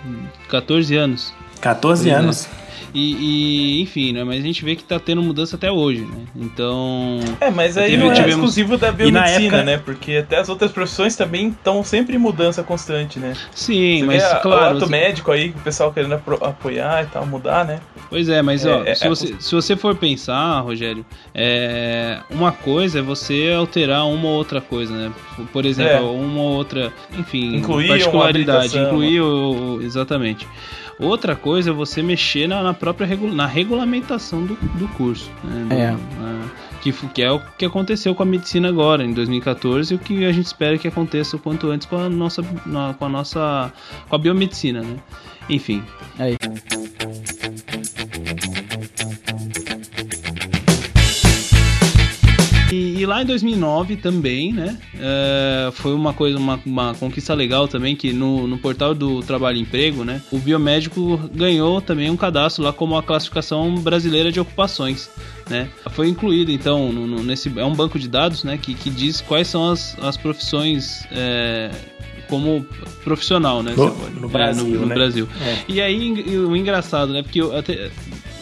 14 0.48 0.96
anos. 0.96 1.34
14 1.62 2.04
Pois 2.04 2.14
é. 2.14 2.18
anos. 2.18 2.48
E, 2.94 3.78
e, 3.80 3.82
enfim, 3.82 4.14
né? 4.14 4.24
Mas 4.24 4.40
a 4.40 4.42
gente 4.42 4.64
vê 4.66 4.76
que 4.76 4.84
tá 4.84 5.00
tendo 5.00 5.22
mudança 5.22 5.56
até 5.56 5.72
hoje, 5.72 6.02
né? 6.02 6.26
Então. 6.36 7.20
É, 7.40 7.50
mas 7.52 7.78
aí 7.78 7.92
Teve- 7.92 8.04
não 8.04 8.12
é 8.12 8.16
tivemos- 8.16 8.36
exclusivo 8.36 8.78
da 8.78 8.88
E 8.88 8.92
na 8.92 8.96
biomedicina, 8.98 9.44
época- 9.58 9.64
né? 9.64 9.78
Porque 9.78 10.16
até 10.18 10.38
as 10.38 10.50
outras 10.50 10.72
profissões 10.72 11.16
também 11.16 11.50
estão 11.50 11.84
sempre 11.84 12.16
em 12.16 12.20
mudança 12.20 12.64
constante, 12.64 13.20
né? 13.20 13.34
Sim, 13.54 14.00
Você 14.00 14.06
mas 14.06 14.24
vê 14.24 14.30
a- 14.30 14.36
claro. 14.40 14.62
o 14.62 14.78
ato 14.78 14.80
você- 14.86 14.92
médico 14.92 15.32
aí, 15.32 15.52
que 15.52 15.58
o 15.58 15.62
pessoal 15.62 15.92
querendo 15.94 16.14
apro- 16.16 16.44
apoiar 16.44 17.04
e 17.04 17.08
tal, 17.08 17.26
mudar, 17.26 17.64
né? 17.66 17.80
Pois 18.10 18.28
é, 18.30 18.42
mas 18.42 18.66
É, 18.66 18.72
ó, 18.72 18.84
é- 18.84 18.96
se, 18.96 19.06
é- 19.06 19.10
você, 19.10 19.36
se 19.40 19.54
você 19.56 19.76
for 19.76 19.96
pensar, 19.96 20.60
Rogério, 20.62 21.06
é, 21.34 22.20
uma 22.30 22.52
coisa 22.52 23.00
é 23.00 23.02
você 23.02 23.54
alterar 23.58 24.06
uma 24.08 24.28
ou 24.28 24.34
outra 24.36 24.60
coisa, 24.62 24.94
né? 24.94 25.12
Por 25.54 25.66
exemplo, 25.66 25.94
É. 25.94 26.00
uma 26.02 26.42
ou 26.42 26.56
outra, 26.58 26.92
enfim, 27.18 27.56
Incluir 27.58 27.88
particularidade, 27.88 28.78
incluir 28.78 29.22
o- 29.22 29.80
exatamente. 29.82 30.48
Outra 31.00 31.36
coisa 31.36 31.70
é 31.70 31.74
você 31.74 32.02
mexer 32.04 32.48
na, 32.48 32.62
na 32.62 32.74
própria 32.74 33.08
regu- 33.08 33.34
na 33.34 33.46
regulamentação 33.48 34.46
do, 34.46 34.56
do 34.56 34.88
curso. 34.90 35.32
Né? 35.44 35.66
No- 35.70 35.74
É. 35.74 35.92
na- 36.22 36.50
que, 36.82 36.92
que 36.92 37.22
é 37.22 37.32
o 37.32 37.40
que 37.58 37.66
aconteceu 37.66 38.14
com 38.16 38.24
a 38.24 38.26
medicina 38.26 38.68
agora, 38.70 39.04
em 39.04 39.14
2014, 39.14 39.94
e 39.94 39.96
o 39.96 40.00
que 40.00 40.26
a 40.26 40.32
gente 40.32 40.46
espera 40.46 40.78
que 40.78 40.88
aconteça 40.88 41.36
o 41.36 41.40
quanto 41.40 41.70
antes 41.70 41.86
com 41.88 41.98
a 41.98 42.10
nossa, 42.10 42.42
na- 42.66 42.94
com 42.94 43.06
a 43.06 43.10
nossa, 43.10 43.72
com 44.08 44.16
a 44.16 44.20
biomedicina, 44.20 44.82
né? 44.82 44.96
Enfim, 45.50 45.84
Aí. 46.18 46.38
E, 52.80 53.02
e 53.02 53.06
lá 53.06 53.22
em 53.22 53.26
2009 53.26 53.98
também, 53.98 54.54
né? 54.54 54.78
é, 54.98 55.70
foi 55.74 55.94
uma 55.94 56.14
coisa, 56.14 56.38
uma, 56.38 56.60
uma 56.66 56.94
conquista 56.96 57.34
legal 57.34 57.68
também 57.68 57.96
que 57.96 58.14
no, 58.14 58.48
no 58.48 58.58
portal 58.58 58.94
do 58.96 59.22
Trabalho 59.22 59.58
e 59.58 59.62
Emprego, 59.62 60.04
né? 60.06 60.22
O 60.32 60.38
biomédico 60.40 61.18
ganhou 61.34 61.82
também 61.82 62.10
um 62.10 62.16
cadastro 62.18 62.64
lá 62.64 62.72
como 62.72 62.96
a 62.98 63.04
classificação 63.04 63.76
brasileira 63.76 64.32
de 64.32 64.40
ocupações, 64.40 65.10
né? 65.50 65.68
Foi 65.92 66.08
incluído 66.08 66.52
então 66.52 66.92
no, 66.92 67.06
no- 67.08 67.24
nesse 67.24 67.52
é 67.60 67.66
um 67.66 67.74
banco 67.76 68.00
de 68.00 68.08
dados, 68.08 68.44
né? 68.44 68.58
Que, 68.58 68.74
que 68.74 68.90
diz 68.90 69.20
quais 69.22 69.48
são 69.48 69.70
as, 69.72 69.98
as 70.02 70.16
profissões 70.16 71.04
é, 71.12 71.70
como 72.30 72.66
profissional, 73.04 73.62
né? 73.64 73.74
No- 73.76 73.92
pode- 73.92 74.20
no 74.20 74.28
é, 74.28 74.32
Brasil, 74.32 74.80
no, 74.80 74.86
né? 74.86 74.96
Brasil. 74.96 75.28
É. 75.42 75.58
E 75.68 75.82
aí 75.82 76.12
o 76.38 76.56
engraçado, 76.56 77.12
né? 77.12 77.22
Porque 77.24 77.42
eu 77.42 77.56
até- 77.58 77.90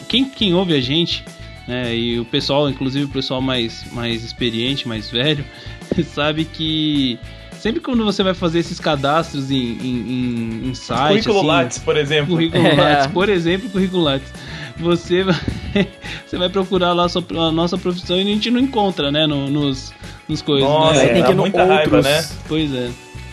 quem, 0.07 0.29
quem 0.29 0.53
ouve 0.53 0.73
a 0.73 0.79
gente, 0.81 1.23
né? 1.67 1.95
E 1.95 2.19
o 2.19 2.25
pessoal, 2.25 2.69
inclusive 2.69 3.05
o 3.05 3.09
pessoal 3.09 3.41
mais, 3.41 3.83
mais 3.91 4.23
experiente, 4.23 4.87
mais 4.87 5.09
velho, 5.09 5.43
sabe 6.13 6.45
que 6.45 7.19
sempre 7.59 7.79
quando 7.81 8.05
você 8.05 8.23
vai 8.23 8.33
fazer 8.33 8.59
esses 8.59 8.79
cadastros 8.79 9.51
em, 9.51 9.55
em, 9.55 10.61
em, 10.65 10.69
em 10.69 10.73
site, 10.73 11.23
Currículo 11.25 11.37
assim, 11.39 11.47
Lattes, 11.47 11.77
por 11.79 11.97
exemplo. 11.97 12.35
currículo 12.35 12.63
É. 12.65 12.73
Lattes, 12.75 13.07
por 13.07 13.29
exemplo, 13.29 13.69
currículo 13.69 14.03
Lattes, 14.03 14.31
você 14.77 15.23
vai, 15.23 15.35
você 16.25 16.37
vai 16.37 16.49
procurar 16.49 16.93
lá 16.93 17.05
a, 17.05 17.09
sua- 17.09 17.23
a 17.47 17.51
nossa 17.51 17.77
profissão 17.77 18.15
e 18.17 18.21
a 18.21 18.23
gente 18.25 18.49
não 18.51 18.59
encontra, 18.59 19.11
né? 19.11 19.25
no- 19.27 19.49
nos, 19.49 19.91
nos 20.27 20.41
coisas, 20.41 20.69
Nossa, 20.69 20.93
né? 20.95 21.01
Aí 21.01 21.13
tem 21.13 21.23
que 21.23 21.31
ir 21.31 21.35
no 21.35 21.41
muita 21.41 21.65
raiva, 21.65 21.95
outros. 21.97 22.05
né? 22.05 22.27
Pois 22.47 22.73
é. 22.73 22.89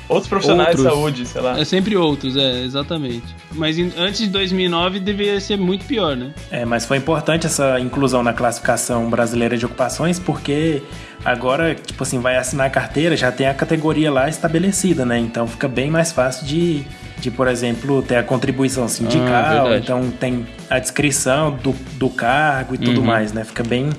Outros 0.08 0.28
profissionais 0.28 0.68
Outros. 0.78 0.84
de 0.86 0.90
saúde, 0.94 1.26
sei 1.26 1.40
lá. 1.40 1.58
É 1.58 1.64
sempre 1.64 1.96
outros, 1.96 2.36
é, 2.36 2.62
exatamente. 2.62 3.24
Mas 3.54 3.76
antes 3.96 4.18
de 4.20 4.26
2009 4.28 5.00
deveria 5.00 5.40
ser 5.40 5.56
muito 5.56 5.84
pior, 5.84 6.16
né? 6.16 6.30
É, 6.50 6.64
mas 6.64 6.84
foi 6.84 6.96
importante 6.96 7.46
essa 7.46 7.78
inclusão 7.80 8.22
na 8.22 8.32
classificação 8.32 9.08
brasileira 9.08 9.56
de 9.56 9.64
ocupações, 9.64 10.18
porque 10.18 10.82
agora, 11.24 11.74
tipo 11.74 12.02
assim, 12.02 12.18
vai 12.20 12.36
assinar 12.36 12.66
a 12.66 12.70
carteira, 12.70 13.16
já 13.16 13.30
tem 13.32 13.46
a 13.46 13.54
categoria 13.54 14.10
lá 14.10 14.28
estabelecida, 14.28 15.04
né? 15.04 15.18
Então 15.18 15.46
fica 15.46 15.68
bem 15.68 15.90
mais 15.90 16.12
fácil 16.12 16.46
de, 16.46 16.84
de 17.20 17.30
por 17.30 17.48
exemplo, 17.48 18.02
ter 18.02 18.16
a 18.16 18.22
contribuição 18.22 18.88
sindical, 18.88 19.64
verdade. 19.64 19.76
então 19.84 20.10
tem 20.10 20.46
a 20.68 20.78
descrição 20.78 21.52
do, 21.52 21.72
do 21.94 22.10
cargo 22.10 22.74
e 22.74 22.78
tudo 22.78 23.00
Uhum. 23.00 23.06
mais, 23.06 23.32
né? 23.32 23.44
Fica 23.44 23.62
bem 23.62 23.90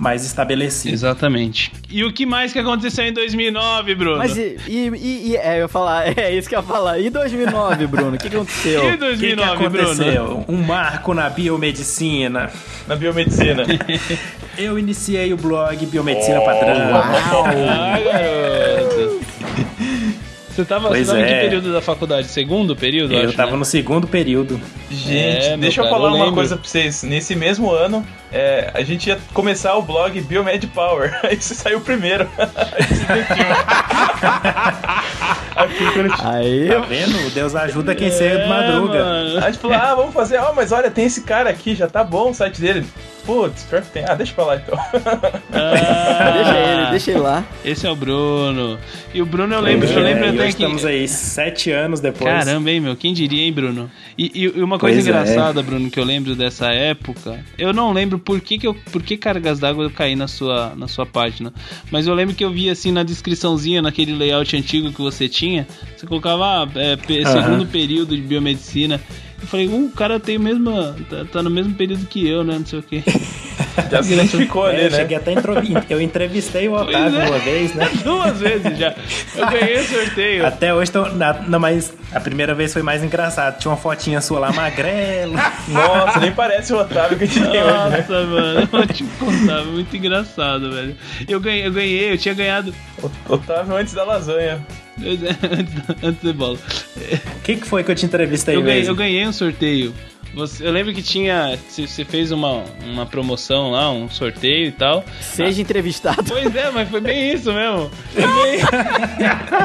mais 0.00 0.24
estabelecido. 0.24 0.94
Exatamente. 0.94 1.70
E 1.90 2.02
o 2.02 2.10
que 2.10 2.24
mais 2.24 2.54
que 2.54 2.58
aconteceu 2.58 3.04
em 3.04 3.12
2009, 3.12 3.94
Bruno? 3.94 4.16
Mas 4.16 4.34
e, 4.34 4.56
e, 4.66 5.30
e- 5.32 5.36
é, 5.36 5.56
eu 5.56 5.62
ia 5.62 5.68
falar, 5.68 6.08
é 6.18 6.34
isso 6.34 6.48
que 6.48 6.54
eu 6.54 6.60
ia 6.60 6.64
falar. 6.66 6.98
E 6.98 7.10
2009, 7.10 7.86
Bruno? 7.86 8.16
O 8.16 8.18
que, 8.18 8.30
que 8.30 8.34
aconteceu? 8.36 8.80
E 8.82 8.86
O 8.86 8.90
que, 8.92 8.92
que 8.92 8.96
2009, 8.96 9.68
Bruno? 9.68 9.90
aconteceu? 9.90 10.44
Um 10.48 10.56
marco 10.62 11.12
na 11.12 11.28
biomedicina. 11.28 12.50
Na 12.88 12.96
biomedicina. 12.96 13.64
Eu 14.56 14.78
iniciei 14.78 15.32
o 15.32 15.36
blog 15.36 15.84
Biomedicina 15.86 16.40
Padrão. 16.40 16.96
Ah, 16.96 17.98
garoto. 18.02 19.20
Você 20.50 20.64
tava, 20.64 20.88
Pois 20.88 21.06
você 21.06 21.12
tava 21.12 21.22
em 21.22 21.26
que 21.26 21.32
é. 21.32 21.40
período 21.40 21.72
da 21.72 21.80
faculdade? 21.80 22.26
Segundo 22.26 22.74
período, 22.74 23.14
Eu 23.14 23.28
acho, 23.28 23.36
tava 23.36 23.52
né? 23.52 23.56
no 23.58 23.64
segundo 23.64 24.06
período. 24.08 24.60
Gente, 24.90 25.46
É, 25.46 25.56
deixa 25.56 25.80
eu 25.80 25.84
cara, 25.84 25.96
falar 25.96 26.10
eu 26.10 26.14
uma 26.16 26.32
coisa 26.32 26.56
pra 26.56 26.66
vocês. 26.68 27.02
Nesse 27.04 27.36
mesmo 27.36 27.70
ano, 27.70 28.04
é, 28.32 28.70
a 28.74 28.82
gente 28.82 29.08
ia 29.08 29.18
começar 29.32 29.74
o 29.76 29.82
blog 29.82 30.20
Biomed 30.20 30.66
Power. 30.68 31.18
Aí 31.24 31.36
você 31.36 31.54
saiu 31.54 31.80
primeiro. 31.80 32.28
Aí. 32.38 32.40
Aqui, 35.56 35.84
gente- 35.94 36.22
Aí, 36.24 36.68
Tá 36.68 36.78
vendo? 36.80 37.30
Deus 37.34 37.54
ajuda 37.54 37.94
quem 37.94 38.08
É, 38.08 38.46
madruga. 38.46 39.04
mano. 39.04 39.38
a 39.44 39.50
gente 39.50 39.58
falou, 39.60 39.76
ah, 39.76 39.94
vamos 39.94 40.14
fazer, 40.14 40.38
ó, 40.38 40.54
mas 40.54 40.72
olha, 40.72 40.90
tem 40.90 41.04
esse 41.04 41.22
cara 41.22 41.50
aqui, 41.50 41.74
já 41.74 41.86
tá 41.86 42.02
bom 42.02 42.30
o 42.30 42.34
site 42.34 42.60
dele. 42.60 42.86
Putz, 43.26 43.64
pior 43.64 43.82
que 43.82 43.90
tem. 43.90 44.04
Ah, 44.08 44.14
deixa 44.14 44.32
pra 44.32 44.44
lá 44.44 44.56
então. 44.56 44.78
Ah, 45.52 46.30
deixa 46.32 46.56
ele, 46.58 46.86
deixa 46.90 47.10
ele 47.10 47.20
lá. 47.20 47.44
Esse 47.62 47.86
é 47.86 47.90
o 47.90 47.94
Bruno. 47.94 48.78
E 49.12 49.20
o 49.20 49.26
Bruno 49.26 49.54
eu 49.54 49.60
lembro, 49.60 49.86
Pois 49.86 49.96
eu 49.96 50.02
é, 50.02 50.06
lembro 50.14 50.24
e 50.24 50.28
até 50.30 50.42
que. 50.44 50.48
estamos 50.48 50.84
aí 50.86 51.06
sete 51.06 51.70
anos 51.70 52.00
depois. 52.00 52.24
Caramba, 52.32 52.70
hein, 52.70 52.80
meu? 52.80 52.96
Quem 52.96 53.12
diria, 53.12 53.42
hein, 53.44 53.52
Bruno? 53.52 53.90
E, 54.16 54.32
e- 54.34 54.58
e 54.58 54.62
uma 54.62 54.78
coisa 54.78 54.96
Pois 54.96 55.06
é. 55.06 55.10
engraçada, 55.10 55.62
Bruno, 55.62 55.90
que 55.90 56.00
eu 56.00 56.04
lembro 56.04 56.34
dessa 56.34 56.72
época, 56.72 57.38
eu 57.58 57.74
não 57.74 57.92
lembro 57.92 58.18
por 58.20 58.40
que, 58.40 58.58
que, 58.58 58.66
eu, 58.66 58.74
por 58.74 59.02
que 59.02 59.16
cargas 59.16 59.58
d'água 59.58 59.84
eu 59.84 59.90
caí 59.90 60.14
na 60.14 60.28
sua, 60.28 60.74
na 60.76 60.86
sua 60.86 61.06
página. 61.06 61.52
Mas 61.90 62.06
eu 62.06 62.14
lembro 62.14 62.34
que 62.34 62.44
eu 62.44 62.50
vi 62.50 62.70
assim 62.70 62.92
na 62.92 63.02
descriçãozinha, 63.02 63.82
naquele 63.82 64.12
layout 64.14 64.56
antigo 64.56 64.92
que 64.92 65.00
você 65.00 65.28
tinha, 65.28 65.66
você 65.96 66.06
colocava 66.06 66.64
ah, 66.64 66.68
é, 66.76 66.92
Aham. 66.92 67.42
segundo 67.42 67.66
período 67.66 68.16
de 68.16 68.22
biomedicina. 68.22 69.00
Eu 69.40 69.46
falei, 69.46 69.68
uh, 69.68 69.86
o 69.86 69.90
cara 69.90 70.20
tem 70.20 70.36
o 70.36 70.40
mesmo. 70.40 70.70
Tá, 71.08 71.24
tá 71.24 71.42
no 71.42 71.50
mesmo 71.50 71.74
período 71.74 72.06
que 72.06 72.26
eu, 72.26 72.44
né? 72.44 72.58
Não 72.58 72.66
sei 72.66 72.78
o 72.78 72.82
quê. 72.82 73.02
Já 73.90 74.02
se 74.02 74.12
identificou 74.12 74.66
É, 74.68 74.70
ali, 74.74 74.84
eu 74.84 74.90
né? 74.90 74.96
cheguei 74.98 75.16
até. 75.16 75.34
Eu 75.88 76.00
entrevistei 76.00 76.68
o 76.68 76.72
Otávio 76.74 77.20
é. 77.20 77.26
uma 77.28 77.38
vez, 77.38 77.74
né? 77.74 77.88
Duas 78.04 78.38
vezes 78.38 78.78
já. 78.78 78.94
Eu 79.36 79.46
ganhei 79.48 79.78
o 79.78 79.84
sorteio. 79.84 80.46
Até 80.46 80.74
hoje 80.74 80.90
tô. 80.90 81.06
na- 81.10 81.34
Não, 81.46 81.58
mas 81.60 81.92
a 82.12 82.20
primeira 82.20 82.54
vez 82.54 82.72
foi 82.72 82.82
mais 82.82 83.02
engraçado. 83.04 83.58
Tinha 83.58 83.70
uma 83.70 83.76
fotinha 83.76 84.20
sua 84.20 84.38
lá, 84.40 84.52
magrelo. 84.52 85.34
Nossa, 85.68 86.20
nem 86.20 86.32
parece 86.32 86.72
o 86.72 86.78
Otávio 86.80 87.16
que 87.18 87.24
a 87.24 87.26
gente 87.26 87.40
tem 87.50 87.62
hoje, 87.62 87.72
né? 87.90 87.96
Nossa, 88.08 88.24
mano, 88.26 88.60
eu 88.60 88.66
vou 88.66 88.86
te 88.86 89.04
contar, 89.18 89.64
muito 89.64 89.96
engraçado, 89.96 90.72
velho. 90.72 90.96
Eu 91.28 91.40
ganhei, 91.40 91.66
eu 91.66 91.72
ganhei, 91.72 92.12
eu 92.12 92.18
tinha 92.18 92.34
ganhado 92.34 92.74
Otávio 93.28 93.76
antes 93.76 93.94
da 93.94 94.04
lasanha. 94.04 94.60
antes, 96.02 96.22
da- 96.22 96.32
bola. 96.32 96.58
O 96.58 97.40
que, 97.42 97.56
que 97.56 97.66
foi 97.66 97.82
que 97.82 97.90
eu 97.90 97.94
te 97.94 98.04
entrevistei 98.04 98.54
Eu 98.56 98.62
ganhei, 98.62 98.80
mesmo? 98.80 98.92
eu 98.92 98.96
ganhei 98.96 99.26
um 99.26 99.32
sorteio. 99.32 99.94
Você- 100.34 100.64
eu 100.66 100.70
lembro 100.70 100.94
que 100.94 101.02
tinha. 101.02 101.58
Você 101.68 102.04
fez 102.04 102.30
uma, 102.30 102.62
uma 102.84 103.04
promoção 103.04 103.72
lá, 103.72 103.90
um 103.90 104.08
sorteio 104.08 104.68
e 104.68 104.72
tal. 104.72 105.04
Seja 105.20 105.60
entrevistado. 105.60 106.22
Pois 106.28 106.54
é, 106.54 106.70
mas 106.70 106.88
foi 106.88 107.00
bem 107.00 107.32
isso 107.32 107.52
mesmo. 107.52 107.90
Foi 108.12 108.22
bem. 108.22 108.60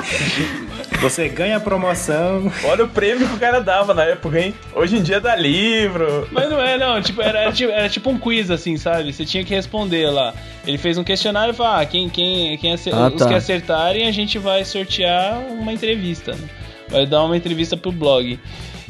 Você 1.01 1.28
ganha 1.30 1.58
a 1.58 1.60
promoção. 1.60 2.51
Olha 2.63 2.86
o 2.86 2.88
prêmio 2.88 3.28
que 3.28 3.36
o 3.36 3.39
cara 3.39 3.60
dava 3.60 3.93
na 3.93 4.04
época, 4.06 4.39
hein? 4.39 4.54
Hoje 4.73 4.97
em 4.97 5.04
dia 5.04 5.19
dá 5.19 5.36
livro. 5.36 6.28
Mas 6.32 6.49
não 6.49 6.60
é, 6.62 6.78
não. 6.78 7.01
Tipo, 7.01 7.21
era, 7.21 7.39
era 7.41 7.51
tipo, 7.51 7.71
era 7.71 7.89
tipo 7.89 8.10
um 8.10 8.17
quiz, 8.17 8.49
assim, 8.49 8.78
sabe? 8.78 9.13
Você 9.13 9.25
tinha 9.25 9.43
que 9.43 9.54
responder 9.54 10.10
lá. 10.10 10.34
Ele 10.65 10.78
fez 10.78 10.97
um 10.97 11.04
questionário 11.04 11.54
e 11.54 11.56
falou: 11.56 11.73
ah, 11.80 11.86
quem, 11.86 12.10
quem, 12.10 12.58
quem 12.58 12.73
acer- 12.73 12.93
Ah, 12.93 13.08
os 13.08 13.15
tá. 13.19 13.28
que 13.28 13.34
acertarem, 13.34 14.08
a 14.08 14.12
gente 14.12 14.38
vai 14.39 14.63
sortear 14.65 15.38
uma 15.49 15.71
entrevista. 15.73 16.34
né? 16.34 16.47
Vai 16.89 17.06
dar 17.06 17.23
uma 17.23 17.36
entrevista 17.38 17.75
pro 17.75 17.91
blog. 17.91 18.39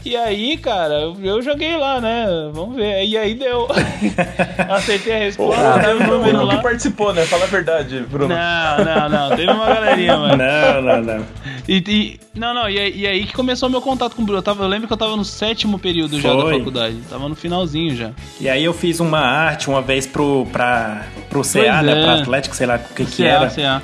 E 0.06 0.16
aí, 0.16 0.56
cara, 0.58 0.94
eu- 1.02 1.18
eu 1.24 1.42
joguei 1.42 1.76
lá, 1.76 2.00
né? 2.00 2.28
Vamos 2.54 2.76
ver. 2.76 3.04
E 3.06 3.18
aí 3.18 3.34
deu. 3.34 3.68
Acertei 4.70 5.16
a 5.16 5.18
resposta, 5.18 5.80
teve 5.80 5.86
teve 5.86 6.04
um 6.04 6.08
o 6.08 6.18
número 6.20 6.38
único 6.38 6.50
que 6.50 6.56
lá. 6.58 6.62
participou, 6.62 7.12
né? 7.14 7.26
Fala 7.26 7.44
a 7.46 7.48
verdade, 7.48 8.06
Bruno. 8.10 8.28
Não, 8.36 8.86
não, 8.86 9.10
não. 9.10 9.36
Teve 9.36 9.52
uma 9.52 9.66
galerinha, 9.66 10.16
mano. 10.18 10.38
Não, 10.38 10.82
não, 10.82 11.02
não. 11.02 11.26
E, 11.68 11.84
e- 11.88 12.20
não, 12.36 12.54
não, 12.54 12.70
e, 12.70 12.78
aí- 12.80 12.94
e 12.96 13.08
aí 13.08 13.26
que 13.26 13.34
começou 13.34 13.68
o 13.68 13.72
meu 13.72 13.82
contato 13.82 14.16
com 14.16 14.22
o 14.22 14.26
Bruno. 14.26 14.38
Eu, 14.40 14.44
tava, 14.44 14.64
eu 14.64 14.68
lembro 14.68 14.86
que 14.88 14.94
eu 14.94 14.98
tava 14.98 15.16
no 15.18 15.26
sétimo 15.26 15.80
período 15.80 16.22
já 16.22 16.30
da 16.34 16.42
Foi. 16.42 16.58
faculdade. 16.60 16.98
Tava 17.10 17.28
no 17.28 17.36
finalzinho 17.36 17.96
já. 17.96 18.12
E 18.40 18.48
aí 18.48 18.64
eu 18.64 18.74
fiz 18.74 19.00
uma 19.00 19.20
arte 19.20 19.70
uma 19.70 19.82
vez 19.82 20.06
pro, 20.06 20.46
pra, 20.52 21.02
pro 21.30 21.42
CA, 21.42 21.48
Pois 21.54 21.82
né? 21.84 21.92
é. 22.00 22.04
Pro 22.04 22.12
Atlético, 22.22 22.56
sei 22.56 22.68
lá 22.68 22.76
o 22.76 22.94
que 22.94 23.06
que 23.06 23.24
CA, 23.24 23.28
era. 23.28 23.50
CA. 23.50 23.82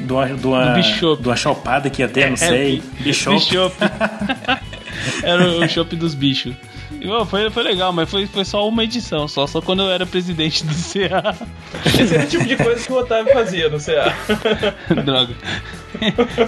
De 0.00 0.12
uma, 0.12 0.26
de 0.26 0.46
uma, 0.46 0.64
Do 1.20 1.28
uma 1.28 1.36
chopada 1.36 1.90
que 1.90 2.00
ia 2.02 2.08
ter, 2.08 2.28
não 2.30 2.36
sei. 2.36 2.82
Bishop. 3.00 3.36
Bishop. 3.36 3.76
era 5.22 5.48
o, 5.48 5.68
chopp 5.68 5.94
dos 5.96 6.14
bichos. 6.14 6.54
E, 7.00 7.06
bom, 7.06 7.24
foi, 7.24 7.48
foi 7.50 7.62
legal, 7.62 7.92
mas 7.92 8.10
foi, 8.10 8.26
foi 8.26 8.44
só 8.44 8.66
uma 8.68 8.84
edição, 8.84 9.26
só, 9.28 9.46
só 9.46 9.60
quando 9.60 9.82
eu 9.82 9.90
era 9.90 10.04
presidente 10.04 10.64
do 10.64 10.74
CA. 10.74 11.34
Esse 11.86 12.14
era 12.14 12.24
o 12.24 12.26
tipo 12.26 12.44
de 12.44 12.56
coisa 12.56 12.84
que 12.84 12.92
o 12.92 12.96
Otávio 12.96 13.32
fazia 13.32 13.68
no 13.68 13.78
CA. 13.78 14.14
Droga. 15.04 15.34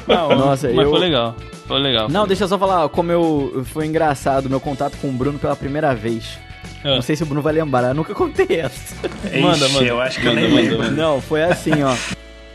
Não, 0.06 0.28
Nossa, 0.36 0.68
mas 0.68 0.84
eu- 0.84 0.90
foi 0.90 1.00
legal. 1.00 1.36
Foi 1.66 1.80
legal. 1.80 2.08
Não, 2.08 2.26
deixa 2.26 2.44
eu 2.44 2.48
só 2.48 2.58
falar 2.58 2.88
como 2.88 3.12
eu 3.12 3.64
foi 3.72 3.86
engraçado 3.86 4.50
meu 4.50 4.60
contato 4.60 4.96
com 5.00 5.08
o 5.08 5.12
Bruno 5.12 5.38
pela 5.38 5.54
primeira 5.56 5.94
vez. 5.94 6.38
Ah. 6.84 6.96
Não 6.96 7.02
sei 7.02 7.14
se 7.14 7.22
o 7.22 7.26
Bruno 7.26 7.40
vai 7.40 7.52
lembrar, 7.52 7.88
eu 7.88 7.94
nunca 7.94 8.12
contei 8.14 8.60
essa. 8.60 8.96
Manda, 9.40 9.64
Ixi, 9.66 9.74
manda. 9.74 9.86
eu 9.86 10.00
acho 10.00 10.20
que 10.20 10.26
eu 10.26 10.34
Manda, 10.34 10.40
nem 10.40 10.50
manda, 10.50 10.62
lembro. 10.62 10.78
manda. 10.78 10.90
Não, 11.02 11.20
foi 11.20 11.44
assim, 11.44 11.82
ó. 11.82 11.94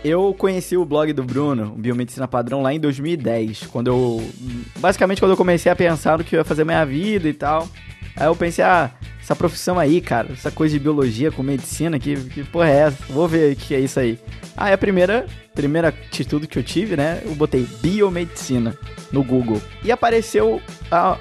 Eu 0.08 0.34
conheci 0.34 0.78
o 0.78 0.86
blog 0.86 1.12
do 1.12 1.22
Bruno, 1.22 1.76
Biomedicina 1.78 2.30
Padrão, 2.30 2.62
lá 2.62 2.74
em 2.74 2.80
2010. 2.80 3.68
Quando 3.68 3.88
eu. 3.88 4.30
Basicamente, 4.78 5.20
quando 5.20 5.32
eu 5.32 5.38
comecei 5.38 5.70
a 5.70 5.76
pensar 5.76 6.18
no 6.18 6.24
que 6.24 6.34
eu 6.34 6.40
ia 6.40 6.46
fazer 6.46 6.64
minha 6.64 6.86
vida 6.86 7.28
e 7.28 7.34
tal. 7.34 7.68
Aí 8.16 8.26
eu 8.26 8.36
pensei, 8.36 8.64
ah, 8.64 8.90
essa 9.22 9.36
profissão 9.36 9.78
aí, 9.78 10.00
cara, 10.00 10.30
essa 10.32 10.50
coisa 10.50 10.74
de 10.74 10.80
biologia 10.80 11.30
com 11.30 11.44
medicina, 11.44 12.00
que, 12.00 12.16
que 12.16 12.44
porra 12.46 12.70
é 12.70 12.78
essa? 12.78 13.04
Vou 13.10 13.28
ver 13.28 13.52
o 13.52 13.56
que 13.58 13.76
é 13.76 13.80
isso 13.82 14.00
aí. 14.00 14.18
Aí 14.56 14.72
a 14.72 14.78
primeira, 14.78 15.28
primeira 15.54 15.90
atitude 15.90 16.48
que 16.48 16.58
eu 16.58 16.64
tive, 16.64 16.96
né? 16.96 17.22
Eu 17.26 17.36
botei 17.36 17.68
biomedicina 17.82 18.78
no 19.12 19.22
Google. 19.22 19.62
E 19.84 19.92
apareceu. 19.92 20.62
ah, 20.90 21.18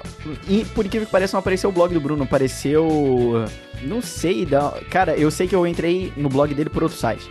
e 0.47 0.63
por 0.63 0.85
incrível 0.85 1.05
que 1.05 1.11
pareça, 1.11 1.35
não 1.35 1.41
apareceu 1.41 1.69
o 1.69 1.73
blog 1.73 1.93
do 1.93 1.99
Bruno, 1.99 2.23
apareceu. 2.23 2.87
Não 3.83 4.01
sei, 4.01 4.45
da, 4.45 4.71
cara, 4.89 5.13
eu 5.17 5.29
sei 5.29 5.45
que 5.45 5.53
eu 5.53 5.67
entrei 5.67 6.13
no 6.15 6.29
blog 6.29 6.53
dele 6.53 6.69
por 6.69 6.83
outro 6.83 6.97
site. 6.97 7.29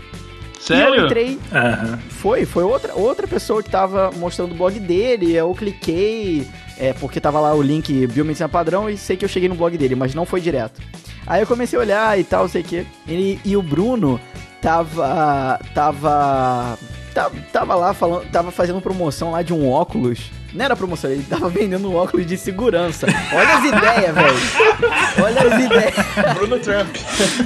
E 0.59 0.73
eu 0.73 0.77
Sério? 0.79 1.05
entrei, 1.05 1.39
Aham. 1.53 1.99
foi, 2.09 2.45
foi 2.45 2.65
outra, 2.65 2.95
outra 2.95 3.27
pessoa 3.29 3.63
que 3.63 3.71
tava 3.71 4.11
mostrando 4.17 4.53
o 4.53 4.55
blog 4.57 4.79
dele, 4.81 5.33
eu 5.35 5.55
cliquei, 5.55 6.47
é, 6.79 6.93
porque 6.95 7.21
tava 7.21 7.39
lá 7.41 7.55
o 7.55 7.63
link 7.63 8.07
Biomedicina 8.09 8.49
Padrão 8.49 8.89
e 8.91 8.97
sei 8.97 9.17
que 9.17 9.25
eu 9.25 9.29
cheguei 9.29 9.49
no 9.49 9.55
blog 9.55 9.77
dele, 9.79 9.95
mas 9.95 10.15
não 10.15 10.25
foi 10.27 10.41
direto. 10.41 10.81
Aí 11.27 11.43
eu 11.43 11.47
comecei 11.47 11.79
a 11.79 11.83
olhar 11.83 12.19
e 12.19 12.25
tal, 12.25 12.49
sei 12.49 12.63
que. 12.63 12.87
E, 13.07 13.39
e 13.45 13.57
o 13.57 13.63
Bruno 13.63 14.21
tava. 14.63 15.59
tava. 15.75 16.79
tava, 17.15 17.35
tava 17.53 17.75
lá 17.75 17.93
falando, 17.95 18.31
tava 18.31 18.51
fazendo 18.51 18.81
promoção 18.81 19.33
lá 19.33 19.43
de 19.43 19.53
um 19.53 19.69
óculos. 19.69 20.31
Não 20.53 20.65
era 20.65 20.75
promoção, 20.77 21.11
ele 21.11 21.23
tava 21.29 21.49
vendendo 21.51 21.91
um 21.91 21.95
óculos 21.97 22.25
de 22.27 22.37
segurança. 22.37 23.07
Olha 23.33 23.57
as 23.59 23.65
ideias, 23.65 24.15
velho. 24.15 25.23
Olha 25.23 25.43
as 25.43 25.65
ideias. 25.65 26.35
Bruno 26.35 26.59
Trump. 26.61 26.89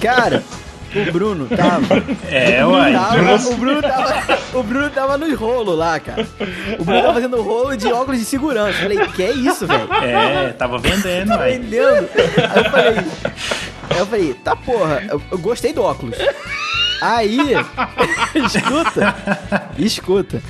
Cara, 0.00 0.44
o 0.94 1.12
Bruno 1.12 1.46
tava. 1.48 2.02
É, 2.30 2.64
O 2.64 2.68
Bruno 2.70 2.78
uai. 2.78 2.92
tava- 2.92 3.48
o, 3.48 3.56
Bruno 3.56 3.82
tava, 3.82 4.38
o 4.54 4.62
Bruno 4.62 4.90
tava 4.90 5.18
nos 5.18 5.38
rolos 5.38 5.76
lá, 5.78 5.98
cara. 6.00 6.26
O 6.78 6.84
Bruno 6.84 7.00
tava 7.02 7.14
fazendo 7.14 7.40
rolo 7.42 7.76
de 7.76 7.92
óculos 7.92 8.18
de 8.18 8.24
segurança. 8.24 8.70
Eu 8.78 8.82
falei, 8.82 8.98
que 9.08 9.22
é 9.22 9.30
isso, 9.32 9.66
velho? 9.66 9.92
É, 10.02 10.52
tava 10.52 10.78
vendendo, 10.78 11.30
uai. 11.30 11.52
vendendo? 11.58 12.08
Aí 12.16 12.64
eu 12.64 12.70
falei. 12.70 12.96
Aí 13.90 13.98
eu 13.98 14.06
falei, 14.06 14.34
tá 14.34 14.54
porra, 14.56 15.02
eu, 15.10 15.20
eu 15.32 15.38
gostei 15.38 15.72
do 15.72 15.82
óculos. 15.82 16.16
Aí, 17.02 17.38
escuta, 18.34 19.16
escuta. 19.78 20.42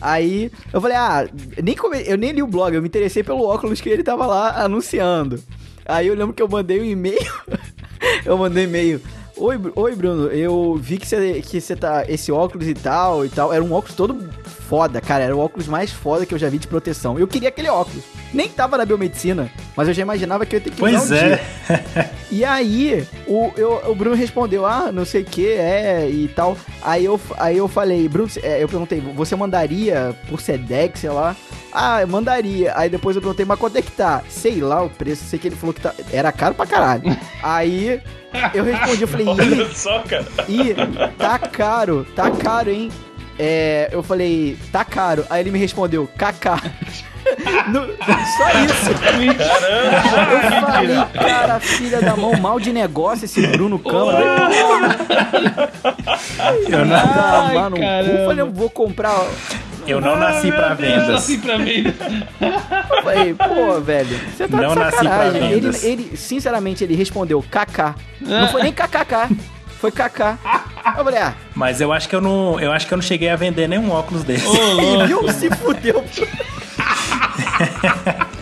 Aí 0.00 0.50
eu 0.72 0.80
falei, 0.80 0.96
ah, 0.96 1.26
nem 1.62 1.74
come- 1.74 2.02
eu 2.06 2.16
nem 2.16 2.32
li 2.32 2.42
o 2.42 2.46
blog, 2.46 2.74
eu 2.74 2.82
me 2.82 2.88
interessei 2.88 3.22
pelo 3.22 3.44
óculos 3.46 3.80
que 3.80 3.88
ele 3.88 4.02
tava 4.02 4.26
lá 4.26 4.62
anunciando. 4.62 5.42
Aí 5.86 6.06
eu 6.06 6.14
lembro 6.14 6.34
que 6.34 6.42
eu 6.42 6.48
mandei 6.48 6.80
um 6.80 6.84
e-mail. 6.84 7.18
eu 8.24 8.36
mandei 8.36 8.64
um 8.66 8.68
e-mail. 8.68 9.00
Oi, 9.38 9.60
Oi, 9.74 9.94
Bruno, 9.94 10.28
eu 10.28 10.76
vi 10.80 10.96
que 10.96 11.06
você 11.06 11.42
que 11.42 11.60
você 11.60 11.76
tá. 11.76 12.04
Esse 12.08 12.32
óculos 12.32 12.66
e 12.66 12.72
tal 12.72 13.24
e 13.24 13.28
tal. 13.28 13.52
Era 13.52 13.62
um 13.62 13.72
óculos 13.72 13.94
todo 13.94 14.14
foda, 14.68 15.00
cara. 15.00 15.24
Era 15.24 15.36
o 15.36 15.40
óculos 15.40 15.66
mais 15.66 15.90
foda 15.92 16.26
que 16.26 16.34
eu 16.34 16.38
já 16.38 16.48
vi 16.48 16.58
de 16.58 16.66
proteção. 16.66 17.18
Eu 17.18 17.26
queria 17.26 17.48
aquele 17.48 17.68
óculos. 17.68 18.04
Nem 18.32 18.48
tava 18.48 18.76
na 18.76 18.84
biomedicina, 18.84 19.50
mas 19.76 19.88
eu 19.88 19.94
já 19.94 20.02
imaginava 20.02 20.44
que 20.44 20.56
eu 20.56 20.58
ia 20.58 20.64
ter 20.64 20.70
que 20.70 20.76
Pois 20.76 21.10
um 21.10 21.14
é. 21.14 21.40
E 22.30 22.44
aí, 22.44 23.06
o, 23.26 23.52
eu, 23.56 23.82
o 23.86 23.94
Bruno 23.94 24.16
respondeu, 24.16 24.66
ah, 24.66 24.90
não 24.92 25.04
sei 25.04 25.22
o 25.22 25.24
que, 25.24 25.48
é, 25.48 26.08
e 26.10 26.28
tal. 26.28 26.56
Aí 26.82 27.04
eu, 27.04 27.20
aí 27.38 27.56
eu 27.56 27.68
falei, 27.68 28.08
Bruno, 28.08 28.28
é, 28.42 28.62
eu 28.62 28.68
perguntei, 28.68 29.00
você 29.00 29.36
mandaria 29.36 30.14
por 30.28 30.40
Sedex, 30.40 31.00
sei 31.00 31.10
lá? 31.10 31.36
Ah, 31.72 32.00
eu 32.00 32.08
mandaria. 32.08 32.72
Aí 32.76 32.88
depois 32.88 33.14
eu 33.14 33.22
perguntei, 33.22 33.44
mas 33.44 33.58
quanto 33.58 33.76
é 33.76 33.82
que 33.82 33.92
tá? 33.92 34.22
Sei 34.28 34.60
lá 34.60 34.82
o 34.82 34.90
preço, 34.90 35.24
sei 35.24 35.38
que 35.38 35.48
ele 35.48 35.56
falou 35.56 35.72
que 35.72 35.80
tá, 35.80 35.94
era 36.10 36.32
caro 36.32 36.54
pra 36.54 36.66
caralho. 36.66 37.16
aí 37.42 38.00
eu 38.54 38.64
respondi, 38.64 39.02
eu 39.02 39.08
falei, 39.08 39.26
Olha 39.28 39.74
só, 39.74 40.00
cara. 40.00 40.26
ih, 40.48 40.74
tá 41.16 41.38
caro, 41.38 42.06
tá 42.14 42.30
caro, 42.30 42.70
hein? 42.70 42.90
É, 43.38 43.88
eu 43.92 44.02
falei, 44.02 44.56
tá 44.72 44.84
caro. 44.84 45.24
Aí 45.28 45.40
ele 45.42 45.50
me 45.50 45.58
respondeu, 45.58 46.08
kaká. 46.16 46.60
No- 47.66 47.80
só 47.88 48.50
isso. 48.64 48.90
Eu 48.92 50.60
falei, 50.60 50.96
cara, 51.12 51.58
filha 51.58 52.00
da 52.00 52.14
mão, 52.16 52.36
mal 52.38 52.60
de 52.60 52.72
negócio 52.72 53.24
esse 53.24 53.44
Bruno 53.48 53.80
Câmara. 53.80 54.48
Eu 56.68 56.84
não, 56.86 56.96
Ah, 56.96 57.50
mano, 57.52 57.76
caramba. 57.80 58.12
eu 58.12 58.26
falei, 58.28 58.40
eu 58.42 58.52
vou 58.52 58.70
comprar. 58.70 59.26
eu 59.88 60.00
não 60.00 60.14
nasci 60.16 60.52
pra 60.52 60.74
vendas. 60.74 61.10
Assim 61.10 61.40
pra 61.40 61.58
mim. 61.58 61.92
Eu 62.40 63.02
falei, 63.02 63.34
pô, 63.34 63.80
velho, 63.80 64.20
você 64.36 64.46
tá 64.46 64.56
Não 64.58 64.68
de 64.74 64.78
nasci 64.78 64.98
pra 64.98 65.08
sacanagem. 65.10 65.42
Ele, 65.50 65.60
vendas. 65.60 65.84
ele, 65.84 66.16
sinceramente, 66.16 66.84
ele 66.84 66.94
respondeu 66.94 67.42
KK. 67.42 67.96
Não 68.20 68.48
foi 68.50 68.62
nem 68.62 68.72
KKK, 68.72 69.34
foi 69.80 69.90
KK. 69.90 70.38
Ah, 70.96 71.34
Mas 71.54 71.80
eu 71.80 71.92
acho 71.92 72.08
que 72.08 72.16
eu 72.16 72.20
não, 72.20 72.58
eu 72.60 72.72
acho 72.72 72.86
que 72.86 72.94
eu 72.94 72.96
não 72.96 73.02
cheguei 73.02 73.28
a 73.28 73.36
vender 73.36 73.68
nenhum 73.68 73.90
óculos 73.90 74.24
desse. 74.24 74.46
e 74.46 75.06
viu? 75.06 75.32
Se 75.32 75.50
fudeu. 75.50 76.04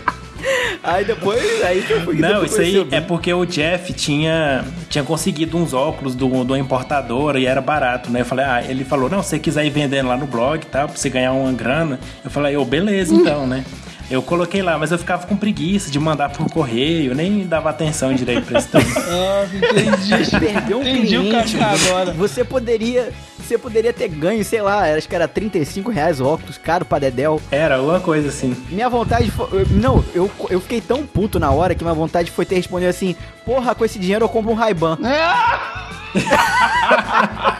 Aí 0.85 1.03
depois, 1.03 1.63
aí 1.63 1.81
que 1.81 1.93
eu 1.93 2.01
fui 2.01 2.19
Não, 2.19 2.45
isso 2.45 2.61
aí 2.61 2.87
é 2.91 3.01
porque 3.01 3.33
o 3.33 3.43
Jeff 3.43 3.91
tinha, 3.93 4.63
tinha 4.87 5.03
conseguido 5.03 5.57
uns 5.57 5.73
óculos 5.73 6.13
do, 6.13 6.43
do 6.43 6.55
importador 6.55 7.37
e 7.37 7.47
era 7.47 7.59
barato, 7.59 8.11
né? 8.11 8.21
Eu 8.21 8.25
falei, 8.25 8.45
ah, 8.45 8.63
ele 8.63 8.85
falou, 8.85 9.09
não, 9.09 9.23
se 9.23 9.29
você 9.29 9.39
quiser 9.39 9.65
ir 9.65 9.71
vendendo 9.71 10.07
lá 10.07 10.15
no 10.15 10.27
blog 10.27 10.61
e 10.61 10.65
tal, 10.67 10.87
pra 10.87 10.95
você 10.95 11.09
ganhar 11.09 11.31
uma 11.31 11.51
grana. 11.51 11.99
Eu 12.23 12.29
falei, 12.29 12.55
ô, 12.55 12.63
beleza 12.63 13.13
então, 13.15 13.47
né? 13.47 13.65
Eu 14.09 14.21
coloquei 14.21 14.61
lá, 14.61 14.77
mas 14.77 14.91
eu 14.91 14.99
ficava 14.99 15.25
com 15.25 15.35
preguiça 15.35 15.89
de 15.89 15.99
mandar 15.99 16.29
por 16.29 16.47
correio, 16.49 17.15
nem 17.15 17.45
dava 17.45 17.69
atenção 17.69 18.13
direito 18.13 18.45
pra 18.45 18.59
isso 18.59 18.69
tudo. 18.69 18.85
Nossa, 18.85 19.55
entendi. 19.55 20.29
Perdeu 20.39 20.77
um 20.77 20.81
Entendi 20.81 21.17
o 21.17 21.21
cliente. 21.21 21.57
Kaká 21.57 21.71
agora. 21.71 22.11
Você 22.13 22.43
poderia, 22.43 23.11
você 23.37 23.57
poderia 23.57 23.91
ter 23.91 24.07
ganho, 24.07 24.45
sei 24.45 24.61
lá, 24.61 24.83
acho 24.95 25.09
que 25.09 25.15
era 25.15 25.27
35 25.27 25.89
reais 25.89 26.21
o 26.21 26.25
óculos, 26.25 26.57
caro 26.57 26.85
pra 26.85 26.99
Dedel. 26.99 27.41
Era 27.49 27.81
uma 27.81 27.99
coisa 27.99 28.29
assim. 28.29 28.55
Minha 28.69 28.89
vontade 28.89 29.31
foi. 29.31 29.65
Não, 29.71 30.03
eu, 30.13 30.29
eu 30.49 30.61
fiquei 30.61 30.81
tão 30.81 31.05
puto 31.05 31.39
na 31.39 31.49
hora 31.51 31.73
que 31.73 31.83
minha 31.83 31.93
vontade 31.93 32.29
foi 32.29 32.45
ter 32.45 32.55
respondido 32.55 32.89
assim: 32.89 33.15
Porra, 33.43 33.73
com 33.73 33.83
esse 33.83 33.97
dinheiro 33.97 34.25
eu 34.25 34.29
compro 34.29 34.51
um 34.51 34.55
Ray-Ban. 34.55 34.99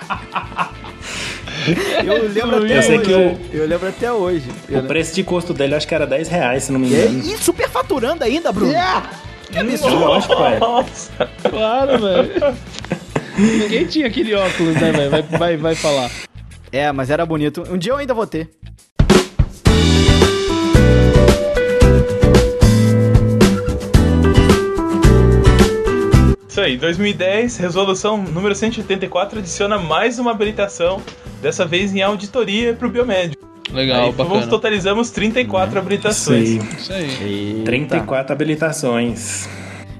Eu 2.05 2.27
lembro 2.29 2.57
até 2.63 2.77
Eu 2.77 2.81
sei 2.83 2.97
hoje. 2.99 3.05
que 3.07 3.13
o- 3.13 3.39
Eu 3.57 3.67
lembro 3.67 3.89
até 3.89 4.11
hoje. 4.11 4.45
Eu 4.69 4.79
O 4.81 4.83
preço 4.85 5.15
de 5.15 5.23
custo 5.23 5.53
dele 5.53 5.73
eu 5.73 5.77
acho 5.77 5.87
que 5.87 5.95
era 5.95 6.05
10 6.05 6.27
reais, 6.27 6.63
se 6.63 6.71
não 6.71 6.79
me 6.79 6.87
lembro. 6.89 7.13
engano. 7.19 7.33
E 7.33 7.37
superfaturando 7.37 8.23
ainda, 8.23 8.51
Bruno. 8.51 8.73
Que 9.51 9.57
absurdo. 9.59 9.95
Lógico, 9.99 10.35
pai. 10.35 10.59
Nossa. 10.59 11.11
Claro, 11.49 11.99
velho. 11.99 12.31
Ninguém 13.37 13.85
tinha 13.85 14.07
aquele 14.07 14.33
óculos, 14.33 14.75
né, 14.75 14.91
velho? 14.91 15.09
Vai, 15.11 15.21
vai, 15.23 15.57
vai 15.57 15.75
falar. 15.75 16.09
É, 16.71 16.91
mas 16.91 17.09
era 17.09 17.25
bonito. 17.25 17.63
Um 17.69 17.77
dia 17.77 17.91
eu 17.93 17.97
ainda 17.97 18.13
vou 18.13 18.25
ter. 18.27 18.49
Isso 26.55 26.61
aí, 26.61 26.77
2010, 26.77 27.57
resolução 27.57 28.15
número 28.15 28.55
184 28.55 29.39
adiciona 29.39 29.77
mais 29.77 30.19
uma 30.19 30.31
habilitação, 30.31 31.01
dessa 31.41 31.65
vez 31.65 31.93
em 31.93 32.01
auditoria 32.01 32.73
para 32.73 32.87
o 32.87 32.89
biomédico. 32.89 33.45
Legal, 33.73 34.05
aí, 34.05 34.11
bacana. 34.13 34.29
vamos 34.29 34.47
totalizamos 34.47 35.11
34 35.11 35.67
Isso 35.67 35.77
habilitações. 35.77 36.49
aí. 36.49 36.77
Isso 36.77 36.93
aí. 36.93 37.51
Eita. 37.57 37.65
34 37.65 38.31
habilitações. 38.31 39.49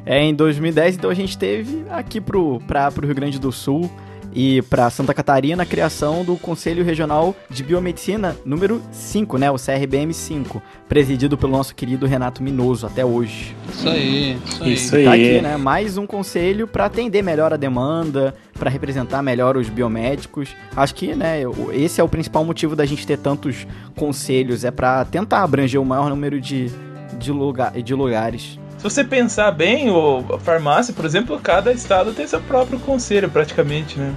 É, 0.06 0.22
em 0.24 0.34
2010, 0.34 0.96
então 0.96 1.10
a 1.10 1.14
gente 1.14 1.38
teve 1.38 1.84
aqui 1.90 2.22
pro, 2.22 2.62
pra, 2.62 2.90
pro 2.90 3.06
Rio 3.06 3.16
Grande 3.16 3.38
do 3.38 3.52
Sul. 3.52 3.92
E 4.36 4.62
para 4.64 4.90
Santa 4.90 5.14
Catarina, 5.14 5.64
a 5.64 5.66
criação 5.66 6.26
do 6.26 6.36
Conselho 6.36 6.84
Regional 6.84 7.34
de 7.50 7.64
Biomedicina 7.64 8.36
número 8.44 8.82
5, 8.92 9.38
né? 9.38 9.50
O 9.50 9.56
CRBM 9.56 10.14
5, 10.14 10.62
presidido 10.90 11.38
pelo 11.38 11.54
nosso 11.54 11.74
querido 11.74 12.06
Renato 12.06 12.44
Minoso 12.44 12.86
até 12.86 13.06
hoje. 13.06 13.56
Isso 13.72 13.88
aí, 13.88 14.38
isso 14.46 14.64
aí. 14.64 14.74
Isso 14.74 14.96
aí. 14.98 15.06
Tá 15.06 15.14
aqui, 15.14 15.42
né? 15.42 15.56
Mais 15.56 15.98
um 15.98 16.06
conselho 16.06 16.68
para 16.68 16.86
atender 16.86 17.22
melhor 17.22 17.54
a 17.54 17.58
demanda, 17.58 18.36
para 18.60 18.70
representar 18.70 19.22
melhor 19.22 19.56
os 19.56 19.70
biomédicos. 19.70 20.50
Acho 20.76 20.94
que, 20.96 21.16
né, 21.16 21.44
esse 21.72 22.02
é 22.02 22.04
o 22.04 22.10
principal 22.10 22.44
motivo 22.44 22.76
da 22.76 22.86
gente 22.86 23.08
ter 23.08 23.18
tantos 23.18 23.66
conselhos, 23.96 24.66
é 24.66 24.72
para 24.72 25.06
tentar 25.06 25.44
abranger 25.44 25.80
o 25.80 25.86
maior 25.86 26.10
número 26.10 26.42
de, 26.42 26.70
de, 27.18 27.32
lugar, 27.32 27.72
de 27.72 27.94
lugares. 27.94 28.60
Se 28.86 28.90
você 28.92 29.04
pensar 29.04 29.50
bem, 29.50 29.90
o, 29.90 30.24
a 30.36 30.40
farmácia, 30.40 30.94
por 30.94 31.06
exemplo, 31.06 31.40
cada 31.40 31.74
estado 31.74 32.14
tem 32.14 32.28
seu 32.28 32.40
próprio 32.40 32.78
conselho, 32.78 33.28
praticamente, 33.28 33.98
né? 33.98 34.14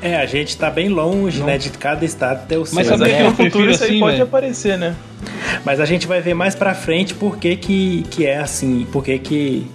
É, 0.00 0.14
a 0.14 0.24
gente 0.24 0.56
tá 0.56 0.70
bem 0.70 0.88
longe, 0.88 1.40
Não. 1.40 1.46
né, 1.46 1.58
de 1.58 1.70
cada 1.70 2.04
estado 2.04 2.46
ter 2.46 2.56
o 2.56 2.64
seu. 2.64 2.76
Mas 2.76 2.88
Mas 2.88 2.98
sabe 3.00 3.10
é 3.10 3.14
o 3.14 3.16
que 3.16 3.22
no 3.24 3.34
futuro 3.34 3.68
isso 3.68 3.82
aí 3.82 3.90
assim, 3.90 3.98
pode 3.98 4.22
aparecer, 4.22 4.78
né? 4.78 4.94
Mas 5.64 5.80
a 5.80 5.84
gente 5.84 6.06
vai 6.06 6.20
ver 6.20 6.32
mais 6.32 6.54
pra 6.54 6.76
frente 6.76 7.12
por 7.12 7.38
que 7.38 7.56
que, 7.56 8.06
que 8.08 8.24
é 8.24 8.38
assim, 8.38 8.86
por 8.92 9.02
que 9.02 9.18
que, 9.18 9.66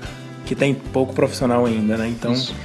que 0.46 0.56
tem 0.56 0.74
pouco 0.74 1.14
profissional 1.14 1.66
ainda, 1.66 1.98
né? 1.98 2.08
Então, 2.08 2.32
Isso. 2.32 2.56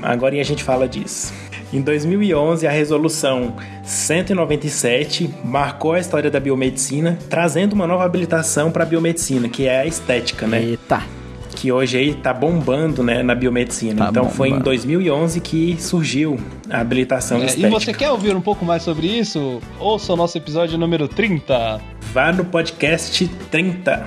agora 0.00 0.34
a 0.34 0.42
gente 0.42 0.64
fala 0.64 0.88
disso. 0.88 1.34
Em 1.70 1.82
2011, 1.82 2.66
a 2.66 2.70
resolução 2.70 3.54
197 3.84 5.28
marcou 5.44 5.92
a 5.92 6.00
história 6.00 6.30
da 6.30 6.40
biomedicina, 6.40 7.18
trazendo 7.28 7.74
uma 7.74 7.86
nova 7.86 8.04
habilitação 8.06 8.70
para 8.70 8.84
a 8.84 8.86
biomedicina, 8.86 9.46
que 9.50 9.66
é 9.66 9.80
a 9.80 9.84
estética, 9.84 10.46
né? 10.46 10.62
Eita. 10.62 11.17
Que 11.56 11.72
hoje 11.72 11.96
aí 11.98 12.14
tá 12.14 12.32
bombando, 12.32 13.02
né, 13.02 13.22
na 13.22 13.34
biomedicina. 13.34 14.04
Tá 14.04 14.10
então 14.10 14.30
foi 14.30 14.48
em 14.48 14.52
bombando. 14.52 14.64
2011 14.70 15.40
que 15.40 15.76
surgiu 15.80 16.38
a 16.70 16.80
habilitação 16.80 17.38
É, 17.38 17.42
e 17.42 17.46
estética. 17.46 17.70
você 17.70 17.92
quer 17.92 18.10
ouvir 18.10 18.34
um 18.36 18.40
pouco 18.40 18.64
mais 18.64 18.82
sobre 18.82 19.06
isso? 19.06 19.60
Ouça 19.80 20.12
o 20.12 20.16
nosso 20.16 20.36
episódio 20.38 20.78
número 20.78 21.08
30. 21.08 21.80
Vá 22.12 22.32
no 22.32 22.44
podcast 22.44 23.26
30. 23.50 24.06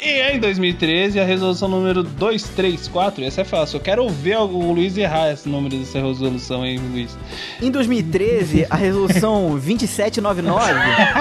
E 0.00 0.20
em 0.34 0.38
2013, 0.40 1.20
a 1.20 1.24
resolução 1.24 1.68
número 1.68 2.02
234, 2.02 3.22
essa 3.24 3.42
é 3.42 3.44
fácil. 3.44 3.76
Eu 3.76 3.80
quero 3.80 4.02
ouvir 4.02 4.36
o 4.36 4.72
Luiz 4.72 4.96
errar 4.96 5.30
esse 5.32 5.46
número 5.48 5.76
dessa 5.76 6.00
resolução, 6.00 6.64
hein, 6.64 6.80
Luiz? 6.92 7.16
Em 7.60 7.70
2013, 7.70 8.66
a 8.70 8.76
resolução 8.76 9.50
2799 9.58 10.72
É, 10.72 11.14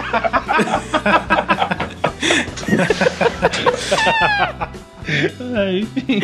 enfim. 5.79 6.21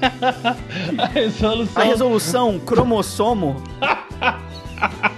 a 0.98 1.06
resolução. 1.06 1.82
A 1.82 1.84
resolução 1.84 2.58
cromossomo. 2.60 3.62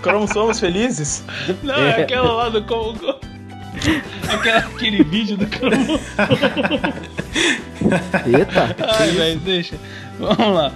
Cromossomos 0.03 0.59
felizes? 0.59 1.25
Não, 1.63 1.75
é 1.75 2.03
aquela 2.03 2.33
lá 2.33 2.49
do. 2.49 2.63
como- 2.65 2.99
como- 2.99 3.33
Aquela, 4.33 4.59
aquele 4.61 5.03
vídeo 5.03 5.37
do 5.37 5.47
cromo. 5.47 5.99
Eita. 8.27 8.77
Ai, 8.99 9.09
velho, 9.11 9.41
deixa. 9.41 9.77
Vamos 10.19 10.55
lá. 10.55 10.73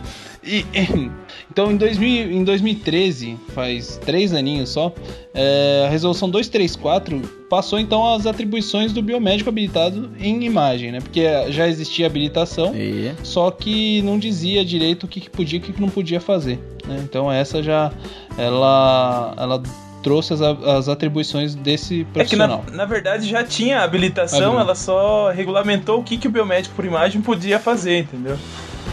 E, 0.46 0.64
então, 1.50 1.72
em, 1.72 1.76
2000, 1.76 2.30
em 2.32 2.44
2013, 2.44 3.36
faz 3.54 3.98
três 4.04 4.32
aninhos 4.32 4.70
só, 4.70 4.92
é, 5.34 5.84
a 5.86 5.90
resolução 5.90 6.30
234 6.30 7.20
passou 7.50 7.78
então 7.78 8.14
as 8.14 8.26
atribuições 8.26 8.92
do 8.92 9.02
biomédico 9.02 9.48
habilitado 9.50 10.10
em 10.20 10.44
imagem, 10.44 10.92
né? 10.92 11.00
Porque 11.00 11.22
já 11.50 11.68
existia 11.68 12.06
habilitação, 12.06 12.74
E... 12.74 13.12
só 13.22 13.50
que 13.50 14.02
não 14.02 14.18
dizia 14.18 14.64
direito 14.64 15.04
o 15.04 15.08
que, 15.08 15.20
que 15.20 15.30
podia 15.30 15.58
e 15.58 15.62
o 15.62 15.64
que, 15.64 15.72
que 15.72 15.80
não 15.80 15.88
podia 15.88 16.20
fazer. 16.20 16.58
né? 16.86 17.00
Então 17.02 17.30
essa 17.30 17.62
já 17.62 17.92
ela, 18.38 19.34
ela 19.36 19.62
trouxe 20.02 20.32
as, 20.34 20.40
as 20.40 20.88
atribuições 20.88 21.54
desse 21.54 22.06
É 22.14 22.24
que 22.24 22.36
na, 22.36 22.46
profissional. 22.48 22.64
na 22.72 22.84
verdade 22.84 23.28
já 23.28 23.42
tinha 23.42 23.80
habilitação, 23.80 24.38
Habilita. 24.52 24.60
ela 24.62 24.74
só 24.74 25.30
regulamentou 25.30 25.98
o 26.00 26.02
que, 26.04 26.16
que 26.16 26.28
o 26.28 26.30
biomédico 26.30 26.74
por 26.76 26.84
imagem 26.84 27.20
podia 27.20 27.58
fazer, 27.58 28.00
entendeu? 28.00 28.38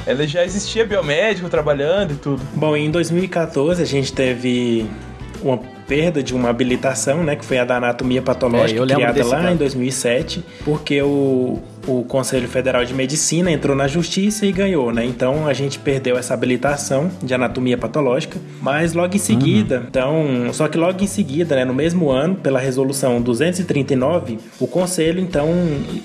Ela 0.06 0.28
já 0.28 0.44
existia 0.44 0.86
biomédico 0.86 1.50
trabalhando 1.50 2.12
e 2.12 2.16
tudo. 2.16 2.42
Bom, 2.54 2.76
em 2.76 2.92
2014 2.92 3.82
a 3.82 3.86
gente 3.86 4.12
teve 4.12 4.86
uma 5.42 5.58
perda 5.88 6.22
de 6.24 6.34
uma 6.34 6.50
habilitação, 6.50 7.24
né, 7.24 7.36
que 7.36 7.44
foi 7.46 7.58
a 7.58 7.66
da 7.66 7.78
anatomia 7.78 8.22
patológica, 8.22 8.82
É, 8.82 8.86
criada 8.86 9.26
lá 9.26 9.42
caso. 9.42 9.54
em 9.54 9.58
2007, 9.58 10.44
porque 10.64 11.02
o, 11.02 11.60
o 11.88 12.04
Conselho 12.04 12.48
Federal 12.48 12.84
de 12.86 12.94
Medicina 12.94 13.52
entrou 13.52 13.76
na 13.76 13.88
justiça 13.88 14.46
e 14.46 14.52
ganhou, 14.52 14.92
né? 14.94 15.04
Então 15.06 15.48
a 15.48 15.54
gente 15.54 15.80
perdeu 15.80 16.18
essa 16.18 16.34
habilitação 16.34 17.10
de 17.22 17.34
anatomia 17.34 17.78
patológica, 17.78 18.40
mas 18.62 18.94
logo 18.94 19.16
em 19.16 19.20
seguida, 19.20 19.80
Uhum. 19.80 19.86
então, 19.90 20.54
só 20.54 20.68
que 20.68 20.78
logo 20.78 21.04
em 21.04 21.08
seguida, 21.08 21.56
né, 21.56 21.66
no 21.66 21.74
mesmo 21.74 22.10
ano, 22.10 22.36
pela 22.36 22.60
resolução 22.60 23.22
239, 23.22 24.40
o 24.60 24.68
Conselho 24.68 25.20
então 25.20 25.50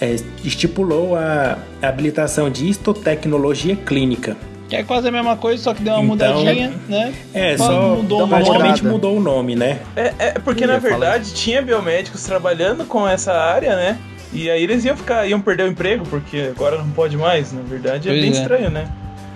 é, 0.01 0.17
estipulou 0.45 1.15
a 1.17 1.59
habilitação 1.81 2.51
de 2.51 2.69
histotecnologia 2.69 3.77
clínica. 3.77 4.37
Que 4.69 4.77
é 4.77 4.83
quase 4.83 5.09
a 5.09 5.11
mesma 5.11 5.35
coisa, 5.35 5.63
só 5.63 5.73
que 5.73 5.83
deu 5.83 5.95
uma 5.95 6.15
Então- 6.15 6.35
mudadinha, 6.35 6.73
né? 6.89 7.15
É, 7.33 7.57
Só 7.57 7.67
só 7.67 7.95
mudou 7.97 8.29
praticamente 8.29 8.85
mudou 8.85 9.17
o 9.17 9.21
nome, 9.21 9.57
né? 9.57 9.79
É, 9.97 10.13
é 10.19 10.31
porque 10.33 10.67
na 10.67 10.77
verdade 10.79 11.33
tinha 11.33 11.63
biomédicos 11.63 12.23
trabalhando 12.25 12.85
com 12.85 13.09
essa 13.09 13.33
área, 13.33 13.75
né? 13.75 13.99
E 14.33 14.51
aí 14.51 14.63
eles 14.63 14.85
iam 14.85 14.97
ficar, 14.97 15.27
iam 15.27 15.41
perder 15.41 15.65
o 15.65 15.69
emprego, 15.69 16.05
porque 16.09 16.51
agora 16.55 16.79
não 16.79 16.91
pode 16.91 17.17
mais, 17.17 17.53
na 17.53 17.63
verdade 17.63 18.09
é 18.09 18.13
Pois 18.13 18.23
bem 18.23 18.31
é. 18.31 18.33
estranho, 18.35 18.71
né? 18.71 18.89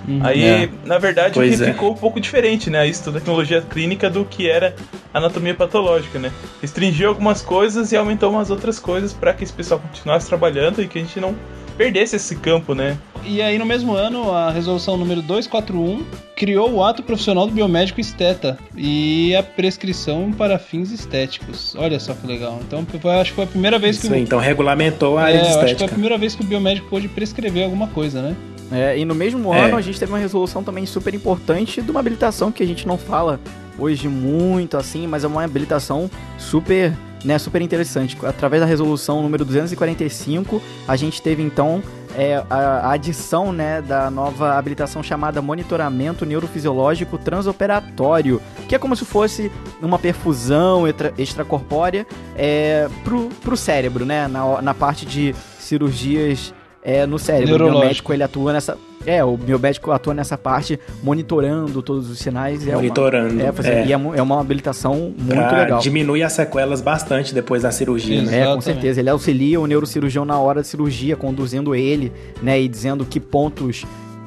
Uhum. 0.07 0.21
Aí, 0.25 0.45
É. 0.45 0.69
na 0.85 0.99
verdade, 0.99 1.35
Pois 1.35 1.61
é. 1.61 1.73
ficou 1.73 1.93
um 1.93 1.97
pouco 1.97 2.21
diferente, 2.21 2.69
né? 2.69 2.87
Isso 2.89 3.11
tecnologia 3.13 3.63
clínica 3.63 4.11
do 4.11 4.25
que 4.25 4.51
era 4.51 4.75
anatomia 5.15 5.55
patológica, 5.55 6.19
né? 6.19 6.33
Restringiu 6.61 7.09
algumas 7.09 7.41
coisas 7.41 7.93
e 7.93 7.97
aumentou 7.97 8.31
umas 8.31 8.51
outras 8.51 8.79
coisas 8.79 9.13
para 9.13 9.33
que 9.33 9.45
esse 9.45 9.53
pessoal 9.53 9.81
continuasse 9.81 10.27
trabalhando 10.29 10.83
e 10.83 10.89
que 10.89 10.99
a 10.99 11.03
gente 11.03 11.21
não 11.21 11.35
perdesse 11.77 12.17
esse 12.17 12.37
campo, 12.37 12.75
né? 12.75 12.97
E 13.25 13.41
aí, 13.41 13.57
no 13.57 13.65
mesmo 13.65 13.95
ano, 13.95 14.33
a 14.33 14.51
resolução 14.51 14.97
número 14.97 15.23
241 15.23 16.05
criou 16.37 16.73
o 16.73 16.83
ato 16.85 17.03
profissional 17.05 17.47
do 17.47 17.53
biomédico 17.53 18.01
esteta 18.01 18.59
e 18.77 19.35
a 19.37 19.43
prescrição 19.45 20.33
para 20.33 20.59
fins 20.59 20.91
estéticos. 20.91 21.75
Olha 21.77 22.01
só 22.01 22.15
que 22.15 22.27
legal. 22.27 22.59
Então, 22.67 22.85
acho 23.21 23.31
que 23.31 23.37
foi 23.37 23.45
a 23.45 23.47
primeira 23.47 23.79
vez 23.79 23.97
que 23.99 24.05
Isso 24.07 24.13
o, 24.13 24.17
aí, 24.17 24.23
então 24.23 24.41
regulamentou 24.41 25.19
a 25.19 25.23
é, 25.23 25.25
área 25.37 25.41
de 25.41 25.45
eu 25.45 25.47
acho 25.47 25.53
que 25.53 25.61
foi 25.61 25.69
a 25.69 25.73
estética. 25.73 25.93
primeira 25.93 26.19
vez 26.19 26.35
que 26.35 26.43
o 26.43 26.45
biomédico 26.45 26.89
pôde 26.89 27.07
prescrever 27.09 27.65
alguma 27.65 27.87
coisa, 27.87 28.21
né? 28.21 28.35
É, 28.73 28.99
e 28.99 29.05
no 29.05 29.15
mesmo 29.15 29.55
É. 29.55 29.67
ano 29.67 29.77
a 29.77 29.81
gente 29.81 30.01
teve 30.01 30.11
uma 30.11 30.19
resolução 30.19 30.65
também 30.65 30.85
super 30.87 31.15
importante 31.15 31.81
de 31.81 31.91
uma 31.91 32.01
habilitação 32.01 32.51
que 32.51 32.63
a 32.63 32.67
gente 32.67 32.87
não 32.89 32.97
fala 32.99 33.39
hoje 33.79 34.09
muito 34.09 34.77
assim, 34.77 35.07
mas 35.07 35.23
é 35.25 35.27
uma 35.29 35.45
habilitação 35.45 36.11
super, 36.39 36.93
né, 37.25 37.39
super 37.39 37.63
interessante. 37.63 38.17
Através 38.25 38.61
da 38.61 38.67
resolução 38.67 39.23
número 39.23 39.45
245, 39.45 40.61
a 40.87 40.97
gente 40.97 41.23
teve 41.23 41.43
então 41.43 41.83
é, 42.17 42.45
a, 42.51 42.91
adição 42.91 43.53
né, 43.53 43.81
da 43.81 44.11
nova 44.11 44.57
habilitação 44.57 45.03
chamada 45.03 45.41
monitoramento 45.41 46.27
neurofisiológico 46.27 47.19
transoperatório, 47.19 48.41
que 48.69 48.75
é 48.75 48.79
como 48.79 48.95
se 48.97 49.05
fosse 49.05 49.51
uma 49.81 49.99
perfusão 49.99 50.87
extra- 50.87 51.13
extracorpórea 51.17 52.07
é, 52.37 52.89
pro, 53.05 53.29
pro 53.43 53.57
cérebro, 53.57 54.05
né, 54.05 54.27
na, 54.29 54.61
na 54.63 54.75
parte 54.75 55.07
de 55.07 55.35
cirurgias 55.59 56.53
é, 56.83 57.07
no 57.07 57.19
cérebro. 57.19 57.67
O 57.67 57.71
biomédico 57.71 58.13
ele 58.13 58.23
atua 58.23 58.53
nessa. 58.53 58.77
É, 59.05 59.25
o 59.25 59.37
biomédico 59.37 59.91
atua 59.91 60.15
nessa 60.15 60.39
parte 60.39 60.79
monitorando 61.03 61.83
todos 61.83 62.09
os 62.09 62.19
sinais. 62.21 62.67
É 62.67 62.75
Monitorando, 62.75 63.35
Uma, 63.35 63.43
é, 63.43 63.53
fazendo- 63.53 63.73
é. 63.79 63.87
E 63.87 63.93
é, 63.93 63.95
é 63.95 64.23
uma 64.23 64.41
habilitação 64.41 65.13
muito 65.19 65.27
Pra 65.49 65.59
legal. 65.63 65.81
diminuir 65.81 66.23
as 66.23 66.33
sequelas 66.35 66.81
bastante 66.81 67.35
depois 67.35 67.63
da 67.65 67.73
cirurgia, 67.73 68.23
né? 68.23 68.41
É, 68.43 68.55
com 68.55 68.61
certeza. 68.61 69.01
Ele 69.01 69.11
auxilia 69.11 69.61
o 69.61 69.67
neurocirurgião 69.67 70.25
na 70.25 70.39
hora 70.39 70.61
da 70.61 70.65
cirurgia, 70.65 71.17
conduzindo 71.17 71.75
ele, 71.75 72.13
né, 72.41 72.61
e 72.61 72.69
dizendo 72.69 73.05
que 73.05 73.19
pontos 73.19 73.85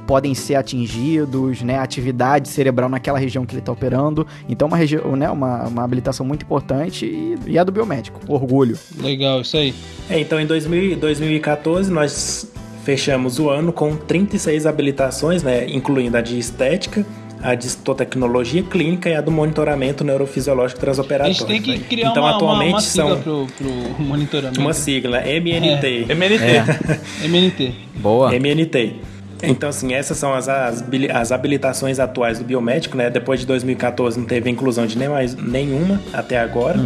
podem 0.07 0.33
ser 0.33 0.55
atingidos, 0.55 1.61
né, 1.61 1.79
atividade 1.79 2.47
cerebral 2.49 2.89
naquela 2.89 3.17
região 3.19 3.45
que 3.45 3.53
ele 3.53 3.59
está 3.61 3.71
operando. 3.71 4.25
Então, 4.47 4.67
uma, 4.67 4.77
regi- 4.77 4.97
né, 5.17 5.29
uma, 5.29 5.67
uma 5.67 5.83
habilitação 5.83 6.25
muito 6.25 6.43
importante 6.43 7.05
e, 7.05 7.37
e 7.47 7.57
é 7.57 7.65
do 7.65 7.71
biomédico. 7.71 8.19
Orgulho. 8.27 8.77
Legal, 8.99 9.41
isso 9.41 9.57
aí. 9.57 9.73
É, 10.09 10.19
então 10.19 10.39
em 10.39 10.45
2000 10.45 10.97
2014 10.97 11.91
nós 11.91 12.51
fechamos 12.83 13.39
o 13.39 13.49
ano 13.49 13.73
com 13.73 13.95
36 13.95 14.65
habilitações, 14.67 15.41
né, 15.41 15.67
incluindo 15.69 16.15
a 16.17 16.21
de 16.21 16.37
estética, 16.37 17.03
a 17.41 17.53
de 17.55 17.65
histotecnologia 17.67 18.61
clínica 18.63 19.09
e 19.09 19.15
a 19.15 19.21
do 19.21 19.31
monitoramento 19.31 20.03
neurofisiológico 20.03 20.79
A 20.79 20.81
transperatório. 20.81 21.33
gente 21.33 21.45
tem 21.47 21.61
que 21.61 21.79
criar 21.79 22.09
então, 22.11 22.23
uma, 22.23 22.29
uma, 22.31 22.35
atualmente 22.37 22.69
uma 22.73 22.81
sigla 22.81 23.09
são 23.15 23.21
pro, 23.21 23.47
pro 23.57 24.03
monitoramento. 24.03 24.59
uma 24.61 24.73
sigla, 24.73 25.19
MNT. 25.21 26.05
MNT. 26.09 27.25
MNT. 27.27 27.73
Boa. 27.97 28.35
MNT. 28.35 28.95
Então, 29.43 29.69
assim, 29.69 29.93
essas 29.93 30.17
são 30.17 30.33
as, 30.33 30.47
as, 30.47 30.83
as 31.13 31.31
habilitações 31.31 31.99
atuais 31.99 32.39
do 32.39 32.45
biomédico, 32.45 32.97
né? 32.97 33.09
Depois 33.09 33.39
de 33.39 33.45
2014 33.45 34.19
não 34.19 34.25
teve 34.25 34.49
inclusão 34.49 34.85
de 34.85 34.97
nem 34.97 35.09
mais, 35.09 35.35
nenhuma 35.35 36.01
até 36.13 36.39
agora. 36.39 36.79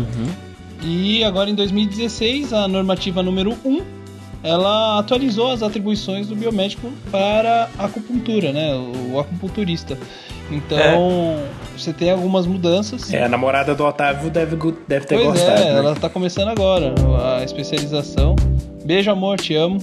E 0.82 1.24
agora 1.24 1.50
em 1.50 1.56
2016, 1.56 2.54
a 2.54 2.68
normativa 2.68 3.22
número 3.22 3.56
1, 3.66 3.82
ela 4.44 5.00
atualizou 5.00 5.52
as 5.52 5.62
atribuições 5.62 6.28
do 6.28 6.36
biomédico 6.36 6.92
para 7.12 7.70
a 7.78 7.86
acupuntura, 7.86 8.52
né? 8.52 8.74
O 9.12 9.20
acupunturista. 9.20 9.98
Então, 10.52 11.38
você 11.78 11.94
tem 11.94 12.12
algumas 12.12 12.48
mudanças. 12.48 13.14
É, 13.14 13.24
a 13.24 13.30
namorada 13.30 13.76
do 13.76 13.86
Otávio 13.86 14.32
deve, 14.32 14.56
deve 14.88 15.06
ter 15.06 15.16
pois 15.16 15.28
gostado. 15.28 15.62
é, 15.62 15.66
né? 15.66 15.78
ela 15.78 15.96
tá 15.96 16.10
começando 16.10 16.48
agora 16.48 16.94
a 17.38 17.44
especialização. 17.44 18.36
Beijo, 18.84 19.12
amor, 19.12 19.38
te 19.38 19.54
amo. 19.54 19.78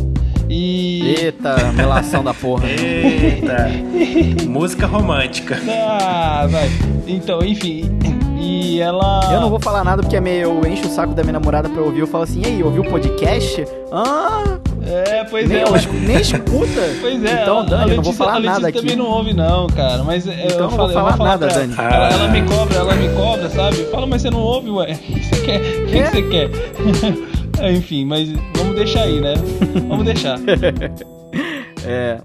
E. 0.49 1.15
Eita, 1.19 1.73
melação 1.73 2.23
da 2.23 2.33
porra. 2.35 2.69
Eita! 2.69 3.69
Música 4.47 4.87
romântica. 4.87 5.59
Ah, 5.69 6.47
vai. 6.49 6.71
Então, 7.07 7.41
enfim. 7.45 7.85
E 8.39 8.81
ela. 8.81 9.29
Eu 9.33 9.41
não 9.41 9.51
vou 9.51 9.59
falar 9.59 9.83
nada 9.83 10.03
porque 10.03 10.17
é 10.17 10.21
meio, 10.21 10.61
eu 10.63 10.71
encho 10.71 10.87
o 10.87 10.91
saco 10.91 11.15
da 11.15 11.23
minha 11.23 11.33
namorada 11.33 11.69
pra 11.69 11.81
eu 11.81 11.87
ouvir. 11.87 12.01
Eu 12.01 12.07
falo 12.07 12.25
assim, 12.25 12.43
ei, 12.45 12.63
ouviu 12.63 12.83
o 12.83 12.89
podcast? 12.89 13.65
Ah, 13.91 14.59
É, 14.85 15.25
pois 15.25 15.49
nem, 15.49 15.59
é. 15.59 15.63
ela 15.63 15.79
nem 16.07 16.21
escuta. 16.21 16.47
Pois 17.01 17.25
é, 17.25 17.43
Então, 17.43 17.61
a- 17.61 17.63
Dani, 17.63 17.75
a 17.75 17.75
eu 17.75 17.79
não 17.79 17.87
Letícia, 17.89 18.03
vou 18.03 18.13
falar 18.13 18.33
Letícia 18.35 18.53
nada 18.55 18.69
aqui. 18.69 18.79
também 18.81 18.97
não 18.97 19.07
ouve, 19.07 19.33
não, 19.35 19.67
cara. 19.69 20.05
Mas 20.05 20.29
é, 20.29 20.45
Então 20.47 20.51
eu, 20.57 20.61
não 20.63 20.69
vou 20.69 20.79
falei, 20.79 20.95
falar 20.95 21.11
eu 21.13 21.17
vou 21.17 21.27
nada, 21.27 21.47
pra- 21.49 21.57
Dani. 21.57 21.75
Ela, 21.77 22.09
Ah. 22.09 22.13
ela 22.13 22.29
me 22.29 22.43
cobra, 22.43 22.77
ela 22.77 22.95
me 22.95 23.09
cobra, 23.09 23.51
sabe? 23.51 23.77
Fala, 23.91 24.07
mas 24.07 24.23
você 24.23 24.31
não 24.31 24.41
ouve, 24.41 24.71
ué. 24.71 24.93
O 25.11 25.15
que 25.15 25.25
você 25.25 25.41
quer? 25.43 25.61
O 25.61 25.87
que, 25.87 25.99
É? 25.99 26.03
que 26.03 26.11
você 26.11 26.23
quer? 26.23 27.73
Enfim, 27.73 28.05
mas 28.05 28.29
deixar 28.77 29.05
aí, 29.05 29.21
né? 29.21 29.35
Vamos 29.89 30.05
deixar. 30.05 30.39
É. 31.85 32.19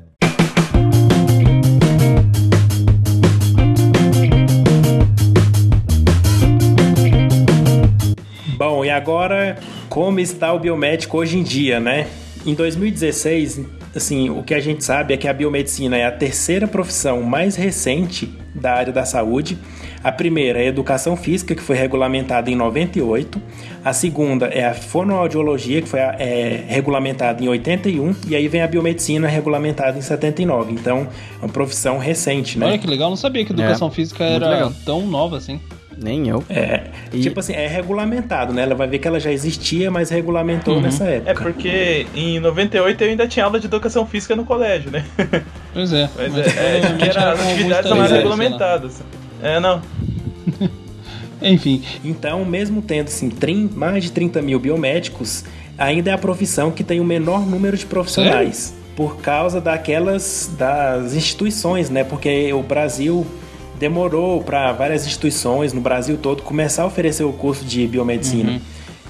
Bom, 8.57 8.85
e 8.85 8.89
agora, 8.89 9.57
como 9.89 10.19
está 10.19 10.53
o 10.53 10.59
biomédico 10.59 11.17
hoje 11.17 11.37
em 11.37 11.43
dia, 11.43 11.79
né? 11.79 12.07
Em 12.45 12.53
2016, 12.53 13.61
assim, 13.95 14.29
o 14.29 14.43
que 14.43 14.53
a 14.53 14.59
gente 14.59 14.83
sabe 14.83 15.13
é 15.13 15.17
que 15.17 15.27
a 15.27 15.33
biomedicina 15.33 15.97
é 15.97 16.05
a 16.05 16.11
terceira 16.11 16.67
profissão 16.67 17.21
mais 17.21 17.55
recente 17.55 18.29
da 18.53 18.73
área 18.73 18.91
da 18.91 19.05
saúde. 19.05 19.57
A 20.03 20.11
primeira 20.11 20.59
é 20.59 20.63
a 20.63 20.65
educação 20.65 21.15
física, 21.15 21.53
que 21.53 21.61
foi 21.61 21.75
regulamentada 21.75 22.49
em 22.49 22.55
98. 22.55 23.41
A 23.85 23.93
segunda 23.93 24.47
é 24.47 24.65
a 24.65 24.73
fonoaudiologia, 24.73 25.81
que 25.81 25.87
foi 25.87 25.99
é, 25.99 26.63
regulamentada 26.67 27.43
em 27.43 27.47
81. 27.47 28.15
E 28.27 28.35
aí 28.35 28.47
vem 28.47 28.61
a 28.61 28.67
biomedicina, 28.67 29.27
regulamentada 29.27 29.97
em 29.97 30.01
79. 30.01 30.71
Então, 30.73 31.07
é 31.41 31.45
uma 31.45 31.49
profissão 31.49 31.97
recente, 31.99 32.57
né? 32.57 32.65
Olha 32.65 32.77
que 32.77 32.87
legal, 32.87 33.09
não 33.09 33.17
sabia 33.17 33.45
que 33.45 33.51
educação 33.51 33.89
É, 33.89 33.91
física 33.91 34.23
era 34.23 34.71
tão 34.85 35.05
nova 35.05 35.37
assim. 35.37 35.59
Nem 36.03 36.27
eu. 36.29 36.43
É, 36.49 36.85
E- 37.13 37.19
tipo 37.21 37.39
assim, 37.39 37.53
é 37.53 37.67
regulamentado, 37.67 38.51
né? 38.53 38.63
Ela 38.63 38.73
vai 38.73 38.87
ver 38.87 38.97
que 38.97 39.07
ela 39.07 39.19
já 39.19 39.31
existia, 39.31 39.91
mas 39.91 40.09
regulamentou 40.09 40.81
nessa 40.81 41.05
É 41.05 41.17
época. 41.17 41.43
porque 41.43 42.07
em 42.15 42.39
98 42.39 43.03
eu 43.03 43.09
ainda 43.11 43.27
tinha 43.27 43.45
aula 43.45 43.59
de 43.59 43.67
educação 43.67 44.03
física 44.07 44.35
no 44.35 44.43
colégio, 44.43 44.89
né? 44.89 45.05
Pois 45.71 45.93
é. 45.93 46.09
Mas, 46.17 46.33
mas 46.33 46.57
é, 46.57 46.59
é, 46.59 47.07
era, 47.07 47.31
as 47.33 47.39
atividades 47.39 47.91
não 47.91 48.03
é. 48.03 48.07
regulamentadas. 48.07 49.03
É, 49.41 49.59
não. 49.59 49.81
Enfim, 51.41 51.81
Então, 52.05 52.45
mesmo 52.45 52.81
tendo 52.81 53.07
assim, 53.07 53.29
trin- 53.29 53.69
mais 53.73 54.03
de 54.03 54.11
30 54.11 54.41
mil 54.41 54.59
biomédicos, 54.59 55.43
ainda 55.77 56.11
é 56.11 56.13
a 56.13 56.17
profissão 56.17 56.69
que 56.71 56.83
tem 56.83 56.99
o 56.99 57.03
menor 57.03 57.45
número 57.47 57.75
de 57.75 57.85
profissionais. 57.85 58.73
Por 58.95 59.17
causa 59.17 59.59
daquelas 59.59 60.51
das 60.57 61.13
instituições, 61.15 61.89
né? 61.89 62.03
Porque 62.03 62.53
o 62.53 62.61
Brasil 62.61 63.25
demorou 63.79 64.43
para 64.43 64.71
várias 64.73 65.05
instituições 65.07 65.73
no 65.73 65.81
Brasil 65.81 66.17
todo 66.17 66.43
começar 66.43 66.83
a 66.83 66.85
oferecer 66.85 67.23
o 67.23 67.33
curso 67.33 67.65
de 67.65 67.87
biomedicina. 67.87 68.61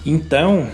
Então, 0.05 0.67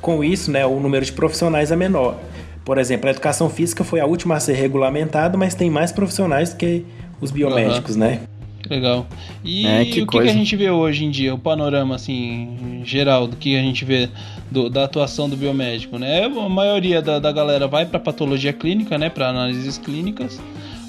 com 0.00 0.24
isso, 0.24 0.50
né, 0.50 0.64
o 0.64 0.80
número 0.80 1.04
de 1.04 1.12
profissionais 1.12 1.70
é 1.70 1.76
menor. 1.76 2.16
Por 2.64 2.78
exemplo, 2.78 3.08
a 3.08 3.10
educação 3.10 3.50
física 3.50 3.84
foi 3.84 4.00
a 4.00 4.06
última 4.06 4.36
a 4.36 4.40
ser 4.40 4.54
regulamentada, 4.54 5.36
mas 5.36 5.54
tem 5.54 5.68
mais 5.68 5.92
profissionais 5.92 6.50
do 6.50 6.56
que 6.56 6.86
os 7.20 7.30
biomédicos, 7.30 7.96
né? 7.96 8.20
Legal. 8.68 9.06
E 9.44 9.66
É, 9.66 9.84
que 9.84 10.02
o 10.02 10.06
que, 10.06 10.18
que 10.18 10.28
a 10.28 10.32
gente 10.32 10.56
vê 10.56 10.70
hoje 10.70 11.04
em 11.04 11.10
dia, 11.10 11.34
o 11.34 11.38
panorama 11.38 11.94
assim, 11.94 12.82
geral 12.84 13.26
do 13.26 13.36
que 13.36 13.56
a 13.56 13.60
gente 13.62 13.84
vê 13.84 14.08
do- 14.50 14.68
da 14.70 14.84
atuação 14.84 15.28
do 15.28 15.36
biomédico, 15.36 15.98
né? 15.98 16.24
A 16.24 16.48
maioria 16.48 17.00
da, 17.02 17.18
da 17.18 17.30
galera 17.32 17.66
vai 17.68 17.84
para 17.86 17.98
patologia 18.00 18.52
clínica, 18.52 18.96
né, 18.98 19.08
para 19.10 19.28
análises 19.28 19.78
clínicas 19.78 20.40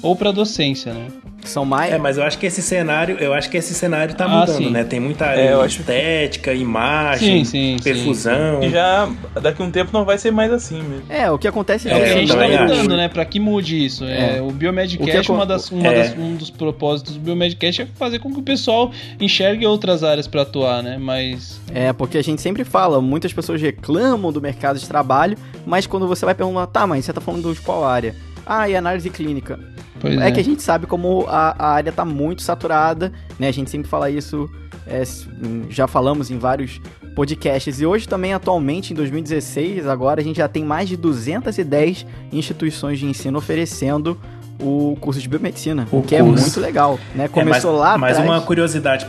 ou 0.06 0.16
para 0.16 0.30
docência, 0.32 0.92
né? 0.94 1.08
São 1.44 1.64
mais. 1.64 1.92
É, 1.92 1.98
mas 1.98 2.18
eu 2.18 2.24
acho 2.24 2.38
que 2.38 2.46
esse 2.46 2.60
cenário, 2.60 3.18
eu 3.20 3.32
acho 3.32 3.48
que 3.48 3.56
esse 3.56 3.72
cenário 3.72 4.14
tá 4.16 4.24
Ah, 4.24 4.28
mudando, 4.40 4.56
sim. 4.56 4.70
né? 4.70 4.82
Tem 4.82 4.98
muita 4.98 5.26
área 5.26 5.40
É, 5.40 5.52
eu 5.52 5.58
de 5.60 5.64
acho- 5.66 5.80
estética, 5.80 6.52
imagem, 6.52 7.44
Sim, 7.44 7.76
sim, 7.76 7.82
perfusão. 7.84 8.62
E 8.64 8.68
já 8.70 9.08
daqui 9.40 9.62
a 9.62 9.64
um 9.64 9.70
tempo 9.70 9.90
não 9.92 10.04
vai 10.04 10.18
ser 10.18 10.32
mais 10.32 10.52
assim 10.52 10.82
mesmo. 10.82 11.04
É, 11.08 11.30
o 11.30 11.38
que 11.38 11.46
acontece 11.46 11.88
É, 11.88 11.94
que 11.94 12.00
É, 12.00 12.02
a 12.12 12.16
gente 12.18 12.28
tá 12.34 12.46
lutando, 12.46 12.96
né? 12.96 13.08
Pra 13.08 13.24
que 13.24 13.38
mude 13.38 13.84
isso. 13.84 14.02
É, 14.04 14.38
É. 14.38 14.42
o 14.42 14.50
Biomedcast, 14.50 15.30
uma 15.30 15.46
das, 15.46 15.70
uma 15.70 15.86
É. 15.86 15.94
das- 16.08 16.18
um 16.18 16.34
dos 16.34 16.50
propósitos 16.50 17.14
do 17.14 17.20
Biomedcast 17.20 17.82
é 17.82 17.86
fazer 17.94 18.18
com 18.18 18.32
que 18.32 18.40
o 18.40 18.42
pessoal 18.42 18.90
enxergue 19.20 19.64
outras 19.66 20.02
áreas 20.02 20.26
pra 20.26 20.42
atuar, 20.42 20.82
né? 20.82 20.98
Mas. 20.98 21.60
É, 21.72 21.92
porque 21.92 22.18
a 22.18 22.22
gente 22.24 22.42
sempre 22.42 22.64
fala, 22.64 23.00
muitas 23.00 23.32
pessoas 23.32 23.62
reclamam 23.62 24.32
do 24.32 24.40
mercado 24.40 24.80
de 24.80 24.88
trabalho, 24.88 25.38
mas 25.64 25.86
quando 25.86 26.08
você 26.08 26.24
vai 26.24 26.34
perguntar, 26.34 26.66
tá, 26.66 26.86
mas 26.88 27.04
você 27.04 27.12
tá 27.12 27.20
falando 27.20 27.54
de 27.54 27.60
qual 27.60 27.84
área? 27.84 28.16
Ah, 28.46 28.68
e 28.68 28.76
análise 28.76 29.10
clínica. 29.10 29.58
Pois 30.00 30.16
é. 30.18 30.28
é. 30.28 30.30
que 30.32 30.38
a 30.40 30.44
gente 30.44 30.62
sabe 30.62 30.86
como 30.86 31.26
a, 31.28 31.54
a 31.58 31.68
área 31.72 31.90
tá 31.92 32.04
muito 32.04 32.42
saturada, 32.42 33.12
né? 33.38 33.48
A 33.48 33.52
gente 33.52 33.70
sempre 33.70 33.88
fala 33.88 34.08
isso, 34.10 34.48
é, 34.86 35.00
s- 35.00 35.26
já 35.68 35.86
falamos 35.88 36.30
em 36.30 36.38
vários 36.38 36.80
podcasts. 37.14 37.80
E 37.80 37.86
hoje 37.86 38.06
também, 38.06 38.32
atualmente, 38.34 38.92
em 38.92 38.96
2016, 38.96 39.86
agora 39.86 40.20
a 40.20 40.24
gente 40.24 40.36
já 40.36 40.46
tem 40.48 40.64
mais 40.64 40.88
de 40.88 40.96
210 40.96 42.06
instituições 42.30 42.98
de 42.98 43.06
ensino 43.06 43.38
oferecendo 43.38 44.16
o 44.60 44.96
curso 45.00 45.20
de 45.20 45.28
biomedicina, 45.28 45.86
O 45.90 45.98
o 45.98 46.02
que 46.02 46.14
é 46.14 46.20
curso. 46.22 46.42
muito 46.44 46.60
legal, 46.60 46.98
né? 47.14 47.24
É, 47.24 47.28
Começou 47.28 47.72
mas, 47.72 47.80
lá 47.80 47.98
Mas 47.98 48.18
atrás. 48.18 48.30
uma 48.30 48.40
curiosidade, 48.46 49.06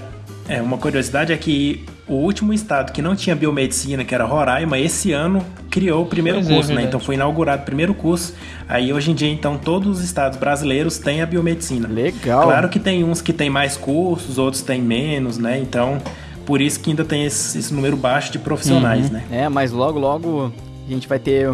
é, 0.47 0.61
uma 0.61 0.77
curiosidade 0.77 1.33
é 1.33 1.37
que 1.37 1.83
o 2.07 2.13
último 2.15 2.53
estado 2.53 2.91
que 2.91 3.01
não 3.01 3.15
tinha 3.15 3.35
biomedicina, 3.35 4.03
que 4.05 4.15
era 4.15 4.23
Roraima, 4.25 4.77
esse 4.79 5.11
ano 5.11 5.45
criou 5.69 6.03
o 6.03 6.05
primeiro 6.05 6.39
Pois 6.39 6.49
é, 6.49 6.53
curso, 6.53 6.69
né? 6.69 6.75
verdade. 6.75 6.87
Então 6.87 6.99
foi 6.99 7.15
inaugurado 7.15 7.61
o 7.63 7.65
primeiro 7.65 7.93
curso. 7.93 8.33
Aí 8.67 8.93
hoje 8.93 9.11
em 9.11 9.15
dia, 9.15 9.29
então, 9.29 9.57
todos 9.57 9.99
os 9.99 10.03
estados 10.03 10.37
brasileiros 10.37 10.97
têm 10.97 11.21
a 11.21 11.25
biomedicina. 11.25 11.87
Legal. 11.87 12.43
Claro 12.43 12.69
que 12.69 12.79
tem 12.79 13.03
uns 13.03 13.21
que 13.21 13.33
tem 13.33 13.49
mais 13.49 13.75
cursos, 13.77 14.37
outros 14.37 14.61
têm 14.63 14.81
menos, 14.81 15.37
né? 15.37 15.59
Então, 15.59 15.97
por 16.45 16.61
isso 16.61 16.79
que 16.79 16.89
ainda 16.91 17.03
tem 17.03 17.25
esse, 17.25 17.57
esse 17.59 17.73
número 17.73 17.97
baixo 17.97 18.31
de 18.31 18.39
profissionais, 18.39 19.07
Uhum. 19.07 19.13
né? 19.13 19.23
É, 19.31 19.49
mas 19.49 19.71
logo, 19.71 19.99
logo 19.99 20.53
a 20.87 20.91
gente 20.91 21.07
vai 21.07 21.19
ter. 21.19 21.53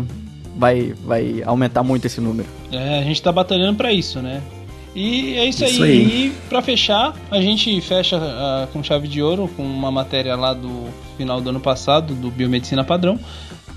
Vai, 0.56 0.94
vai 1.04 1.42
aumentar 1.48 1.82
muito 1.82 2.06
esse 2.06 2.22
número. 2.22 2.48
É, 2.72 3.00
a 3.00 3.02
gente 3.02 3.20
tá 3.24 3.32
batalhando 3.32 3.76
pra 3.76 3.92
isso, 3.92 4.22
né? 4.22 4.40
E 4.96 5.36
é 5.38 5.46
isso, 5.46 5.66
Isso 5.66 5.84
aí. 5.84 5.92
aí. 5.92 6.26
E 6.28 6.30
pra 6.50 6.62
fechar, 6.62 7.16
a 7.32 7.42
gente 7.42 7.82
fecha 7.82 8.18
ah, 8.18 8.68
com 8.72 8.84
chave 8.84 9.08
de 9.08 9.22
ouro 9.22 9.50
com 9.56 9.64
uma 9.64 9.92
matéria 9.92 10.36
lá 10.36 10.54
do 10.54 10.88
final 11.18 11.42
do 11.42 11.50
ano 11.50 11.60
passado, 11.60 12.14
do 12.14 12.30
Biomedicina 12.30 12.84
Padrão, 12.84 13.20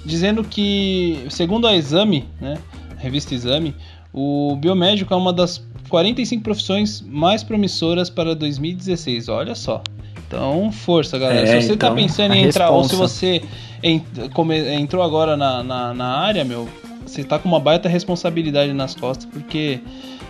dizendo 0.05 0.45
que, 0.45 1.25
segundo 1.31 1.67
a 1.67 1.75
Exame, 1.75 2.25
né, 2.41 2.59
a 2.97 3.01
revista 3.01 3.35
Exame, 3.35 3.75
o 4.13 4.57
biomédico 4.57 5.13
é 5.13 5.17
uma 5.17 5.33
das 5.33 5.65
45 5.89 6.43
profissões 6.43 7.01
mais 7.01 7.43
promissoras 7.43 8.11
para 8.11 8.35
2016. 8.35 9.29
Olha 9.29 9.55
só. 9.55 9.83
Então, 10.27 10.71
força, 10.73 11.19
galera. 11.19 11.49
É, 11.49 11.61
se 11.61 11.69
você 11.69 11.77
tá 11.77 11.87
então, 11.87 11.97
pensando 11.97 12.33
a 12.33 12.37
em 12.37 12.45
entrar, 12.45 12.71
ou 12.71 12.83
se 12.85 12.91
responsa. 12.91 13.15
você 13.15 13.43
entrou 14.73 15.03
agora 15.03 15.37
na, 15.37 15.63
na, 15.63 15.95
na 15.95 16.19
área, 16.19 16.45
meu, 16.45 16.69
você 17.07 17.23
tá 17.23 17.39
com 17.39 17.49
uma 17.49 17.61
baita 17.61 17.89
responsabilidade 17.89 18.73
nas 18.73 18.95
costas, 18.95 19.27
porque 19.27 19.81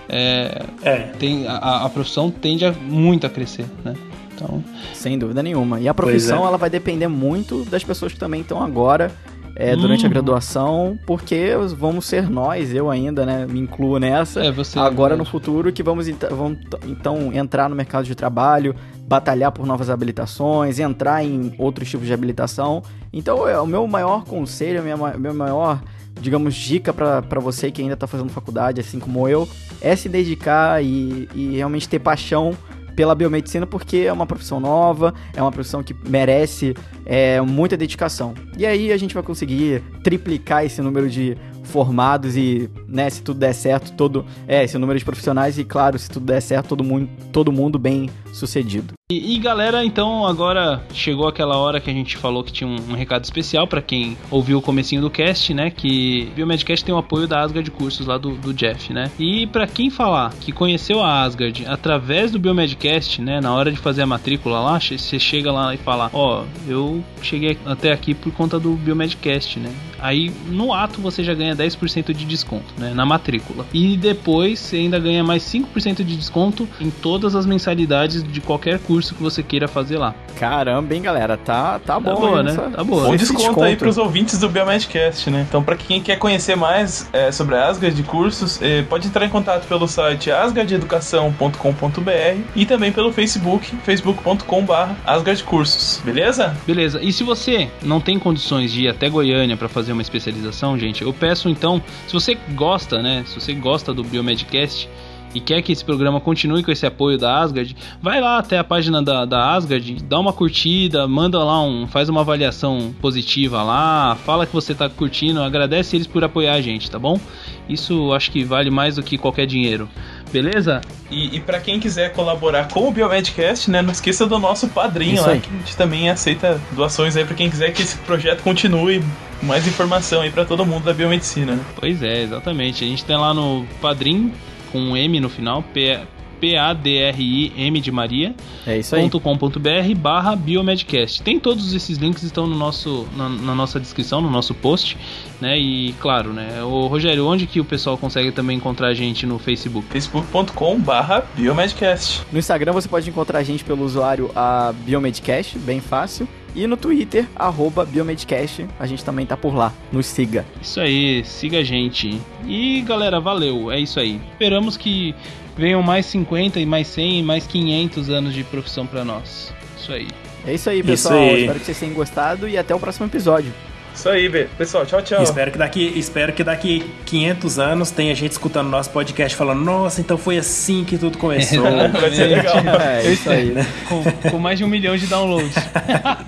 é, 0.09 0.64
É. 0.82 0.96
tem, 1.18 1.46
a, 1.46 1.84
a 1.84 1.88
profissão 1.88 2.30
tende 2.30 2.64
a 2.64 2.72
muito 2.72 3.26
a 3.26 3.30
crescer, 3.30 3.66
né? 3.84 3.94
Então, 4.34 4.62
Sem 4.92 5.18
dúvida 5.18 5.42
nenhuma. 5.42 5.80
E 5.80 5.88
a 5.88 5.94
profissão, 5.94 6.44
é. 6.44 6.48
ela 6.48 6.59
vai 6.59 6.68
depender 6.68 7.09
muito 7.09 7.64
das 7.64 7.82
pessoas 7.82 8.12
que 8.12 8.18
também 8.18 8.42
estão 8.42 8.62
agora 8.62 9.11
é, 9.59 9.74
durante 9.74 10.04
a 10.04 10.09
Hum. 10.09 10.12
graduação, 10.12 10.98
porque 11.07 11.52
vamos 11.78 12.04
ser 12.04 12.28
nós, 12.28 12.74
eu 12.74 12.90
ainda, 12.90 13.24
né, 13.24 13.46
me 13.48 13.59
incluo 13.59 13.98
nessa, 13.98 14.44
é 14.44 14.52
você. 14.52 14.78
agora 14.78 15.16
no 15.16 15.24
futuro 15.24 15.72
que 15.72 15.82
vamos, 15.82 16.07
vamos 16.30 16.59
então 16.86 17.32
entrar 17.32 17.66
no 17.70 17.74
mercado 17.74 18.04
de 18.04 18.14
trabalho, 18.14 18.74
batalhar 19.09 19.50
por 19.52 19.64
novas 19.64 19.88
habilitações, 19.88 20.78
entrar 20.78 21.24
em 21.24 21.54
outros 21.59 21.88
tipos 21.88 22.07
de 22.07 22.12
habilitação. 22.12 22.82
Então, 23.11 23.48
é, 23.48 23.59
o 23.59 23.66
meu 23.66 23.86
maior 23.86 24.24
conselho, 24.26 24.80
a 24.80 24.82
minha, 24.82 24.96
meu 25.16 25.32
maior, 25.32 25.80
digamos, 26.20 26.54
dica 26.54 26.92
para 26.92 27.40
você 27.40 27.70
que 27.70 27.82
ainda 27.82 27.94
está 27.94 28.06
fazendo 28.06 28.30
faculdade, 28.30 28.80
assim 28.80 28.98
como 28.98 29.28
eu, 29.28 29.48
é 29.80 29.94
se 29.94 30.08
dedicar 30.08 30.82
e, 30.82 31.28
e 31.34 31.56
realmente 31.56 31.88
ter 31.88 31.98
paixão 31.98 32.56
pela 32.96 33.14
biomedicina, 33.14 33.66
porque 33.66 33.98
é 33.98 34.12
uma 34.12 34.26
profissão 34.26 34.58
nova, 34.58 35.12
é 35.34 35.42
uma 35.42 35.52
profissão 35.52 35.82
que 35.82 35.94
merece 36.08 36.74
é, 37.04 37.40
muita 37.42 37.76
dedicação. 37.76 38.32
E 38.56 38.64
aí 38.64 38.90
a 38.90 38.96
gente 38.96 39.12
vai 39.12 39.22
conseguir 39.22 39.82
triplicar 40.02 40.64
esse 40.64 40.80
número 40.80 41.08
de 41.08 41.36
formados 41.62 42.36
e 42.36 42.70
né, 42.89 43.09
se 43.11 43.22
tudo 43.22 43.41
der 43.41 43.53
certo, 43.53 43.93
todo. 43.93 44.24
É, 44.47 44.64
esse 44.64 44.78
número 44.78 44.99
de 44.99 45.05
profissionais 45.05 45.59
e, 45.59 45.64
claro, 45.64 45.99
se 45.99 46.11
tudo 46.11 46.26
der 46.26 46.41
certo, 46.41 46.68
todo 46.68 46.84
mundo, 46.84 47.09
todo 47.32 47.53
mundo 47.53 47.78
bem 47.78 48.11
sucedido. 48.32 48.95
E, 49.09 49.37
e, 49.37 49.39
galera, 49.39 49.84
então 49.84 50.26
agora 50.26 50.82
chegou 50.93 51.28
aquela 51.28 51.57
hora 51.57 51.80
que 51.80 51.89
a 51.89 51.93
gente 51.93 52.16
falou 52.16 52.43
que 52.43 52.53
tinha 52.53 52.68
um, 52.68 52.74
um 52.91 52.95
recado 52.95 53.22
especial 53.22 53.64
para 53.64 53.80
quem 53.80 54.18
ouviu 54.32 54.59
o 54.59 54.61
comecinho 54.61 55.01
do 55.01 55.09
cast, 55.09 55.55
né? 55.55 55.70
Que 55.70 56.28
o 56.32 56.34
Biomedcast 56.34 56.84
tem 56.84 56.93
o 56.93 56.99
apoio 56.99 57.28
da 57.28 57.41
Asgard 57.41 57.70
Cursos 57.70 58.05
lá 58.05 58.18
do, 58.18 58.32
do 58.32 58.53
Jeff, 58.53 58.93
né? 58.93 59.09
E 59.16 59.47
para 59.47 59.64
quem 59.68 59.91
falar 59.91 60.34
que 60.41 60.51
conheceu 60.51 61.01
a 61.05 61.22
Asgard 61.22 61.64
através 61.68 62.32
do 62.32 62.41
Biomedcast, 62.41 63.22
né? 63.22 63.41
Na 63.41 63.55
hora 63.55 63.70
de 63.70 63.78
fazer 63.78 64.03
a 64.03 64.07
matrícula 64.09 64.59
lá, 64.59 64.80
você 64.80 65.20
chega 65.20 65.53
lá 65.53 65.72
e 65.72 65.78
fala: 65.78 66.11
Ó, 66.12 66.43
oh, 66.43 66.68
eu 66.68 67.05
cheguei 67.22 67.57
até 67.64 67.93
aqui 67.93 68.12
por 68.12 68.32
conta 68.32 68.59
do 68.59 68.72
Biomedcast, 68.72 69.61
né? 69.61 69.72
Aí 70.01 70.32
no 70.49 70.72
ato 70.72 71.01
você 71.01 71.22
já 71.22 71.32
ganha 71.32 71.55
10% 71.55 72.12
de 72.12 72.24
desconto, 72.24 72.74
né? 72.76 72.92
Na 72.94 73.06
matrícula. 73.06 73.66
E 73.72 73.96
depois 73.96 74.58
você 74.58 74.76
ainda 74.76 74.98
ganha 74.98 75.24
mais 75.24 75.42
5% 75.42 76.04
de 76.04 76.16
desconto 76.16 76.68
em 76.80 76.90
todas 76.90 77.34
as 77.34 77.46
mensalidades 77.46 78.22
de 78.22 78.40
qualquer 78.40 78.78
curso 78.78 79.14
que 79.14 79.22
você 79.22 79.42
queira 79.42 79.68
fazer 79.68 79.98
lá. 79.98 80.14
Caramba, 80.36 80.94
hein, 80.94 81.02
galera? 81.02 81.36
Tá, 81.36 81.78
tá, 81.78 81.94
tá 81.94 82.00
bom, 82.00 82.14
boa, 82.14 82.42
né? 82.42 82.54
Tá 82.54 82.84
boa. 82.84 83.04
Bom 83.04 83.16
desconto, 83.16 83.42
desconto 83.42 83.62
aí 83.62 83.76
pros 83.76 83.96
ouvintes 83.96 84.38
do 84.38 84.48
Biomedcast, 84.48 85.30
né? 85.30 85.46
Então, 85.48 85.62
para 85.62 85.76
quem 85.76 86.02
quer 86.02 86.18
conhecer 86.18 86.56
mais 86.56 87.08
é, 87.12 87.32
sobre 87.32 87.54
a 87.54 87.68
Asgard 87.68 87.96
de 87.96 88.02
cursos, 88.02 88.60
é, 88.60 88.82
pode 88.82 89.06
entrar 89.06 89.24
em 89.24 89.30
contato 89.30 89.66
pelo 89.66 89.88
site 89.88 90.30
asgardeducação.com.br 90.30 92.40
e 92.54 92.66
também 92.66 92.92
pelo 92.92 93.12
Facebook, 93.12 93.74
facebook.com.br 93.84 94.92
asgardcursos, 95.06 96.02
beleza? 96.04 96.56
Beleza. 96.66 97.00
E 97.02 97.12
se 97.12 97.24
você 97.24 97.70
não 97.82 98.00
tem 98.00 98.18
condições 98.18 98.72
de 98.72 98.82
ir 98.82 98.88
até 98.88 99.08
Goiânia 99.08 99.56
para 99.56 99.68
fazer 99.68 99.92
uma 99.92 100.02
especialização, 100.02 100.78
gente, 100.78 101.02
eu 101.02 101.12
peço 101.12 101.48
então, 101.48 101.82
se 102.06 102.12
você 102.12 102.36
gosta, 102.54 102.65
né? 103.02 103.24
Se 103.26 103.40
você 103.40 103.54
gosta 103.54 103.92
do 103.92 104.02
Biomedcast, 104.02 104.88
e 105.36 105.40
quer 105.40 105.60
que 105.60 105.70
esse 105.70 105.84
programa 105.84 106.18
continue 106.18 106.62
com 106.62 106.70
esse 106.70 106.86
apoio 106.86 107.18
da 107.18 107.40
Asgard, 107.40 107.76
vai 108.00 108.22
lá 108.22 108.38
até 108.38 108.58
a 108.58 108.64
página 108.64 109.02
da, 109.02 109.26
da 109.26 109.52
Asgard, 109.52 110.02
dá 110.02 110.18
uma 110.18 110.32
curtida, 110.32 111.06
manda 111.06 111.38
lá 111.44 111.62
um, 111.62 111.86
faz 111.86 112.08
uma 112.08 112.22
avaliação 112.22 112.94
positiva 113.02 113.62
lá, 113.62 114.16
fala 114.24 114.46
que 114.46 114.52
você 114.54 114.74
tá 114.74 114.88
curtindo, 114.88 115.42
agradece 115.42 115.94
eles 115.94 116.06
por 116.06 116.24
apoiar 116.24 116.54
a 116.54 116.60
gente, 116.62 116.90
tá 116.90 116.98
bom? 116.98 117.20
Isso 117.68 118.14
acho 118.14 118.30
que 118.30 118.44
vale 118.44 118.70
mais 118.70 118.96
do 118.96 119.02
que 119.02 119.18
qualquer 119.18 119.46
dinheiro. 119.46 119.88
Beleza? 120.32 120.80
E, 121.10 121.36
e 121.36 121.40
para 121.40 121.60
quem 121.60 121.78
quiser 121.78 122.12
colaborar 122.12 122.68
com 122.68 122.88
o 122.88 122.90
Biomedcast, 122.90 123.70
né, 123.70 123.82
não 123.82 123.92
esqueça 123.92 124.26
do 124.26 124.38
nosso 124.38 124.68
padrinho 124.68 125.20
lá, 125.20 125.36
que 125.36 125.50
a 125.50 125.58
gente 125.58 125.76
também 125.76 126.08
aceita 126.08 126.60
doações 126.72 127.16
aí 127.16 127.24
para 127.24 127.34
quem 127.34 127.50
quiser 127.50 127.72
que 127.72 127.82
esse 127.82 127.98
projeto 127.98 128.42
continue. 128.42 129.04
Mais 129.43 129.66
informação 129.66 130.22
aí 130.22 130.30
para 130.30 130.45
todo 130.45 130.64
mundo 130.64 130.84
da 130.84 130.93
biomedicina. 130.93 131.55
Né? 131.55 131.64
Pois 131.76 132.03
é, 132.03 132.22
exatamente. 132.22 132.84
A 132.84 132.87
gente 132.87 133.05
tem 133.05 133.16
lá 133.16 133.34
no 133.34 133.66
Padrim 133.80 134.32
com 134.72 134.78
um 134.78 134.97
M 134.97 135.20
no 135.20 135.28
final, 135.28 135.62
P 135.62 136.01
P-A-D-R-I-M 136.41 137.80
de 137.80 137.91
Maria. 137.91 138.34
É 138.66 138.78
isso 138.78 138.95
aí. 138.95 139.09
.com.br 139.11 139.95
barra 139.97 140.37
Biomedcast. 140.37 141.22
Tem 141.22 141.39
todos 141.39 141.72
esses 141.72 141.99
links 141.99 142.22
estão 142.22 142.47
no 142.47 142.57
nosso, 142.57 143.07
na, 143.16 143.28
na, 143.28 143.55
nossa 143.55 143.80
descrição, 143.80 144.20
no 144.20 144.30
nosso 144.30 144.55
post, 144.55 144.97
né? 145.41 145.59
E 145.59 145.95
claro, 146.01 146.32
né? 146.32 146.62
O 146.62 146.87
Rogério, 146.87 147.26
onde 147.26 147.47
que 147.47 147.61
o 147.61 147.64
pessoal 147.64 147.97
consegue 147.97 148.32
também 148.32 148.57
encontrar 148.57 148.89
a 148.89 148.95
gente 148.95 149.26
no 149.26 149.39
Facebook? 149.39 149.87
facebook.com 149.89 150.78
barra 150.78 151.24
Biomedcast. 151.34 152.22
No 152.30 152.39
Instagram 152.39 152.72
você 152.72 152.89
pode 152.89 153.09
encontrar 153.09 153.39
a 153.39 153.43
gente 153.43 153.64
pelo 153.64 153.84
usuário 153.84 154.30
a 154.34 154.72
Biomedcast, 154.84 155.59
bem 155.59 155.80
fácil. 155.80 156.28
E 156.57 156.66
no 156.66 156.74
Twitter, 156.74 157.26
arroba 157.36 157.84
Biomedcast, 157.84 158.66
a 158.80 158.86
gente 158.86 159.04
também 159.04 159.26
tá 159.26 159.36
por 159.36 159.54
lá. 159.54 159.74
Nos 159.92 160.07
siga. 160.07 160.46
Isso 160.62 160.80
aí, 160.80 161.22
siga 161.22 161.59
a 161.59 161.62
gente. 161.62 162.18
E 162.46 162.80
galera, 162.80 163.20
valeu. 163.20 163.70
É 163.70 163.78
isso 163.78 164.00
aí. 164.00 164.18
Esperamos 164.32 164.74
que 164.74 165.14
venham 165.54 165.82
mais 165.82 166.07
50 166.07 166.59
e 166.59 166.64
mais 166.64 166.86
100 166.86 167.20
e 167.20 167.22
mais 167.22 167.46
500 167.46 168.09
anos 168.09 168.32
de 168.32 168.42
profissão 168.42 168.86
para 168.86 169.04
nós. 169.04 169.52
Isso 169.78 169.92
aí. 169.92 170.09
É 170.46 170.54
isso 170.54 170.70
aí, 170.70 170.82
pessoal. 170.82 171.14
Isso 171.14 171.24
aí. 171.24 171.40
Espero 171.40 171.59
que 171.59 171.66
vocês 171.66 171.78
tenham 171.78 171.94
gostado 171.94 172.48
e 172.48 172.57
até 172.57 172.74
o 172.74 172.80
próximo 172.80 173.04
episódio. 173.04 173.52
Isso 173.97 174.11
aí, 174.11 174.28
pessoal. 174.59 174.84
Tchau, 174.84 175.01
tchau. 175.01 175.22
Espero 175.22 175.51
que 175.51 175.57
daqui, 175.57 175.90
espero 175.97 176.30
que 176.30 176.44
daqui 176.44 176.92
500 177.07 177.59
anos 177.59 177.90
tenha 177.90 178.14
gente 178.14 178.32
escutando 178.32 178.68
nosso 178.68 178.90
podcast 178.90 179.34
falando: 179.34 179.64
Nossa, 179.64 180.03
então 180.03 180.18
foi 180.18 180.36
assim 180.36 180.84
que 180.84 180.99
tudo 180.99 181.16
começou. 181.16 181.64
Vai 181.99 182.11
ser 182.11 182.26
legal. 182.26 182.57
É, 182.78 183.11
isso 183.11 183.30
aí, 183.30 183.53
né? 183.53 183.66
Com, 183.88 184.05
com, 184.30 184.38
mais 184.38 184.59
de 184.59 184.64
um 184.64 184.68
milhão 184.68 184.99
de 184.99 185.07
downloads. 185.07 185.55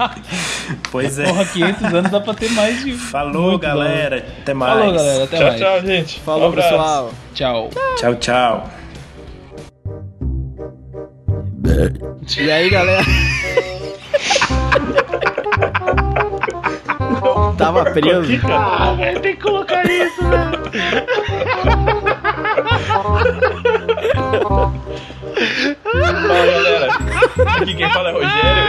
pois 0.91 1.19
é. 1.19 1.27
Porra, 1.27 1.45
500 1.45 1.95
anos 1.95 2.11
dá 2.11 2.21
pra 2.21 2.33
ter 2.33 2.51
mais 2.53 2.83
de. 2.83 2.93
Falou, 2.93 3.59
galera. 3.59 4.21
Download. 4.21 4.41
Até 4.41 4.55
mais. 4.55 4.79
Falou, 4.79 4.95
galera. 4.95 5.25
Até 5.25 5.37
tchau, 5.37 5.47
mais. 5.47 5.61
Tchau, 5.61 5.81
gente. 5.83 6.21
Falou, 6.21 6.49
um 6.49 6.53
pessoal. 6.53 7.12
Tchau. 7.35 7.71
Tchau, 7.99 8.14
tchau. 8.16 8.71
E 12.39 12.51
aí, 12.51 12.71
galera? 12.71 13.05
Tava 17.57 17.85
preso. 17.93 18.41
Ah, 18.51 18.95
velho, 18.97 19.21
tem 19.21 19.37
que 19.37 19.43
colocar 19.43 19.85
isso, 19.85 20.23
velho. 20.23 20.59
Fala, 25.83 26.47
galera. 26.47 26.89
Aqui 27.61 27.75
quem 27.75 27.91
fala 27.91 28.11
é 28.11 28.12
Rogério 28.12 28.62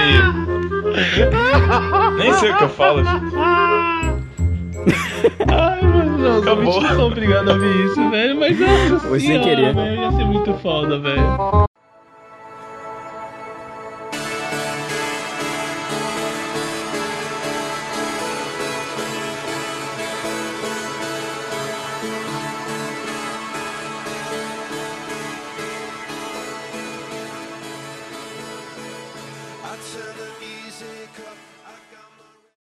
e. 2.16 2.20
Nem 2.20 2.34
sei 2.34 2.52
o 2.52 2.58
que 2.58 2.64
eu 2.64 2.70
falo. 2.70 3.04
Ai, 5.52 5.82
mano, 5.82 6.42
não, 6.42 6.72
sou 6.96 7.08
obrigado 7.08 7.50
a 7.50 7.54
ouvir 7.54 7.86
isso, 7.86 8.10
velho. 8.10 8.40
Mas 8.40 8.60
nossa 8.60 9.08
Foi 9.08 9.20
sem 9.20 9.42
querer. 9.42 9.74
Véio, 9.74 10.02
ia 10.02 10.12
ser 10.12 10.26
muito 10.26 10.54
foda, 10.56 11.00
velho. 11.00 11.69